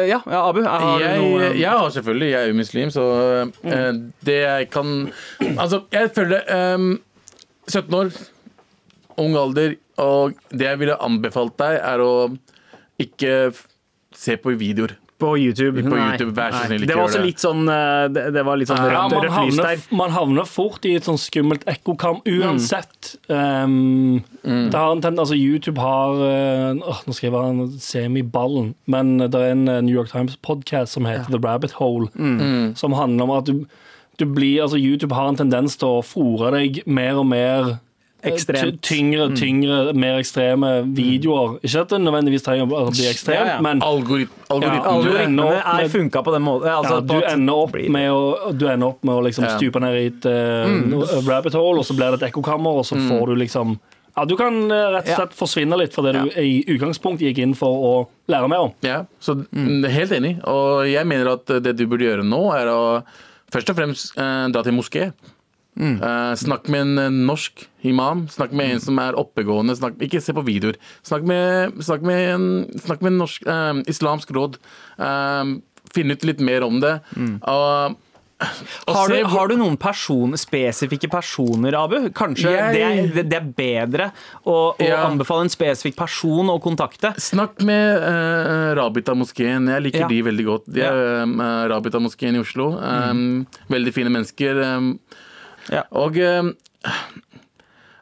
Ja, 0.09 0.21
ja, 0.27 0.49
Abu, 0.49 0.63
har 0.63 0.99
du 0.99 1.05
noe 1.05 1.41
Jeg, 1.41 1.61
ja, 1.63 1.89
selvfølgelig. 1.89 2.31
Jeg 2.31 2.43
er 2.43 2.49
jo 2.51 2.55
muslim, 2.59 2.91
så 2.93 3.05
eh, 3.65 3.93
det 4.29 4.39
jeg 4.43 4.71
kan 4.71 5.11
Altså, 5.57 5.83
jeg 5.93 6.11
føler 6.15 6.75
um, 6.75 6.99
17 7.69 7.95
år, 7.95 8.11
ung 9.19 9.35
alder, 9.37 9.77
og 9.99 10.39
det 10.51 10.67
jeg 10.71 10.79
ville 10.85 10.97
anbefalt 11.03 11.57
deg, 11.61 11.81
er 11.83 12.01
å 12.05 12.13
ikke 13.03 13.53
se 14.15 14.37
på 14.41 14.55
videoer. 14.59 14.97
På 15.19 15.33
YouTube. 15.35 15.83
På 15.83 15.97
YouTube, 15.99 16.31
vær 16.37 16.53
så 16.55 16.61
snill, 16.69 16.85
ikke 16.85 16.93
Det 16.93 16.95
var 16.95 17.01
gjør 17.01 17.09
også 17.09 17.19
det. 17.19 17.27
litt 17.27 17.41
sånn 17.43 17.63
eh, 17.75 18.05
Det, 18.15 18.23
det 18.37 18.43
var 18.47 18.59
litt 18.61 18.69
sånn 18.71 18.79
Ja, 18.79 19.01
rødt, 19.03 19.17
man, 19.17 19.33
havner, 19.35 19.81
man 19.99 20.13
havner 20.15 20.47
fort 20.47 20.87
i 20.87 20.93
et 20.95 21.09
sånn 21.09 21.19
skummelt 21.19 21.65
ekkokam 21.67 22.21
uansett. 22.23 23.17
Um, 23.27 24.21
Det 24.47 24.79
har 24.79 24.93
en 24.95 25.03
tendens, 25.03 25.25
altså 25.27 25.35
YouTube 25.35 25.83
har 25.83 26.23
uh, 26.23 26.79
åh, 26.87 27.01
Nå 27.09 27.17
skriver 27.19 27.49
han 27.49 27.65
semiballen, 27.83 28.71
men 28.87 29.17
det 29.25 29.35
er 29.43 29.57
en 29.57 29.67
uh, 29.67 29.81
New 29.83 29.97
York 29.99 30.13
Times-podkast 30.15 30.95
som 30.95 31.11
heter 31.11 31.35
The 31.35 31.43
Rabbit 31.43 31.75
Hole, 31.83 32.07
som 32.79 32.95
handler 32.95 33.27
om 33.27 33.35
at 33.41 33.51
du, 33.51 33.67
du 34.23 34.27
blir 34.31 34.63
Altså, 34.69 34.79
YouTube 34.79 35.19
har 35.19 35.33
en 35.33 35.43
tendens 35.43 35.75
til 35.83 35.99
å 35.99 36.07
fòre 36.07 36.55
deg 36.55 36.85
mer 36.87 37.19
og 37.19 37.27
mer 37.35 37.73
eh, 37.73 37.77
Ekstremt. 38.27 38.81
Tyngre, 38.83 39.29
tyngre, 39.39 39.93
mer 39.95 40.17
ekstreme 40.19 40.71
videoer. 40.95 41.59
Ikke 41.63 41.85
at 41.85 41.93
det 41.93 42.01
nødvendigvis 42.03 42.43
trenger 42.43 42.67
å 42.67 42.89
bli 42.91 43.07
ekstremt, 43.07 43.39
Ja, 43.39 43.53
ja. 43.55 43.61
men 43.63 43.79
Algorit 43.85 44.33
algoritmen. 44.51 45.39
Ja, 45.39 45.61
opp 45.63 45.85
er 45.85 45.93
funka 45.93 46.23
på 46.27 46.33
den 46.35 46.43
måten. 46.43 46.67
Altså, 46.73 46.97
ja, 46.99 47.01
du, 47.07 47.15
ender 47.31 47.61
opp 47.63 47.77
med 47.79 48.09
å, 48.11 48.53
du 48.59 48.67
ender 48.67 48.89
opp 48.89 49.05
med 49.07 49.15
å 49.15 49.23
liksom 49.23 49.45
Ja. 49.47 49.53
stupe 49.57 49.79
ned 49.81 49.95
i 50.01 50.07
et 50.11 50.27
eh, 50.27 51.23
rabbit 51.29 51.55
hole, 51.55 51.79
og 51.79 51.87
så 51.87 51.95
blir 51.95 52.11
det 52.17 52.23
et 52.23 52.33
ekkokammer, 52.33 52.81
og 52.83 52.85
så 52.89 52.99
får 52.99 53.27
du 53.29 53.35
liksom 53.37 53.79
ja, 54.17 54.25
Du 54.25 54.35
kan 54.37 54.65
eh, 54.67 54.91
rett 54.97 55.05
og 55.07 55.13
Ja. 55.15 55.17
slett 55.23 55.39
forsvinne 55.39 55.79
litt 55.79 55.95
fra 55.95 56.03
det 56.11 56.15
du 56.19 56.41
i 56.43 56.65
utgangspunktet 56.75 57.29
gikk 57.31 57.39
inn 57.39 57.55
for 57.55 57.69
å 57.71 58.09
lære 58.29 58.49
mer 58.51 58.67
om. 58.67 58.73
Ja, 58.83 59.05
så 59.23 59.37
mm, 59.47 59.87
Helt 59.95 60.11
enig. 60.11 60.41
Og 60.45 60.89
jeg 60.91 61.07
mener 61.07 61.35
at 61.39 61.47
det 61.47 61.77
du 61.79 61.87
burde 61.87 62.03
gjøre 62.09 62.27
nå, 62.27 62.43
er 62.57 62.67
å 62.67 63.05
først 63.53 63.71
og 63.71 63.77
fremst 63.79 64.19
eh, 64.19 64.49
dra 64.51 64.63
til 64.67 64.75
moské. 64.75 65.13
Eh, 65.79 66.35
snakk 66.35 66.67
med 66.69 66.99
en 66.99 67.21
norsk 67.29 67.67
imam. 67.87 68.27
Snakk 68.29 68.51
med 68.53 68.73
en 68.75 68.81
som 68.83 68.99
er 68.99 69.15
oppegående. 69.15 69.77
Snakk, 69.79 69.95
ikke 70.03 70.21
se 70.25 70.35
på 70.35 70.43
videoer. 70.47 70.75
Snakk 71.07 71.23
med, 71.23 71.79
snakk 71.87 72.03
med 72.03 72.25
en, 72.35 72.49
snakk 72.83 73.01
med 73.05 73.13
en 73.13 73.19
norsk, 73.23 73.47
uh, 73.47 73.79
islamsk 73.87 74.33
råd. 74.35 74.59
Uh, 74.99 75.59
Finn 75.95 76.11
ut 76.13 76.25
litt 76.27 76.41
mer 76.45 76.67
om 76.67 76.81
det. 76.83 76.97
Og, 77.49 77.95
og 78.87 78.93
Har 78.95 79.09
du, 79.09 79.23
har 79.33 79.49
du 79.49 79.55
noen 79.57 79.79
person, 79.81 80.35
spesifikke 80.39 81.09
personer, 81.11 81.75
Abu? 81.79 82.11
Kanskje 82.15 82.53
Jeg- 82.53 82.75
det, 82.75 82.83
er, 82.83 83.23
det 83.25 83.39
er 83.39 83.47
bedre 83.57 84.11
å, 84.45 84.75
å 84.77 84.85
Ja. 84.85 84.99
anbefale 85.09 85.47
en 85.47 85.49
spesifikk 85.55 85.97
person 85.97 86.47
å 86.53 86.59
kontakte? 86.63 87.15
Snakk 87.19 87.63
med 87.67 88.03
uh, 88.03 88.75
Rabita-moskeen. 88.83 89.71
Jeg 89.73 89.83
liker 89.87 90.05
Ja. 90.05 90.09
de 90.13 90.21
veldig 90.23 90.45
godt. 90.51 90.69
De 90.75 90.83
er 90.83 91.25
uh, 91.25 91.69
Rabita-moskeen 91.73 92.37
i 92.37 92.43
Oslo. 92.45 92.73
Um, 92.83 93.47
Veldig 93.71 93.95
fine 93.97 94.11
mennesker. 94.13 94.61
Um, 94.77 94.99
Ja. 95.73 95.83
Og 95.93 96.17
uh, 96.17 96.53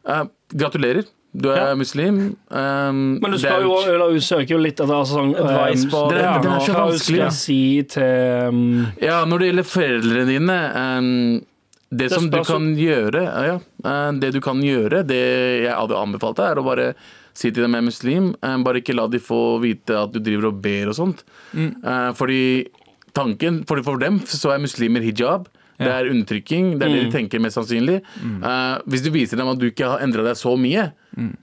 uh, 0.08 0.24
gratulerer. 0.54 1.04
Du 1.36 1.50
er 1.52 1.56
Ja. 1.56 1.74
muslim. 1.76 2.36
Um, 2.48 3.18
Men 3.20 3.30
du 3.32 3.38
skal 3.38 3.60
spør 3.60 3.62
jo, 3.66 3.94
eller 3.94 4.12
du 4.14 4.20
søker 4.24 4.54
jo 4.54 4.58
litt 4.58 4.78
etter 4.80 4.94
altså, 4.94 5.18
sånn, 5.18 5.34
Advice 5.36 5.84
på- 5.90 6.08
Det 6.08 6.18
er- 6.24 6.40
det 6.40 6.50
er 6.50 6.60
så 6.64 6.74
vanskelig, 6.74 7.26
å 7.26 7.32
si 7.32 7.82
til 7.82 8.48
um, 8.48 8.86
Ja, 9.02 9.24
når 9.26 9.38
det 9.38 9.48
gjelder 9.50 9.66
foreldrene 9.68 10.26
dine 10.26 10.58
um, 10.74 11.44
det, 11.92 12.10
som 12.10 12.30
du 12.30 12.42
kan 12.42 12.74
gjøre, 12.74 13.20
ja, 13.46 14.12
det 14.12 14.32
du 14.32 14.40
kan 14.40 14.60
gjøre, 14.62 15.06
det 15.06 15.62
jeg 15.64 15.74
hadde 15.76 15.94
anbefalt 15.94 16.36
deg, 16.36 16.46
er 16.56 16.56
å 16.56 16.64
bare 16.64 16.94
si 17.34 17.50
til 17.50 17.62
dem 17.62 17.72
jeg 17.72 17.82
er 17.82 17.84
muslim. 17.84 18.34
bare 18.64 18.80
ikke 18.80 18.94
la 18.96 19.06
de 19.06 19.18
få 19.18 19.60
vite 19.60 19.90
at 19.94 20.10
du 20.12 20.18
driver 20.18 20.46
og 20.48 20.62
ber 20.62 20.88
og 20.88 20.94
sånt. 20.96 21.22
Uh, 21.54 22.12
fordi 22.16 22.66
tanken, 23.12 23.62
for, 23.68 23.82
for 23.82 23.98
dem 23.98 24.20
så 24.20 24.54
er 24.54 24.58
muslimer 24.58 25.02
hijab. 25.04 25.46
Det 25.78 25.90
er 25.92 26.10
undertrykking. 26.12 26.74
Det 26.80 26.86
er 26.86 26.94
det 26.94 27.02
de 27.06 27.14
tenker 27.14 27.42
mest 27.42 27.58
sannsynlig. 27.58 28.00
Uh, 28.22 28.78
hvis 28.88 29.04
du 29.04 29.10
viser 29.14 29.40
dem 29.40 29.50
at 29.52 29.60
du 29.60 29.68
ikke 29.68 29.90
har 29.94 30.04
endra 30.04 30.24
deg 30.26 30.38
så 30.40 30.54
mye, 30.60 30.90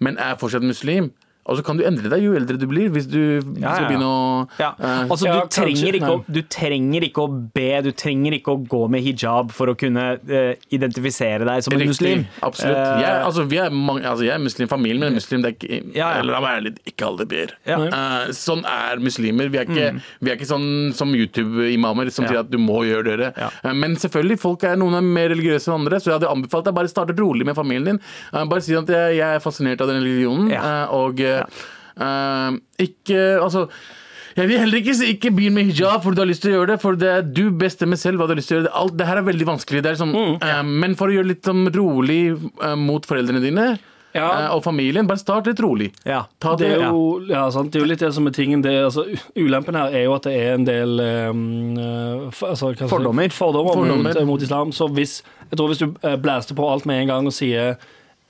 men 0.03 0.17
er 0.21 0.39
fortsatt 0.41 0.65
muslim, 0.65 1.11
og 1.45 1.57
så 1.57 1.63
kan 1.65 1.77
du 1.77 1.83
endre 1.83 2.09
deg 2.09 2.23
jo 2.23 2.33
eldre 2.37 2.57
du 2.57 2.65
blir, 2.71 2.89
hvis 2.93 3.07
du 3.11 3.19
Ja, 3.59 3.73
skal 3.75 3.83
ja. 3.83 3.89
begynne 3.89 4.07
å 4.07 4.47
Ja. 4.59 4.69
uh, 4.79 5.07
Altså, 5.11 5.25
Ja, 5.27 5.41
du, 5.41 5.49
trenger 5.51 5.97
ikke 5.99 6.11
å, 6.13 6.23
du 6.31 6.41
trenger 6.47 7.03
ikke 7.03 7.21
å 7.25 7.29
be, 7.53 7.81
du 7.83 7.91
trenger 7.91 8.33
ikke 8.37 8.53
å 8.55 8.61
gå 8.67 8.81
med 8.89 9.03
hijab 9.03 9.51
for 9.51 9.67
å 9.67 9.75
kunne 9.75 10.05
uh, 10.23 10.53
identifisere 10.71 11.43
deg 11.45 11.63
som 11.65 11.73
en 11.73 11.79
Riktig, 11.83 11.91
muslim. 11.93 12.25
Absolutt. 12.41 12.77
Uh, 12.77 13.01
jeg, 13.03 13.17
altså, 13.27 13.43
vi 13.51 13.57
er 13.59 13.69
mange, 13.75 14.05
altså, 14.07 14.23
jeg 14.25 14.33
er 14.35 14.43
muslim, 14.43 14.67
familien 14.71 14.99
min 15.03 15.09
er 15.11 15.17
muslim. 15.19 15.41
Det 15.43 15.51
er 15.51 15.57
ikke, 15.57 15.81
Ja, 15.97 16.07
ja. 16.13 16.19
Eller 16.21 16.33
la 16.33 16.39
meg 16.39 16.49
være 16.49 16.61
ærlig, 16.63 16.73
ikke 16.93 17.05
alle 17.09 17.25
ber. 17.25 17.53
Ja. 17.67 17.77
Mm. 17.77 17.87
Eh, 17.93 18.31
sånn 18.37 18.63
er 18.69 19.01
muslimer. 19.03 19.49
Vi 19.53 19.57
er 19.59 19.65
ikke, 19.67 19.89
vi 20.23 20.31
er 20.31 20.37
ikke 20.37 20.47
sånn 20.49 20.93
som 20.95 21.11
YouTube-imamer 21.13 22.11
som 22.11 22.25
Ja. 22.25 22.29
sier 22.31 22.39
at 22.43 22.49
du 22.51 22.57
må 22.57 22.83
gjøre 22.87 23.17
det. 23.17 23.33
Ja. 23.37 23.49
Men 23.73 23.95
selvfølgelig, 23.95 24.39
folk 24.39 24.63
er 24.63 24.75
noen 24.77 24.95
er 24.95 25.01
mer 25.01 25.29
religiøse 25.33 25.67
enn 25.69 25.79
andre, 25.81 25.99
så 25.99 26.11
jeg 26.11 26.19
hadde 26.21 26.29
anbefalt 26.31 26.65
deg 26.65 26.73
bare 26.75 26.87
starte 26.91 27.15
rolig 27.19 27.45
med 27.45 27.55
familien 27.55 27.85
din. 27.85 27.99
Bare 28.31 28.61
si 28.61 28.73
at 28.75 28.87
jeg, 28.87 29.17
jeg 29.17 29.35
er 29.35 29.39
fascinert 29.43 29.81
av 29.81 29.87
den 29.91 30.01
religionen, 30.03 30.49
Ja. 30.51 30.87
og 30.87 31.19
eh, 31.39 31.67
eh, 32.07 32.57
ikke 32.87 33.21
Altså 33.43 33.67
jeg 34.33 34.49
vil 34.49 34.57
heller 34.57 34.79
ikke 34.81 34.93
si 34.97 35.11
ikke 35.13 35.29
begynn 35.37 35.53
med 35.53 35.67
hijab 35.69 36.01
fordi 36.01 36.17
du 36.17 36.21
har 36.23 36.29
lyst 36.31 36.41
til 36.41 36.49
å 36.49 36.55
gjøre 36.55 36.71
det, 36.71 36.77
for 36.81 36.95
det 36.97 37.09
er 37.19 37.25
du 37.37 37.43
bestemmer 37.53 37.99
selv 38.01 38.17
hva 38.17 38.25
du 38.25 38.31
har 38.33 38.39
lyst 38.39 38.49
til 38.49 38.57
å 38.57 38.61
gjøre. 38.63 38.71
Alt 38.81 38.95
det 38.97 39.05
her 39.05 39.19
er 39.21 39.27
veldig 39.27 39.45
vanskelig. 39.45 39.83
Det 39.85 39.91
er 39.91 39.99
sånn, 39.99 40.15
eh, 40.41 40.61
men 40.65 40.95
for 40.97 41.11
å 41.11 41.13
gjøre 41.13 41.29
litt 41.29 41.45
sånn 41.45 41.67
rolig 41.75 42.21
uh, 42.63 42.73
mot 42.81 43.05
foreldrene 43.05 43.43
dine 43.43 43.67
Ja. 44.17 44.25
eh, 44.39 44.47
og 44.55 44.63
familien, 44.65 45.05
bare 45.05 45.21
start 45.21 45.45
litt 45.51 45.61
rolig. 45.61 45.91
Ja. 46.09 46.23
Ta 46.41 46.55
Det 46.57 46.65
det, 46.65 46.79
er, 46.79 46.89
jo, 46.89 47.05
ja, 47.29 47.43
sant? 47.53 47.69
det 47.73 47.77
er 47.77 47.85
jo 47.85 47.91
litt 47.93 48.01
det 48.07 48.09
som 48.17 48.25
er 48.25 48.33
tingen. 48.33 48.65
Det, 48.65 48.73
altså, 48.87 49.05
ulempen 49.37 49.77
her 49.77 49.93
er 50.01 50.03
jo 50.07 50.17
at 50.17 50.25
det 50.25 50.33
er 50.41 50.53
en 50.57 50.65
del 50.65 50.97
um, 51.29 51.77
uh, 51.77 52.25
altså, 52.33 52.71
hva 52.73 52.73
skal 52.73 52.87
si? 52.87 52.89
Fordommer. 52.89 53.29
fordommer, 53.37 53.73
Fordommer. 53.83 54.13
Mot, 54.17 54.25
mot 54.33 54.41
islam. 54.49 54.73
Så 54.73 54.89
hvis, 54.97 55.19
jeg 55.51 55.57
tror 55.61 55.69
hvis 55.69 55.85
du 55.85 55.91
uh, 55.93 56.15
blæster 56.17 56.57
på 56.57 56.73
alt 56.73 56.89
med 56.89 57.03
en 57.05 57.13
gang 57.13 57.29
og 57.29 57.37
sier 57.37 57.75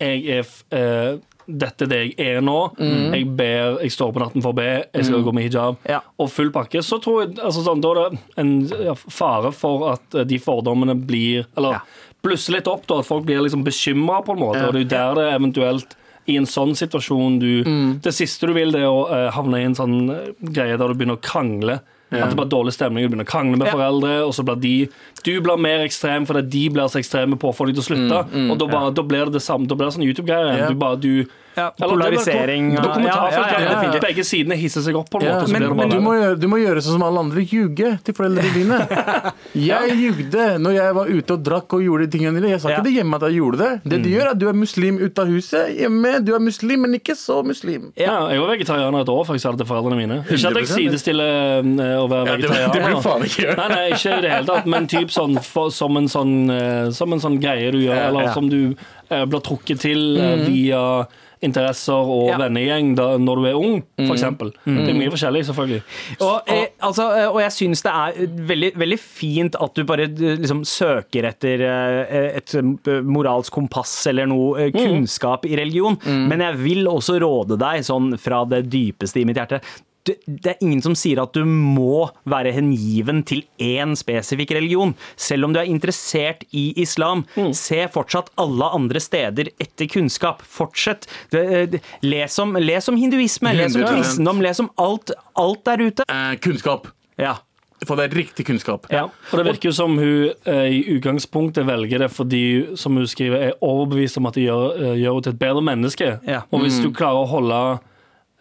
jeg 0.04 0.26
er 0.36 0.44
f- 0.44 0.66
eh, 0.76 1.14
dette 1.48 1.86
er 1.86 1.92
det 1.92 2.00
jeg 2.18 2.36
er 2.38 2.42
nå. 2.42 2.58
Jeg 2.78 3.28
ber, 3.38 3.80
jeg 3.84 3.92
står 3.96 4.14
på 4.16 4.22
natten 4.24 4.44
for 4.46 4.54
å 4.54 4.58
be, 4.58 4.68
jeg 4.94 5.06
skal 5.10 5.24
gå 5.26 5.34
med 5.34 5.48
hijab 5.50 5.78
Ja. 5.90 6.00
og 6.20 6.30
full 6.32 6.52
pakke. 6.52 6.82
Så 6.84 7.02
tror 7.04 7.24
jeg 7.26 7.38
altså, 7.40 7.64
sånn, 7.66 7.82
Da 7.84 7.92
er 7.92 8.10
det 8.10 8.20
en 8.38 8.96
fare 9.10 9.52
for 9.52 9.90
at 9.94 10.16
eh, 10.16 10.24
de 10.24 10.38
fordommene 10.40 10.96
blir 10.96 11.46
Eller 11.58 11.72
Ja. 11.78 11.82
blusser 12.24 12.54
litt 12.56 12.68
opp, 12.68 12.86
da, 12.88 13.00
at 13.00 13.06
folk 13.06 13.26
blir 13.26 13.42
liksom 13.44 13.64
bekymra 13.66 14.24
på 14.26 14.34
en 14.34 14.40
måte. 14.40 14.62
Ja. 14.62 14.68
Og 14.68 14.74
det 14.74 14.80
er 14.80 14.86
jo 14.86 14.94
der 14.96 15.16
det 15.20 15.28
eventuelt 15.42 15.96
i 16.26 16.38
en 16.38 16.46
sånn 16.48 16.72
situasjon 16.72 17.40
du 17.40 17.64
Det 18.00 18.14
siste 18.16 18.48
du 18.48 18.54
vil, 18.54 18.72
det 18.72 18.80
er 18.82 18.88
å 18.88 19.02
uh, 19.10 19.30
havne 19.36 19.60
i 19.60 19.66
en 19.68 19.76
sånn 19.76 19.98
eh, 20.10 20.30
greie 20.42 20.78
der 20.78 20.88
du 20.88 20.94
begynner 20.96 21.18
å 21.20 21.22
krangle. 21.22 21.82
At 22.22 22.30
det 22.34 22.38
blir 22.38 22.50
dårlig 22.52 22.74
stemning, 22.76 23.04
du 23.06 23.10
begynner 23.14 23.26
å 23.28 23.32
krangle 23.32 23.58
med 23.58 23.72
foreldre, 23.72 24.14
og 24.28 24.34
så 24.38 24.44
blir 24.46 24.60
de 24.62 24.74
Du 25.24 25.32
blir 25.42 25.58
mer 25.58 25.80
ekstrem 25.86 26.26
fordi 26.28 26.44
de 26.50 26.70
blir 26.76 26.88
så 26.92 27.00
ekstreme 27.02 27.38
på 27.40 27.50
å 27.50 27.56
få 27.56 27.66
deg 27.68 27.78
til 27.80 27.84
å 27.84 27.88
slutte. 27.88 28.20
og 28.52 28.58
da, 28.60 28.68
bare, 28.68 28.92
da 28.94 29.04
blir 29.04 29.26
det 29.26 29.40
det 29.40 29.44
samme. 29.46 29.68
Da 29.68 29.76
blir 29.76 29.88
det 29.90 29.96
sånn 29.96 30.06
YouTube-greier. 30.06 30.58
Ja. 30.60 30.68
Du 30.70 30.76
bare, 30.76 31.00
du 31.00 31.26
Ja, 31.56 31.68
er 31.70 31.90
polarisering, 31.90 32.72
ja, 32.74 32.84
ja, 32.98 33.18
ja, 33.32 33.72
ja. 33.86 34.00
Begge 34.04 34.24
sidene 34.26 34.58
hisser 34.58 34.82
seg 34.86 34.98
opp 34.98 35.10
på 35.14 35.20
en 35.22 35.28
Ja, 35.28 35.36
måte. 35.42 35.54
Men, 35.54 35.68
men 35.78 35.92
du, 35.92 36.00
må 36.04 36.16
gjøre, 36.18 36.38
du 36.42 36.48
må 36.50 36.60
gjøre 36.62 36.82
sånn 36.82 36.98
som 36.98 37.06
alle 37.06 37.22
andre. 37.22 37.44
Ljuge 37.54 37.92
til 38.06 38.16
foreldrene 38.18 38.54
dine. 38.56 38.80
Jeg 39.70 39.98
ljugde 40.00 40.46
når 40.62 40.74
jeg 40.76 40.96
var 40.98 41.10
ute 41.12 41.36
og 41.36 41.44
drakk 41.46 41.76
og 41.78 41.84
gjorde 41.84 42.08
de 42.08 42.14
tingene 42.16 42.40
dine. 42.40 42.54
Jeg 42.56 42.62
sa 42.64 42.72
ikke 42.74 42.86
det 42.88 42.94
hjemme 42.96 43.18
at 43.20 43.26
jeg 43.28 43.38
gjorde 43.38 43.60
det. 43.60 43.72
Det 43.94 44.00
du 44.04 44.10
gjør, 44.10 44.24
er 44.26 44.32
at 44.32 44.40
du 44.42 44.48
er 44.50 44.58
muslim 44.58 44.98
ut 45.02 45.22
av 45.22 45.30
huset. 45.30 45.74
Hjemme, 45.78 46.14
du 46.26 46.32
er 46.36 46.42
muslim, 46.44 46.84
men 46.88 46.98
ikke 46.98 47.16
så 47.20 47.40
muslim. 47.46 47.92
Ja, 48.00 48.16
jeg 48.34 48.42
var 48.42 48.52
vegetarianer 48.54 49.06
et 49.06 49.12
år 49.14 49.24
før 49.28 49.38
jeg 49.38 49.44
sa 49.46 49.54
det 49.54 49.62
til 49.64 49.70
foreldrene 49.70 50.00
mine. 50.00 50.20
Ikke 50.26 50.52
at 50.52 50.60
jeg 50.64 50.72
sidestiller 50.72 51.62
eh, 51.62 51.96
å 52.00 52.08
være 52.12 52.26
Ja, 52.26 52.38
det, 52.38 52.50
vegetarianer. 52.50 52.74
det 52.74 52.86
blir 52.88 53.04
faen 53.06 53.28
ikke. 53.30 53.58
Nei, 53.60 53.68
nei, 53.76 53.84
ikke 53.94 54.18
i 54.18 54.24
det 54.26 54.34
hele 54.34 54.50
tatt, 54.50 54.72
men 54.76 54.90
typ 54.92 55.14
sånn, 55.14 55.38
for, 55.46 55.74
som, 55.76 56.00
en 56.02 56.10
sånn, 56.12 56.34
eh, 56.54 56.88
som 56.96 57.14
en 57.16 57.24
sånn 57.24 57.38
greie 57.44 57.74
du 57.76 57.82
gjør, 57.84 58.00
eller 58.10 58.30
ja. 58.30 58.34
som 58.36 58.50
du 58.52 58.62
eh, 58.74 59.26
blir 59.30 59.44
trukket 59.46 59.84
til 59.86 60.18
eh, 60.18 60.48
via 60.48 60.84
interesser 61.44 61.94
og 62.14 62.30
Ja. 62.32 62.38
vennegjeng 62.42 62.96
da, 62.98 63.18
når 63.22 63.42
du 63.42 63.46
er 63.50 63.58
ung, 63.60 63.84
for 64.00 64.16
eksempel. 64.16 64.52
Det 64.66 64.90
er 64.90 64.98
mye 64.98 65.12
forskjellig, 65.14 65.44
selvfølgelig. 65.50 65.82
Og, 66.22 66.42
eh, 66.48 66.66
altså, 66.82 67.08
eh, 67.18 67.28
og 67.30 67.40
jeg 67.44 67.52
syns 67.58 67.84
det 67.84 67.94
er 67.94 68.28
veldig, 68.54 68.72
veldig 68.80 69.00
fint 69.00 69.56
at 69.60 69.74
du 69.76 69.84
bare 69.90 70.08
eh, 70.10 70.38
liksom, 70.42 70.64
søker 70.66 71.28
etter 71.30 71.64
et 72.42 72.56
moralsk 73.04 73.52
kompass 73.54 74.08
eller 74.12 74.26
noe 74.32 74.68
eh, 74.68 74.72
kunnskap 74.76 75.46
i 75.46 75.56
religion, 75.60 75.98
men 76.06 76.40
jeg 76.40 76.58
vil 76.64 76.88
også 76.90 77.20
råde 77.22 77.58
deg 77.62 77.84
sånn 77.86 78.14
fra 78.20 78.44
det 78.50 78.66
dypeste 78.74 79.22
i 79.22 79.26
mitt 79.26 79.38
hjerte. 79.40 79.62
Det, 80.04 80.18
det 80.28 80.52
er 80.52 80.64
ingen 80.66 80.82
som 80.84 80.96
sier 81.00 81.22
at 81.24 81.32
du 81.36 81.46
må 81.48 82.10
være 82.28 82.52
hengiven 82.52 83.22
til 83.24 83.46
én 83.64 83.94
spesifikk 83.96 84.52
religion. 84.58 84.92
Selv 85.16 85.48
om 85.48 85.54
du 85.56 85.62
er 85.62 85.70
interessert 85.72 86.44
i 86.52 86.74
islam, 86.84 87.24
se 87.56 87.86
fortsatt 87.94 88.34
alle 88.42 88.68
andre 88.76 89.00
steder 89.00 89.54
etter 89.64 89.88
kunnskap. 89.88 90.44
Fortsett. 90.44 91.08
Eh, 91.32 91.78
Les 92.04 92.40
om, 92.40 92.52
les 92.60 92.90
om 92.92 92.98
hinduisme, 93.00 93.54
les 93.56 93.76
om 93.76 93.82
100%. 93.82 93.96
kristendom, 93.96 94.42
les 94.44 94.60
om 94.60 94.70
alt, 94.78 95.16
alt 95.40 95.64
der 95.66 95.86
ute. 95.88 96.04
Eh, 96.10 96.36
kunnskap. 96.44 96.88
Ja. 97.18 97.38
det 97.80 97.90
er 98.00 98.16
riktig 98.16 98.46
kunnskap. 98.48 98.88
ja. 98.92 99.06
Og 99.32 99.40
det 99.40 99.46
virker 99.46 99.70
jo 99.70 99.74
som 99.76 99.98
hun 99.98 100.34
eh, 100.46 100.68
i 100.68 100.84
utgangspunktet 100.98 101.66
velger 101.68 102.00
det 102.00 102.12
fordi, 102.12 102.76
som 102.76 102.96
hun 102.96 103.08
skriver, 103.08 103.50
er 103.50 103.58
overbevist 103.62 104.18
om 104.18 104.28
at 104.28 104.36
det 104.36 104.46
gjør, 104.50 104.68
eh, 104.80 105.00
gjør 105.02 105.14
henne 105.14 105.24
til 105.24 105.34
et 105.34 105.40
bedre 105.40 105.64
menneske. 105.64 106.12
Ja. 106.28 106.44
Og 106.52 106.64
hvis 106.64 106.80
du 106.84 106.92
klarer 106.92 107.24
å 107.24 107.30
holde 107.30 107.80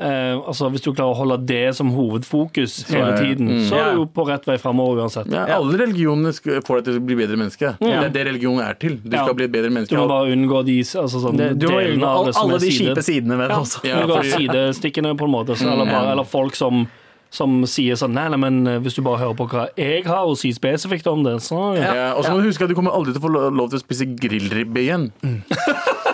eh, 0.03 0.35
altså 0.37 0.69
Hvis 0.73 0.83
du 0.85 0.91
klarer 0.93 1.13
å 1.15 1.19
holde 1.19 1.39
det 1.47 1.75
som 1.79 1.91
hovedfokus 1.95 2.81
hele 2.91 3.13
tiden, 3.19 3.49
tiden, 3.49 3.61
så 3.69 3.75
er 3.79 3.83
Ja. 3.83 3.91
du 3.95 4.01
jo 4.03 4.07
på 4.07 4.27
rett 4.29 4.45
vei 4.49 4.57
framover 4.59 5.03
uansett. 5.05 5.31
Ja, 5.33 5.45
alle 5.57 5.79
religionene 5.79 6.33
får 6.35 6.83
deg 6.83 6.85
til 6.91 6.99
å 7.01 7.05
bli 7.07 7.15
bedre 7.23 7.37
menneske. 7.39 7.77
Det 7.81 7.93
er 7.93 8.09
det 8.11 8.27
religion 8.27 8.59
er 8.61 8.75
til. 8.75 8.97
Du 9.03 9.17
Ja. 9.17 9.25
skal 9.25 9.35
bli 9.39 9.45
et 9.45 9.53
bedre 9.53 9.71
menneske. 9.71 9.91
Du 9.95 9.97
må 10.03 10.09
bare 10.09 10.33
unngå 10.35 10.65
de 10.67 10.81
altså, 10.83 11.21
sånn, 11.23 11.37
Det, 11.37 11.59
du 11.59 11.69
må 11.69 11.79
delene 11.81 11.95
unngå 11.97 12.07
av 12.11 12.19
all, 12.19 12.25
det 12.27 12.35
som 12.35 12.51
alle 12.51 12.59
de 12.59 12.71
kjipe 12.71 13.03
sidene 13.07 13.39
ved 13.39 13.49
det 13.49 13.57
også. 13.57 13.85
Ja, 13.85 14.03
Unngå 14.03 14.17
fordi- 14.19 14.49
sidestikkene, 14.49 15.17
på 15.17 15.25
en 15.25 15.31
måte. 15.31 15.57
Så, 15.57 15.71
eller, 15.73 15.87
bare, 15.87 16.13
eller 16.13 16.25
folk 16.25 16.55
som 16.55 16.89
som 17.33 17.63
sier 17.65 17.95
sånn 17.97 18.13
Nei, 18.13 18.29
nei, 18.29 18.37
men 18.37 18.67
eh, 18.67 18.79
hvis 18.79 18.95
du 18.95 19.01
bare 19.01 19.17
hører 19.17 19.35
på 19.35 19.49
hva 19.49 19.69
jeg 19.75 20.05
har 20.05 20.27
å 20.29 20.37
si 20.37 20.51
spesifikt 20.53 21.07
om 21.07 21.23
det, 21.25 21.39
så 21.41 21.75
ja. 21.79 21.95
Ja, 21.95 22.13
og 22.15 22.25
så 22.27 22.31
må 22.35 22.43
du 22.43 22.49
huske 22.51 22.65
at 22.65 22.69
du 22.69 22.75
kommer 22.75 22.93
aldri 22.93 23.15
til 23.15 23.23
å 23.23 23.25
få 23.25 23.33
lov 23.57 23.71
til 23.71 23.79
å 23.79 23.83
spise 23.83 24.05
grillribbe 24.21 24.77
igjen. 24.85 25.13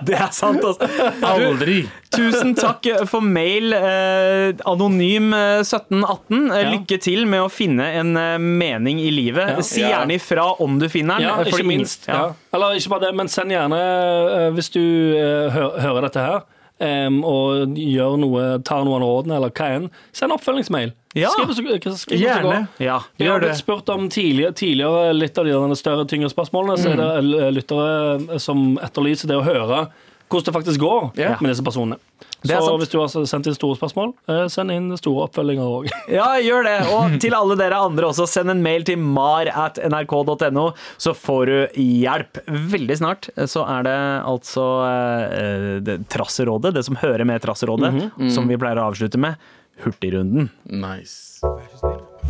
Det 0.08 0.14
er 0.18 0.30
sant, 0.34 0.62
altså. 0.64 0.88
Aldri! 1.26 1.82
Tusen 2.14 2.54
takk 2.56 2.86
for 3.10 3.20
mail, 3.22 3.72
eh, 3.76 4.52
anonym 4.66 5.32
eh, 5.36 5.60
1718. 5.60 6.50
Eh, 6.50 6.62
Ja. 6.62 6.70
Lykke 6.72 6.98
til 7.04 7.26
med 7.28 7.44
å 7.44 7.50
finne 7.52 7.84
en 8.00 8.14
eh, 8.16 8.38
mening 8.40 9.00
i 9.04 9.10
livet. 9.14 9.54
Ja. 9.58 9.64
Si 9.66 9.82
gjerne 9.84 10.16
ifra 10.16 10.46
om 10.64 10.78
du 10.80 10.88
finner 10.88 11.18
den. 11.20 11.28
Ja, 11.28 11.36
eh, 11.42 11.50
ikke 11.52 11.66
minst. 11.68 12.08
Ja. 12.08 12.30
Eller 12.54 12.78
ikke 12.78 12.94
bare 12.96 13.06
det, 13.08 13.14
men 13.20 13.28
send 13.32 13.52
gjerne, 13.52 13.78
eh, 13.78 14.48
hvis 14.56 14.70
du 14.74 14.80
eh, 15.18 15.58
hører 15.84 16.08
dette 16.08 16.24
her, 16.24 16.40
em, 16.84 17.20
og 17.26 17.74
gjør 17.78 18.16
noe, 18.22 18.46
tar 18.66 18.84
noen 18.86 19.02
rådene, 19.04 19.36
eller 19.38 19.52
hva 19.54 19.68
enn, 19.76 19.88
send 20.16 20.34
oppfølgingsmail. 20.36 20.92
Ja. 21.18 21.30
Skriv 21.34 21.50
oss. 21.88 22.04
Gjerne. 22.12 22.68
Ja. 22.82 22.98
Har 23.00 23.24
Gjør 23.24 23.40
det. 23.40 23.48
blitt 23.48 23.62
spurt 23.62 23.88
om 23.94 24.08
tidligere, 24.12 24.52
tidligere 24.54 25.14
litt 25.16 25.38
av 25.40 25.48
de 25.48 25.78
større, 25.78 26.04
tyngre 26.06 26.30
spørsmålene. 26.30 26.76
Så 26.78 26.92
er 26.92 27.00
det 27.00 27.48
lyttere 27.56 28.38
som 28.42 28.76
etterlyser 28.84 29.30
det 29.32 29.38
å 29.40 29.46
høre 29.46 29.86
hvordan 30.28 30.44
det 30.50 30.54
faktisk 30.58 30.80
går 30.82 31.10
Ja. 31.18 31.36
med 31.40 31.50
disse 31.52 31.64
personene. 31.64 31.98
Er 32.46 32.60
Så 32.62 32.76
hvis 32.78 32.90
du 32.92 32.98
har 33.00 33.08
sendt 33.26 33.48
inn 33.50 33.54
store 33.56 33.74
spørsmål, 33.74 34.12
eh, 34.28 34.44
send 34.46 34.70
inn 34.70 34.92
store 34.96 35.24
oppfølginger 35.26 35.66
òg. 35.66 35.88
Ja, 36.08 36.36
gjør 36.38 36.62
det. 36.68 36.76
Og 36.94 37.16
til 37.20 37.34
alle 37.34 37.56
dere 37.58 37.80
andre 37.82 38.06
også, 38.12 38.28
send 38.30 38.50
en 38.52 38.62
mail 38.62 38.84
til 38.86 38.96
mar 39.02 39.48
at 39.50 39.80
nrk.no, 39.82 40.68
så 40.98 41.14
får 41.18 41.46
du 41.50 41.80
hjelp. 41.82 42.38
Veldig 42.46 42.96
snart 43.00 43.28
så 43.50 43.64
er 43.66 43.82
det 43.88 43.96
altså 44.22 44.66
eh, 44.86 45.80
det, 45.82 45.98
Trasserådet, 46.08 46.74
det 46.78 46.84
som 46.86 46.96
hører 47.02 47.24
med 47.26 47.42
Trasserådet, 47.42 47.90
som 48.30 48.46
vi 48.46 48.56
pleier 48.56 48.78
å 48.78 48.86
avslutte 48.92 49.18
med. 49.18 49.34
Hurtigrunden. 49.82 50.48
Nice. 50.70 51.42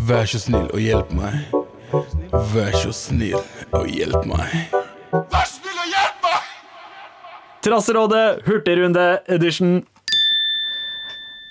Vær 0.09 0.25
så 0.29 0.41
snill 0.41 0.69
og 0.73 0.81
hjelp 0.81 1.13
meg. 1.17 1.53
Vær 2.55 2.75
så 2.77 2.93
snill 2.97 3.39
og 3.77 3.87
hjelp 3.93 4.25
meg. 4.29 4.73
Vær 5.13 5.45
så 5.49 5.57
snill 5.61 5.77
og 5.77 5.87
hjelp 5.89 5.97
meg! 5.97 5.98
Trasserådet, 7.69 8.47
hurtigrunde 8.47 9.19
edition. 9.29 9.83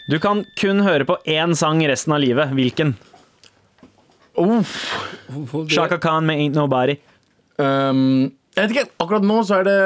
Du 0.10 0.18
kan 0.24 0.42
kun 0.58 0.82
høre 0.82 1.06
på 1.06 1.18
én 1.30 1.54
sang 1.54 1.84
resten 1.86 2.16
av 2.16 2.24
livet. 2.24 2.50
Hvilken? 2.58 2.96
Shaka 5.70 6.00
Khan 6.02 6.26
med 6.26 6.42
Ain't 6.42 6.58
Nobody. 6.58 6.96
Um, 7.62 8.32
jeg 8.56 8.64
vet 8.64 8.74
ikke, 8.74 8.90
akkurat 9.04 9.26
nå 9.30 9.44
så 9.46 9.60
er 9.60 9.68
det 9.68 9.78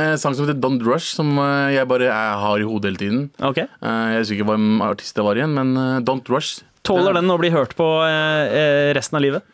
en 0.00 0.16
sang 0.20 0.32
som 0.32 0.46
heter 0.46 0.56
Don't 0.56 0.80
Rush, 0.88 1.12
som 1.18 1.34
eh, 1.36 1.74
jeg 1.74 1.88
bare 1.88 2.06
jeg 2.08 2.36
har 2.46 2.62
i 2.62 2.68
hodet 2.68 2.92
hele 2.92 3.00
tiden. 3.02 3.22
Ok. 3.44 3.60
Eh, 3.60 4.04
jeg 4.14 4.22
husker 4.22 4.38
ikke 4.38 4.50
hvem 4.54 4.68
artist 4.86 5.18
det 5.18 5.26
var 5.26 5.36
igjen, 5.36 5.52
men 5.58 5.74
eh, 5.76 5.98
Don't 6.06 6.32
Rush. 6.32 6.62
Tåler 6.86 7.18
den 7.18 7.28
å 7.28 7.36
bli 7.40 7.52
hørt 7.52 7.76
på 7.76 7.88
eh, 8.06 8.56
eh, 8.56 8.92
resten 8.96 9.20
av 9.20 9.24
livet? 9.26 9.44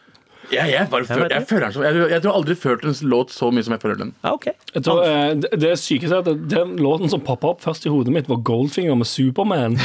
Jeg, 0.53 0.71
jeg, 0.73 0.87
bare 0.91 1.05
føler, 1.05 1.29
jeg, 1.35 1.47
føler 1.49 1.65
den 1.67 1.73
som, 1.77 1.83
jeg, 1.85 1.95
jeg 2.11 2.23
tror 2.25 2.33
aldri 2.39 2.51
jeg 2.55 2.59
følt 2.63 2.85
en 2.89 2.95
låt 3.13 3.31
så 3.35 3.51
mye 3.53 3.63
som 3.67 3.73
jeg 3.77 3.83
føler 3.83 3.97
den. 4.01 4.11
Ja, 4.25 4.31
ok. 4.33 4.47
Jeg 4.75 4.83
tror, 4.87 4.99
eh, 5.05 5.35
det, 5.43 5.49
det 5.61 5.73
sykeste 5.79 6.15
er 6.17 6.21
at 6.25 6.29
den 6.55 6.69
låten 6.81 7.09
som 7.13 7.21
poppa 7.21 7.47
opp 7.55 7.61
først 7.65 7.85
i 7.85 7.89
hodet 7.93 8.13
mitt, 8.15 8.29
var 8.33 8.37
Goldfinger 8.49 8.95
med 8.97 9.07
Superman. 9.11 9.77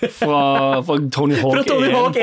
Fra, 0.00 0.80
fra 0.80 0.94
Tony 1.12 1.36
Hawk 1.36 1.52
Fra 1.58 1.62
Tony 1.68 1.90
Hawk 1.92 2.16
1. 2.16 2.22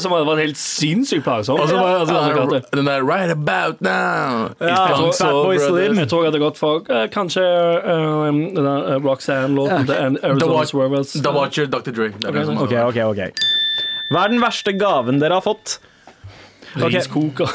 Som 0.00 0.08
var 0.14 0.24
vært 0.24 0.40
helt 0.40 0.56
sinnssykt 0.56 1.20
plagsom. 1.26 1.60
Og 1.60 1.68
så 1.68 1.76
var 1.76 1.98
altså, 2.00 2.14
den, 2.16 2.48
der, 2.54 2.62
den 2.78 2.86
der 2.88 3.04
Right 3.04 3.28
About 3.34 3.76
Now. 3.84 4.48
Ja, 4.60 4.72
It's 4.72 4.96
Funk 4.96 5.12
Fatboy 5.20 5.58
Slim. 5.60 5.98
Jeg 6.00 6.08
tror 6.08 6.24
jeg 6.24 6.32
hadde 6.32 6.40
gått 6.46 6.56
for 6.60 6.80
eh, 6.88 7.06
kanskje 7.12 7.44
eh, 7.44 8.24
den 8.32 8.56
der 8.56 8.88
eh, 8.94 9.04
Roxanne-låten 9.04 9.84
til 9.84 9.92
The, 9.94 10.16
Arizona 10.30 10.64
Swervers. 10.72 11.12
The 11.20 11.32
Watcher, 11.36 11.66
Dr. 11.68 11.92
Dre. 11.92 12.08
Det 12.16 12.24
er 12.32 12.40
den 12.40 12.46
som- 12.54 12.62
Ok, 12.64 12.72
ok, 12.88 12.96
ok. 13.12 13.20
Hva 14.10 14.24
er 14.26 14.32
den 14.32 14.42
verste 14.42 14.72
gaven 14.74 15.20
dere 15.22 15.38
har 15.38 15.44
fått? 15.44 15.76
Ok. 16.76 16.90
Riskoker. 16.90 17.52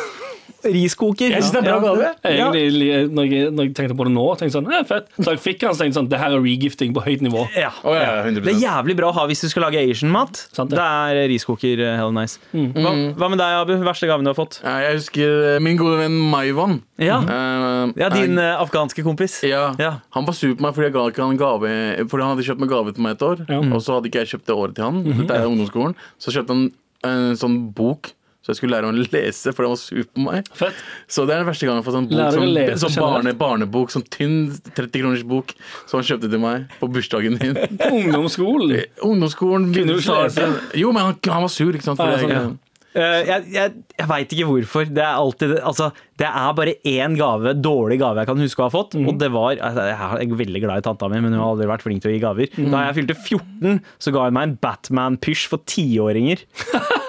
Riskoker. 0.65 1.29
Jeg 1.31 1.43
synes 1.43 1.53
det 1.53 1.61
er 1.61 1.67
bra 1.67 1.79
gave. 1.83 2.09
Ja. 2.25 2.49
Egentlig, 2.49 2.87
når, 3.13 3.27
jeg, 3.29 3.51
når 3.55 3.67
jeg 3.67 3.73
tenkte 3.77 3.97
på 3.99 4.07
det 4.07 4.13
nå, 4.15 4.25
tenkte 4.39 4.47
jeg 4.49 4.55
sånn, 4.57 4.69
eh, 4.73 4.83
fett. 4.89 5.09
Så 5.19 5.35
jeg 5.35 5.41
fikk 5.43 5.59
den, 5.61 5.75
så 5.75 5.83
tenkte 5.83 5.99
sånn, 5.99 6.09
det 6.11 6.19
her 6.21 6.35
er 6.35 6.43
regifting 6.43 6.95
på 6.95 7.03
høyt 7.05 7.23
nivå. 7.25 7.45
Ja. 7.55 7.71
Oh, 7.83 7.93
ja, 7.95 8.23
100%. 8.25 8.41
Det 8.45 8.53
er 8.55 8.63
jævlig 8.63 8.97
bra 8.99 9.11
å 9.11 9.15
ha 9.19 9.25
hvis 9.29 9.43
du 9.45 9.49
skal 9.51 9.67
lage 9.67 9.81
Asian-mat. 9.83 10.41
Det. 10.55 10.67
Det 10.73 10.85
er 10.85 11.21
riskoker 11.31 11.83
eh, 11.85 11.95
hell 11.99 12.13
nice. 12.15 12.41
Hva, 12.51 12.93
hva 13.19 13.29
med 13.31 13.41
deg, 13.41 13.57
Abu? 13.61 13.75
Verste 13.85 14.09
gaven 14.09 14.25
du 14.27 14.31
har 14.31 14.37
fått? 14.37 14.59
Ja, 14.63 14.75
jeg 14.87 14.99
husker 15.01 15.35
eh, 15.53 15.59
min 15.63 15.79
gode 15.79 15.99
venn 16.01 16.17
Maivan. 16.31 16.79
Ja, 17.01 17.17
uh, 17.19 17.91
ja 17.99 18.07
din 18.13 18.37
jeg- 18.39 18.55
afghanske 18.63 19.03
kompis. 19.03 19.41
ja. 19.43 19.67
Ja. 19.79 19.99
Han 20.15 20.25
var 20.25 20.33
sur 20.37 20.53
på 20.55 20.63
meg 20.63 20.73
fordi 20.75 20.87
jeg 20.87 20.95
ga 20.95 21.03
ikke 21.11 21.25
han 21.25 21.37
gave 21.39 21.69
Fordi 22.09 22.23
han 22.23 22.31
hadde 22.35 22.45
kjøpt 22.47 22.61
meg 22.63 22.69
gave 22.71 22.93
til 22.95 23.03
meg 23.03 23.17
et 23.17 23.25
år. 23.25 23.41
Og 23.75 23.79
så 23.83 23.97
hadde 23.97 24.09
ikke 24.09 24.23
jeg 24.23 24.35
kjøpt 24.35 24.47
det 24.47 24.55
året 24.55 24.75
til 24.77 24.87
han. 24.87 25.01
Dette 25.03 25.35
er 25.35 25.47
ungdomsskolen 25.49 25.95
Så 26.21 26.31
kjøpte 26.35 26.55
han 26.55 26.63
en 27.05 27.35
sånn 27.37 27.57
bok, 27.75 28.13
så 28.45 28.51
jeg 28.53 28.59
skulle 28.59 28.75
lære 28.77 28.91
å 28.91 28.93
lese, 28.93 29.49
for 29.57 29.65
den 29.65 29.71
var 29.73 29.79
sur 29.81 30.03
på 30.05 30.21
meg. 30.21 30.49
Fett. 30.53 30.77
Så 31.09 31.25
det 31.25 31.33
er 31.33 31.41
den 31.41 31.47
verste 31.49 31.65
gangen 31.65 31.79
jeg 31.79 31.83
har 31.83 31.87
fått 31.87 31.97
sånn 31.97 32.09
bok 32.11 32.35
Sånn, 32.37 32.51
lese 32.53 32.77
sånn 32.85 33.01
barne, 33.01 33.33
barnebok, 33.39 33.89
sånn 33.95 34.05
tynn 34.13 34.35
30 34.77 35.01
kroners 35.01 35.23
bok, 35.25 35.55
som 35.89 35.97
han 35.97 36.05
kjøpte 36.11 36.29
til 36.29 36.43
meg 36.43 36.67
på 36.77 36.91
bursdagen 36.93 37.39
min. 37.41 37.57
På 37.81 37.89
ungdomsskolen. 38.03 38.85
Ungdomsskolen 39.01 39.71
Kunne 39.73 39.97
du 39.97 40.03
ikke 40.03 40.19
lese? 40.27 40.51
Jo, 40.77 40.93
men 40.93 41.09
han, 41.09 41.17
han 41.25 41.47
var 41.47 41.51
sur, 41.57 41.73
ikke 41.73 41.89
sant? 41.89 41.99
Ah, 42.05 42.13
ja, 42.13 42.21
sånn, 42.21 42.35
jeg- 42.37 42.45
ja. 42.45 42.53
Eh, 42.95 43.25
jeg 43.27 43.49
jeg, 43.51 43.71
jeg 43.99 44.07
veit 44.07 44.29
ikke 44.31 44.45
hvorfor. 44.47 44.85
Det 44.87 45.01
er 45.03 45.17
alltid 45.19 45.57
Altså, 45.67 45.89
det 46.15 46.29
er 46.29 46.53
bare 46.55 46.75
én 46.87 47.17
gave, 47.19 47.51
dårlig 47.59 47.97
gave 47.99 48.21
jeg 48.23 48.29
kan 48.29 48.39
huske 48.39 48.61
å 48.63 48.69
ha 48.69 48.71
fått. 48.71 48.95
Og 48.95 49.17
det 49.19 49.27
var 49.33 49.57
altså, 49.57 49.83
Jeg 49.89 50.29
er 50.31 50.37
veldig 50.39 50.61
glad 50.63 50.79
i 50.79 50.85
tanta 50.85 51.09
mi, 51.11 51.19
men 51.19 51.33
hun 51.35 51.41
har 51.41 51.49
aldri 51.57 51.67
vært 51.67 51.83
flink 51.83 52.05
til 52.05 52.13
å 52.13 52.15
gi 52.15 52.21
gaver. 52.23 52.53
Da 52.55 52.85
jeg 52.85 52.95
fylte 53.01 53.17
14, 53.19 53.81
så 53.99 54.13
ga 54.15 54.23
hun 54.29 54.37
meg 54.37 54.47
en 54.47 54.55
Batman-pysj 54.63 55.49
for 55.51 55.65
tiåringer. 55.67 56.45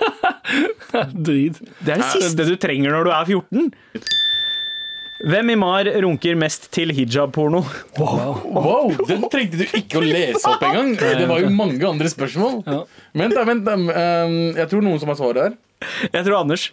Drit. 1.29 1.61
Det 1.81 1.97
er 1.97 2.03
det 2.03 2.13
siste 2.15 2.47
du 2.49 2.55
trenger 2.61 2.95
når 2.97 3.09
du 3.09 3.13
er 3.15 3.35
14. 3.37 3.71
Hvem 5.27 5.51
i 5.51 5.55
MAR 5.57 5.89
runker 6.05 6.37
mest 6.37 6.67
til 6.77 6.91
hijab-porno? 6.93 7.63
Wow, 7.97 8.91
den 9.09 9.25
trengte 9.33 9.63
du 9.63 9.79
ikke 9.79 9.97
å 9.97 10.03
lese 10.05 10.43
opp 10.51 10.65
engang. 10.69 10.91
Det 11.01 11.29
var 11.31 11.41
jo 11.41 11.53
mange 11.57 11.81
andre 11.89 12.11
spørsmål. 12.13 12.59
Ja. 12.67 12.83
Vent, 13.17 13.33
da, 13.33 13.45
vent. 13.49 13.65
da. 13.65 13.79
Um, 13.79 14.37
jeg 14.59 14.69
tror 14.73 14.85
noen 14.85 15.01
som 15.01 15.13
har 15.13 15.17
svaret 15.17 15.41
her. 15.47 15.57
Jeg 16.13 16.27
tror 16.27 16.37
Anders. 16.43 16.69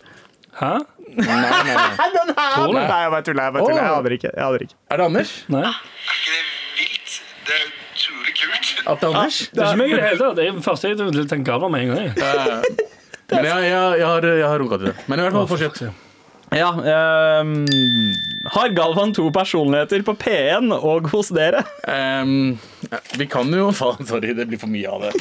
Hæ? 0.60 0.74
Nei, 1.14 1.24
nei, 1.24 1.50
nei. 1.70 1.78
Nei, 2.74 2.84
jeg 3.06 3.12
bare 3.14 3.24
tuller. 3.24 3.44
Jeg 3.48 3.54
bare 3.56 3.64
tuller. 3.64 3.80
Jeg 3.80 3.96
aner 3.96 4.16
ikke. 4.18 4.32
Jeg 4.34 4.44
aner 4.48 4.66
ikke. 4.68 4.78
Er 4.90 5.00
det 5.00 5.06
Anders? 5.08 5.34
Nei. 5.54 5.64
Er 5.64 6.18
ikke 6.18 6.34
det 6.36 6.44
vilt? 6.82 7.18
Det 7.48 7.58
er 7.58 7.68
utrolig 7.70 8.36
kult. 8.42 8.72
At 8.84 9.00
det 9.04 9.08
er 9.08 9.20
Anders? 9.22 9.40
Det 9.54 9.64
er 9.64 9.70
ikke 9.72 9.82
meg 9.84 9.94
i 9.94 9.96
det 9.96 10.08
hele 10.10 10.20
tatt. 10.20 10.36
Det 10.40 10.48
er 10.50 10.58
det 10.58 10.66
første 10.68 10.92
jeg 10.92 11.30
tenkte 11.32 11.56
over 11.56 11.72
med 11.74 11.88
en 11.88 11.96
gang. 11.96 12.92
Men 13.32 13.46
jeg, 13.48 13.70
jeg, 13.70 14.00
jeg 14.00 14.08
har, 14.08 14.26
jeg 14.28 14.48
har 14.48 14.60
runka 14.60 14.78
til 14.82 14.90
det. 14.92 14.96
Men 15.08 15.20
i 15.20 15.26
hvert 15.28 15.38
fall, 15.38 15.48
fortsett. 15.48 16.02
Ja, 16.54 16.68
um, 17.42 17.54
har 18.54 18.70
Galvan 18.78 19.14
to 19.18 19.24
personligheter 19.34 20.04
på 20.06 20.14
P1 20.22 20.70
og 20.76 21.08
hos 21.10 21.32
dere? 21.34 21.64
Um, 21.90 22.60
vi 23.18 23.26
kan 23.32 23.50
jo 23.50 23.72
Faen, 23.80 24.06
sorry, 24.06 24.36
det 24.38 24.46
blir 24.52 24.62
for 24.62 24.70
mye 24.70 24.90
av 24.92 25.08
det. 25.08 25.14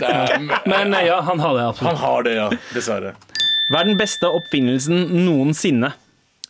det 0.00 0.10
er, 0.10 0.34
Men 0.68 0.92
nei, 0.92 1.06
ja, 1.08 1.22
han 1.24 1.40
har 1.40 1.56
det 1.56 1.64
absolutt. 1.70 1.88
han 1.94 2.02
har 2.02 2.26
det, 2.28 2.34
ja. 2.36 2.48
Dessverre. 2.74 3.14
Hva 3.70 3.80
er 3.80 3.88
den 3.94 3.96
beste 3.96 4.28
oppfinnelsen 4.28 5.06
noensinne? 5.24 5.94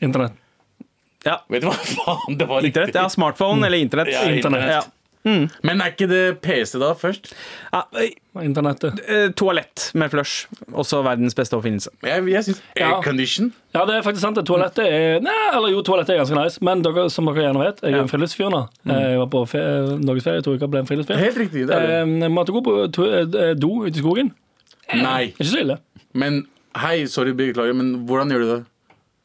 Internett. 0.02 0.34
Ja, 1.24 1.38
Vet 1.48 1.62
du 1.62 1.70
hva 1.70 1.76
faen 1.94 2.36
det 2.40 2.48
var 2.50 2.66
Internett? 2.66 2.98
Ja, 2.98 3.06
smartphone 3.08 3.68
eller 3.68 3.78
internett? 3.80 4.10
Ja, 4.12 4.24
internett. 4.28 4.66
Ja. 4.72 4.82
Men 5.24 5.80
er 5.80 5.92
ikke 5.94 6.06
det 6.10 6.40
PC 6.44 6.78
da 6.82 6.90
først? 6.94 7.30
Ja, 7.72 7.82
Internettet. 8.42 8.98
eh, 9.08 9.28
toalett 9.32 9.86
med 9.94 10.10
flush. 10.12 10.46
Også 10.72 10.98
verdens 11.06 11.34
beste 11.38 11.56
oppfinnelse. 11.56 11.88
Jeg, 12.04 12.26
jeg 12.28 12.44
syns 12.44 12.60
Ja. 12.76 12.90
aircondition 12.96 13.52
Ja, 13.74 13.84
det 13.86 13.94
er 13.96 14.02
faktisk 14.02 14.20
sant. 14.20 14.36
det. 14.36 14.44
Toalettet 14.44 14.84
er 14.84 15.20
Nei, 15.24 15.32
eller 15.54 15.70
jo, 15.72 15.82
toalettet 15.82 16.10
er 16.14 16.20
ganske 16.24 16.36
nice. 16.36 16.58
Men 16.62 16.82
dere, 16.82 17.08
som 17.10 17.24
dere 17.26 17.46
gjerne 17.46 17.62
vet, 17.64 17.80
jeg 17.80 17.94
er 17.94 18.02
en 18.02 18.08
friluftsfyr 18.08 18.50
nå. 18.52 18.68
Jeg 18.84 19.18
var 19.18 19.26
på 19.32 19.44
fe 19.48 19.62
norgesferie 20.04 20.42
to 20.44 20.56
uker, 20.58 20.68
ble 20.68 20.80
en 20.84 20.86
friluftsfyr. 20.86 21.16
Helt 21.16 21.38
riktig. 21.38 21.66
Det 21.68 21.74
er 21.74 21.86
det. 21.86 21.96
Eh, 22.02 22.20
Jeg 22.26 22.30
måtte 22.36 22.52
gå 22.52 22.62
på 22.64 22.76
to 22.92 23.04
eh, 23.08 23.54
do 23.54 23.70
ute 23.86 23.96
i 23.96 24.02
skogen. 24.02 24.32
Nei. 24.94 25.32
Ikke 25.32 25.48
så 25.48 25.60
ille. 25.64 25.78
Men 26.12 26.46
hei, 26.76 27.06
sorry, 27.06 27.32
beklager, 27.32 27.74
men 27.74 28.04
hvordan 28.06 28.28
gjør 28.30 28.44
du 28.44 28.50
det? 28.56 28.64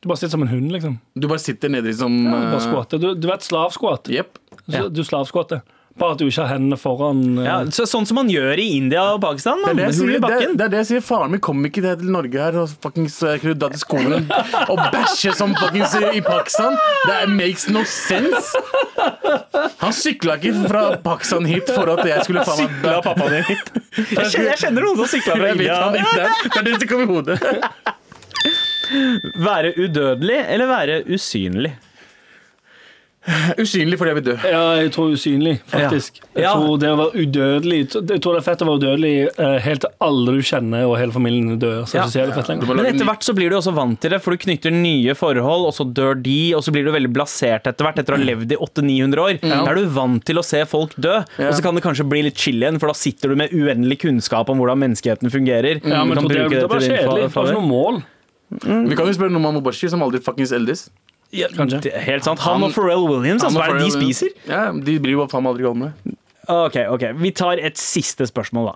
Du 0.02 0.08
bare 0.08 0.18
sitter 0.22 0.32
som 0.38 0.42
en 0.44 0.48
hund, 0.48 0.72
liksom. 0.72 0.94
Du 1.20 1.28
bare 1.28 1.40
sitter 1.44 1.68
nedi 1.68 1.92
som 1.94 2.14
Bare 2.24 2.56
du, 2.56 2.72
bare 2.72 3.00
Du, 3.02 3.16
du 3.20 3.28
vet 3.28 3.42
slavskvatt? 3.44 4.08
Yep. 4.08 4.38
Ja. 4.72 4.88
Du 4.88 5.04
slavsquatter. 5.04 5.62
Bare 6.00 6.16
at 6.16 6.22
du 6.22 6.28
ikke 6.30 6.46
har 6.46 6.54
hendene 6.56 6.78
foran 6.80 7.24
uh... 7.40 7.44
Ja, 7.46 7.58
så, 7.76 7.86
sånn 7.90 8.08
som 8.08 8.20
man 8.22 8.30
gjør 8.32 8.60
i 8.62 8.68
India 8.78 9.04
og 9.16 9.22
Pakistan. 9.24 9.62
Det 9.66 9.74
er 9.74 9.80
det, 9.80 9.90
sier, 9.98 10.16
det, 10.24 10.38
det 10.60 10.66
er 10.68 10.74
det 10.74 10.82
jeg 10.84 10.90
sier. 10.94 11.04
Faren 11.06 11.34
min 11.34 11.44
kom 11.44 11.60
ikke 11.68 11.84
til 11.84 12.14
Norge 12.14 12.40
her 12.40 12.58
og 12.62 12.72
fuckings 12.84 13.18
eh, 13.28 13.38
kunne 13.42 13.58
dra 13.60 13.72
til 13.74 13.82
skolen 13.84 14.30
og 14.72 14.82
bæsje 14.94 15.36
som 15.38 15.56
fuckings 15.60 15.96
i 16.00 16.24
Pakistan. 16.26 16.78
Det 17.10 17.20
makes 17.34 17.68
no 17.74 17.84
sense. 17.88 18.56
Han 19.80 19.96
sykla 19.96 20.40
ikke 20.40 20.66
fra 20.70 20.84
Pakistan 21.04 21.48
hit 21.50 21.70
for 21.74 21.92
at 21.96 22.04
jeg 22.08 22.28
skulle 22.28 22.46
faen 22.48 22.66
meg 22.66 22.70
Sykla 22.70 23.00
pappaen 23.06 23.36
din 23.36 23.48
hit. 23.50 23.72
Jeg 24.00 24.32
kjenner, 24.32 24.50
jeg 24.52 24.60
kjenner 24.62 24.86
noen 24.86 25.00
som 25.00 25.08
sykla 25.12 25.36
fra 25.36 25.48
Jeg 25.50 25.58
vet 25.60 25.72
han 25.74 25.96
India. 25.98 26.28
Det 26.46 26.60
er 26.60 26.66
det 26.68 26.74
som 26.78 26.90
kom 26.92 27.02
i 27.04 27.08
hodet. 27.10 27.38
Være 29.40 29.74
udødelig 29.78 30.40
eller 30.46 30.70
være 30.70 31.00
usynlig? 31.14 31.74
Usynlig 33.62 33.98
fordi 34.00 34.12
jeg 34.12 34.18
vil 34.20 34.26
dø. 34.30 34.36
Ja, 34.50 34.62
jeg 34.80 34.92
tror 34.96 35.12
usynlig, 35.14 35.54
faktisk. 35.70 36.20
Jeg 36.36 36.50
tror 36.50 36.80
det 36.82 36.90
å 36.90 36.98
være 37.00 37.24
udødelig 37.24 37.80
Jeg 37.94 38.22
tror 38.24 38.36
det 38.36 38.40
er 38.42 38.46
fett 38.46 38.64
å 38.64 38.68
være 38.70 38.80
udødelig 38.82 39.12
eh, 39.30 39.56
helt 39.66 39.84
til 39.86 39.92
alle 40.08 40.34
du 40.38 40.42
kjenner 40.50 40.86
og 40.88 40.96
hele 41.00 41.14
familien 41.16 41.60
dør. 41.62 41.84
Så 41.90 41.98
Ja. 42.00 42.06
ikke 42.06 42.14
så 42.16 42.26
det 42.30 42.38
fett 42.40 42.50
lenger. 42.54 42.74
Men 42.80 42.90
etter 42.90 43.06
hvert 43.10 43.26
så 43.28 43.36
blir 43.38 43.50
du 43.54 43.58
også 43.60 43.74
vant 43.76 44.00
til 44.02 44.14
det, 44.16 44.22
for 44.26 44.32
du 44.36 44.42
knytter 44.46 44.74
nye 44.74 45.16
forhold, 45.20 45.68
og 45.70 45.74
så 45.78 45.86
dør 45.86 46.16
de, 46.24 46.38
og 46.58 46.64
så 46.66 46.72
blir 46.76 46.86
du 46.88 46.92
veldig 46.96 47.12
blasert 47.16 47.68
etter 47.70 47.86
hvert, 47.88 48.00
etter 48.02 48.16
å 48.16 48.20
ha 48.22 48.24
levd 48.32 48.56
i 48.56 48.60
800-900 48.60 49.26
år. 49.26 49.40
Da 49.44 49.60
er 49.74 49.76
du 49.82 49.90
vant 50.00 50.24
til 50.26 50.40
å 50.42 50.46
se 50.46 50.64
folk 50.70 50.96
dø, 50.98 51.18
og 51.22 51.52
så 51.54 51.62
kan 51.66 51.76
det 51.78 51.84
kanskje 51.86 52.08
bli 52.10 52.24
litt 52.30 52.38
chill 52.40 52.62
igjen, 52.64 52.80
for 52.80 52.88
da 52.94 52.98
sitter 52.98 53.30
du 53.30 53.36
med 53.44 53.52
uendelig 53.54 54.00
kunnskap 54.06 54.50
om 54.50 54.58
hvordan 54.62 54.80
menneskeheten 54.86 55.30
fungerer. 55.34 55.82
Ja, 55.84 56.04
men 56.06 56.18
Du 56.18 56.24
kan 56.24 56.32
bruke 56.32 56.50
det, 56.50 56.66
det, 56.66 56.90
det 56.90 57.22
Det 57.28 57.32
favør. 57.34 57.54
noe 57.60 57.68
mål. 57.68 58.02
Vi 58.50 58.96
kan 58.98 59.06
jo 59.06 59.14
spørre 59.14 59.30
Noman 59.32 59.54
Mobashi, 59.60 59.90
som 59.92 60.02
aldri 60.02 60.20
fuckings 60.26 60.52
eldes. 60.56 60.88
Kanskje. 60.90 60.96
Det 60.96 61.09
er 61.34 62.00
Helt 62.02 62.24
sant. 62.24 62.40
Han, 62.40 62.62
Han- 62.62 62.64
og 62.70 62.74
Pharrell 62.74 63.06
Williams, 63.08 63.44
altså, 63.44 63.60
hva 63.60 63.70
er 63.70 63.80
det 63.80 63.92
de 63.92 63.92
spiser? 64.00 64.30
Ja, 64.48 64.72
De 64.72 65.00
blir 65.00 65.12
jo 65.18 65.28
faen 65.28 65.44
meg 65.44 65.54
aldri 65.56 65.64
gamle. 65.68 65.92
Ok, 66.50 66.78
ok. 66.90 67.04
Vi 67.22 67.32
tar 67.32 67.60
et 67.62 67.78
siste 67.78 68.26
spørsmål, 68.26 68.72
da. 68.72 68.76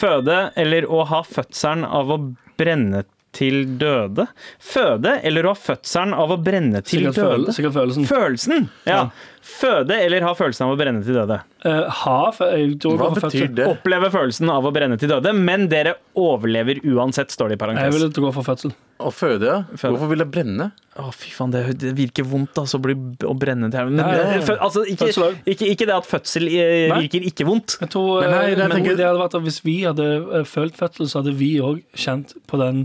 Føde 0.00 0.36
eller 0.56 0.86
å 0.88 1.02
ha 1.10 1.22
fødselen 1.26 1.84
av 1.84 2.08
å 2.14 2.18
brenne 2.60 3.02
til 3.36 3.64
døde? 3.78 4.26
Føde 4.62 5.16
eller 5.26 5.44
å 5.46 5.52
ha 5.52 5.58
fødselen 5.58 6.14
av 6.16 6.32
å 6.34 6.38
brenne 6.42 6.80
til 6.86 7.04
Sikkert, 7.10 7.18
døde? 7.20 7.52
sikkert 7.56 7.76
følelsen. 7.76 8.06
Følelsen! 8.08 8.68
Ja. 8.88 9.02
Føde 9.40 9.96
eller 9.96 10.24
ha 10.26 10.34
følelsen 10.36 10.66
av 10.66 10.74
å 10.74 10.78
brenne 10.78 11.00
til 11.04 11.16
døde? 11.16 11.38
Uh, 11.64 11.86
ha, 12.02 12.18
Hva 12.36 13.08
betyr 13.16 13.48
det? 13.56 13.66
Oppleve 13.70 14.10
følelsen 14.12 14.50
av 14.52 14.68
å 14.68 14.72
brenne 14.74 14.98
til 15.00 15.08
døde, 15.12 15.32
men 15.36 15.66
dere 15.72 15.94
overlever 16.18 16.82
uansett, 16.84 17.32
står 17.32 17.52
det 17.52 17.56
i 17.56 17.60
parentes. 17.62 17.86
Jeg 17.88 17.96
vil 17.96 18.04
ville 18.10 18.26
gå 18.26 18.32
for 18.36 18.46
fødsel. 18.46 18.74
Å 19.00 19.12
føde, 19.14 19.48
ja. 19.48 19.58
Føde. 19.72 19.94
Hvorfor 19.96 20.12
vil 20.12 20.24
jeg 20.26 20.32
brenne? 20.34 20.70
Å, 21.00 21.08
fy 21.16 21.32
faen, 21.32 21.54
det, 21.54 21.64
det 21.80 21.94
virker 21.96 22.26
vondt 22.28 22.60
altså, 22.60 22.76
å, 22.76 22.84
bli, 22.84 22.96
å 23.24 23.34
brenne 23.40 23.70
til 23.72 23.92
men, 23.94 24.02
Ja, 24.04 24.24
ja. 24.36 24.56
Altså, 24.60 24.84
ikke, 24.84 25.08
ikke, 25.48 25.68
ikke 25.72 25.88
det 25.88 25.96
at 25.96 26.08
fødsel 26.10 26.50
eh, 26.52 26.88
Nei. 26.90 27.04
virker 27.06 27.28
ikke 27.32 27.46
vondt. 27.48 27.78
Jeg 27.80 27.94
tror, 27.94 28.24
Men 28.26 28.34
nei, 28.34 28.42
eh, 28.44 28.50
jeg 28.52 28.60
men 28.66 28.76
tenker- 28.76 28.98
det 29.00 29.06
hadde 29.08 29.22
vært 29.22 29.38
at 29.40 29.46
Hvis 29.46 29.62
vi 29.64 29.78
hadde 29.88 30.10
følt 30.50 30.76
fødsel, 30.76 31.08
så 31.08 31.22
hadde 31.22 31.36
vi 31.40 31.54
òg 31.64 31.80
kjent 31.96 32.36
på 32.50 32.60
den 32.60 32.84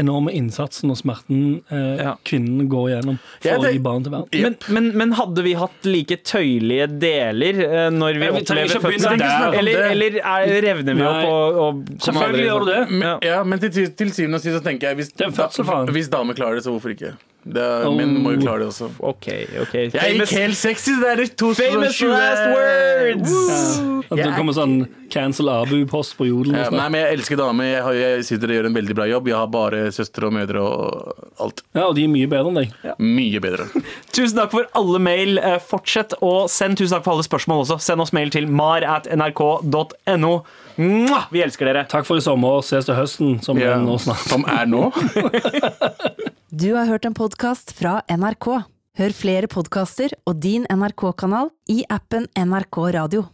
enorme 0.00 0.32
innsatsen 0.32 0.88
og 0.92 0.96
smerten 0.96 1.62
eh, 1.68 2.00
Ja. 2.00 2.14
kvinnen 2.24 2.68
går 2.72 2.86
igjennom 2.94 3.18
for 3.44 3.60
å 3.60 3.72
gi 3.72 3.80
barn 3.84 4.04
til 4.06 4.14
verden. 4.14 4.42
Men, 4.46 4.56
men, 4.72 4.86
men 4.96 5.12
hadde 5.18 5.44
vi 5.44 5.52
hatt 5.58 5.85
like 5.88 6.18
tøyelige 6.26 6.88
deler 7.02 7.60
eh, 7.66 7.86
når 7.94 8.20
vi 8.20 8.26
ja, 8.26 8.32
vi 8.34 8.42
opplever 8.42 9.20
der. 9.22 9.56
Eller, 9.60 9.86
eller 9.92 10.18
er, 10.22 10.52
revner 10.66 10.98
vi 10.98 11.04
Nei. 11.04 11.12
opp 11.12 11.30
og, 11.30 11.60
og 11.62 12.02
Selvfølgelig 12.08 12.44
gjør 12.48 12.66
du 12.66 12.70
det. 12.72 12.82
Men, 12.90 13.08
ja, 13.26 13.40
men 13.46 13.62
til, 13.62 13.88
til, 13.96 14.12
syvende 14.12 14.40
og 14.40 14.44
sist 14.44 14.58
så 14.58 14.64
tenker 14.64 14.92
jeg 14.92 15.00
hvis, 15.02 15.14
fødsel, 15.16 15.94
hvis 15.96 16.12
damer 16.12 16.38
klarer 16.38 16.60
det, 16.60 16.66
så 16.66 16.74
hvorfor 16.74 16.94
ikke? 16.94 17.14
Det 17.46 17.62
er, 17.62 17.84
Oh. 17.86 17.94
Menn 17.94 18.16
må 18.24 18.32
jo 18.34 18.40
klare 18.42 18.64
det 18.64 18.68
også. 18.72 18.88
OK, 19.06 19.26
OK. 19.62 19.74
Jeg 19.76 19.92
Famous, 19.94 20.30
gikk 20.32 20.40
helt 20.42 20.58
sexy! 20.58 20.94
Det 20.98 21.10
er 21.12 21.20
de 21.22 21.26
to 21.38 21.52
famous 21.54 22.00
last 22.02 22.48
words! 22.50 23.36
At 24.10 24.18
det 24.18 24.32
kommer 24.34 24.54
sånn 24.56 24.74
cancel 25.10 25.48
Abu-post 25.52 26.16
på 26.18 26.26
jodel. 26.26 26.56
Ja, 26.58 26.66
nei, 26.74 26.88
men 26.90 27.00
Jeg 27.04 27.20
elsker 27.20 27.38
damer. 27.38 27.68
Jeg, 27.70 27.84
har, 27.86 27.96
jeg 28.00 28.26
synes 28.26 28.42
dere 28.42 28.58
gjør 28.58 28.68
en 28.72 28.76
veldig 28.80 28.96
bra 28.98 29.06
jobb. 29.10 29.30
Jeg 29.30 29.38
har 29.38 29.48
bare 29.54 29.84
søstre 29.94 30.26
og 30.28 30.34
mødre 30.34 30.62
og 30.62 31.24
alt. 31.46 31.62
Ja, 31.78 31.86
og 31.86 31.94
de 31.98 32.04
er 32.08 32.12
mye 32.12 32.30
bedre 32.30 32.50
enn 32.50 32.60
deg. 32.64 32.76
Mye 33.02 33.42
bedre. 33.46 33.68
Tusen 34.16 34.38
takk 34.42 34.50
for 34.54 34.66
alle 34.78 35.00
mail. 35.06 35.38
Eh, 35.38 35.58
Fortsett 35.62 36.14
å 36.22 36.34
sende. 36.50 36.82
Tusen 36.82 36.96
takk 36.98 37.06
for 37.06 37.14
alle 37.16 37.26
spørsmål 37.26 37.62
også. 37.66 37.78
Send 37.86 38.02
oss 38.02 38.14
mail 38.16 38.30
til 38.34 38.50
mar 38.50 38.82
at 38.86 39.06
nrk.no. 39.14 40.34
Mwah! 40.76 41.26
Vi 41.32 41.40
elsker 41.40 41.68
dere. 41.70 41.86
Takk 41.88 42.04
for 42.08 42.20
i 42.20 42.24
sommer. 42.24 42.60
Ses 42.66 42.84
til 42.88 42.94
høsten, 42.98 43.38
som 43.44 43.56
Ja. 43.58 43.74
er 43.76 43.84
nå 43.84 43.96
snart. 44.02 44.26
Som 44.28 44.44
er 44.44 44.66
nå. 44.66 44.90
Du 46.56 46.70
har 46.74 46.86
hørt 46.88 47.04
en 47.04 47.12
podkast 47.12 47.74
fra 47.76 47.98
NRK. 48.08 48.46
Hør 48.96 49.12
flere 49.12 49.46
podkaster 49.50 50.14
og 50.24 50.38
din 50.40 50.64
NRK-kanal 50.72 51.50
i 51.68 51.82
appen 51.92 52.24
NRK 52.32 52.78
Radio. 52.96 53.26